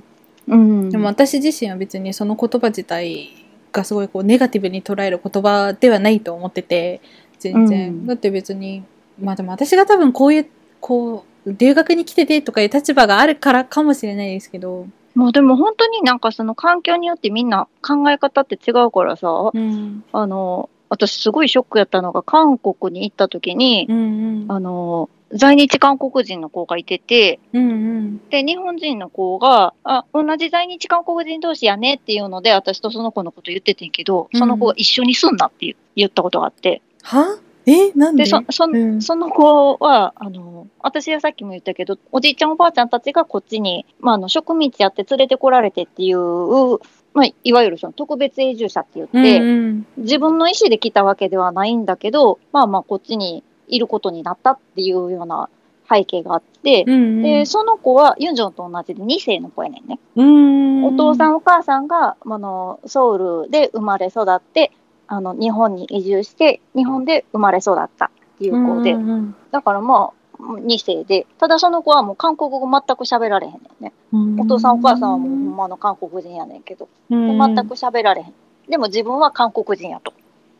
[0.47, 0.89] うん。
[0.89, 3.29] でも私自身は別にその言葉自体
[3.71, 7.01] がすごいこうネガティブに捉える言葉ではないと思ってて、
[7.37, 7.89] 全然。
[7.89, 8.83] うんだって別に、
[9.21, 10.49] まあでも私が多分こういう、
[10.79, 20.03] こう、留学に来ててとかいう立場があるからかもしれないですけど、もうでも本当になんかその環境によってみんな考え方って違うからさ、うん。
[20.13, 23.97] あの、私すごいショックやったのが韓国に行った時に、うん
[24.43, 24.51] うん。
[24.51, 28.29] あの、在日韓国人の子がいてて、うんうん。
[28.29, 37.37] で、日本人の子が、あ、同じ在日韓国人同士やねっていうので、私とその子のこと言っててんけど、その子が一緒に住んだって言言ったことがあって、は？
[37.65, 38.23] えなんで？
[38.23, 46.17] で、そ、そ,、うんその子は、あの、私はさっきも言ったけど、おじいちゃんおばあちゃんたちがこっちに、まあ、あの、植民地やって連れてこられてっていう、
[47.13, 55.49] まあ、いわゆるその特別永住者って言って、うんうん自分の意思で来たわけではないんだけど、まあまあ、こっちにいることになったっていうような
[55.89, 57.21] 背景があって、うんうん。
[57.23, 59.99] で、その子はユンジョンと同じで2世の子やねんね。
[60.15, 60.85] うん。
[60.85, 64.71] お父さん、んお母さんが、あの、ソウルで生まれ育って、
[65.11, 68.09] あの、日本に移住して、日本で生まれ育ったっ
[68.39, 73.93] ていう子で、うんうんだからまあ、2世で、ただその子はもう韓国語全く喋られへんねんね。
[74.13, 78.33] うん、お父さんお母さんはもうほんまの韓国人やねんけど、でうん、全く喋られへん。
[78.69, 80.13] でも自分は韓国人やと。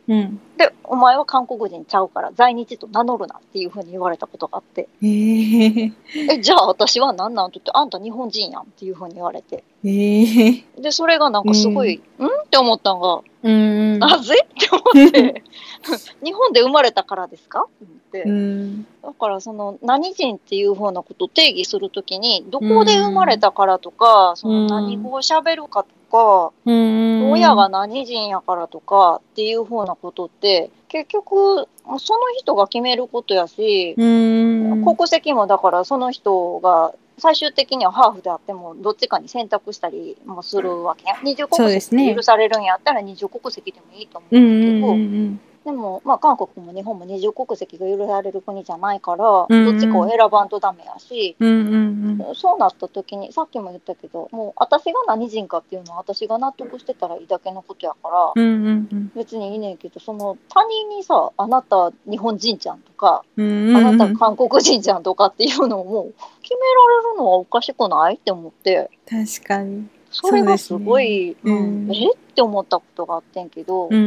[0.08, 0.40] うん。
[0.56, 5.92] で、お前は韓国人ちゃうから在日と名乗るなっていうふうに言われたことがあって、えー、
[6.30, 9.64] え、じゃあ私は何なんって言って、あんた日本人やんっていうふうに言われて。
[9.84, 12.26] えー、で、それがなんかすごい、ん。
[12.26, 13.98] って思ったのが、うん。
[13.98, 15.42] なぜって思って、
[16.22, 17.66] 日本で生まれたからですか？
[17.68, 18.86] って思って、うん。
[19.02, 27.30] だからその何人っていうふうなことを定義するときに、どこで生まれたからとか、その何語を喋るかとか、うん。
[27.32, 31.66] 親が何人やからとかっていうふうなことって、結局、
[31.98, 34.84] その人が決めることやし、うん。
[34.84, 41.16] 国籍もだからその人が最終的にはハーフであってもどっちかに選択したりもするわけや。
[41.22, 49.78] 二重そう国籍ですねで許されるんやったら二重国籍でもいいと思ううんんだけど、うんでも、まあ、韓国も日本も二重国籍が許される国じゃないから、うんうん。
[49.78, 52.02] どっちかを選ばんとダメやし、うんうん
[52.34, 63.76] そうなった時に、さっきも言ったけど、もう私が何人かっていうのは私が納得してたらいいだけのことやから、うんうん別にいいねんけど、その他人にさ、あなた日本人じゃんとか、うん。
[63.76, 69.86] あなた韓国人じゃんとかっていうのをもう決められるのはおかしくないって思って、確かに。
[70.10, 71.94] それがすごい、ねうんうん。
[71.94, 72.10] え？
[72.12, 73.98] って思ったことがあってんけど、うんう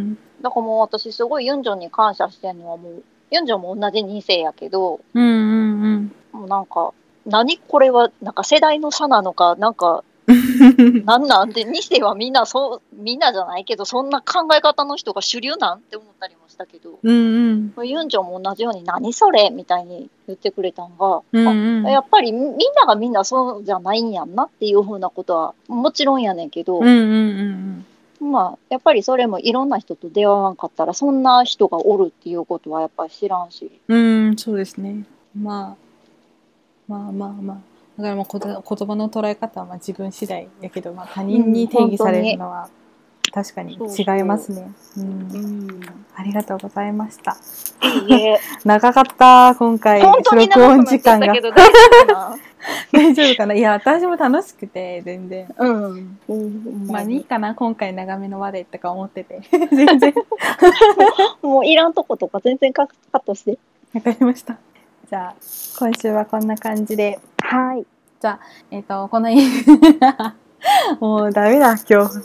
[0.00, 5.22] んだからもう私すごいユンジョンに感謝してんのはもう、ユンジョンも同じ2世やけど、うん。
[5.22, 6.92] うんうんもうなんか、
[7.24, 11.04] 何これは、なんか世代の差なのか、なんか、うん。
[11.06, 17.88] なんなんで、2世はみんなそう、みんなじゃないけど、そんな考え方の人が主流なんって思ったりもしたけど、うんうん。
[17.88, 21.86] ユンジョンも同じように、何それみたいに言ってくれたんが、うんうん。
[21.86, 26.96] あやっぱりみんながみんなそうじゃないんやんなっていうふうなことはもちろんやねんけど、うんうんう
[27.52, 27.86] ん
[28.24, 34.36] まあやっぱりそれもいろんな人と出会わんかったらそんな人がおるっていうことはやっぱり知らんし、うん。
[34.36, 35.04] そうですね。
[35.38, 35.76] ま
[36.88, 37.56] あ、まあまあまあ。
[37.96, 42.68] だからまあこ言葉の捉え方はまあ自分次第やけど、まあ他人に定義されるのは
[43.32, 44.72] 確かに違いますね。
[44.96, 45.80] うん、
[46.16, 47.36] ありがとうございました。
[48.64, 50.02] 長かった、今回。
[50.02, 51.34] 録音時間が。
[52.92, 53.54] 大丈夫かな？
[53.54, 55.46] いや、私も楽しくて、全然。
[55.58, 56.18] うん、
[56.86, 59.40] まあいいかな、今回長めの話でとか思ってて。
[59.72, 60.14] 全然。
[61.42, 63.58] もういらんとことか全然カカットして
[63.94, 64.56] わかりました。
[65.08, 65.34] じゃあ、
[65.78, 67.18] 今週はこんな感じで。
[67.38, 67.86] はい
[68.20, 69.28] じゃあ、えっ、と、この
[70.98, 72.20] もうダメだ、今日。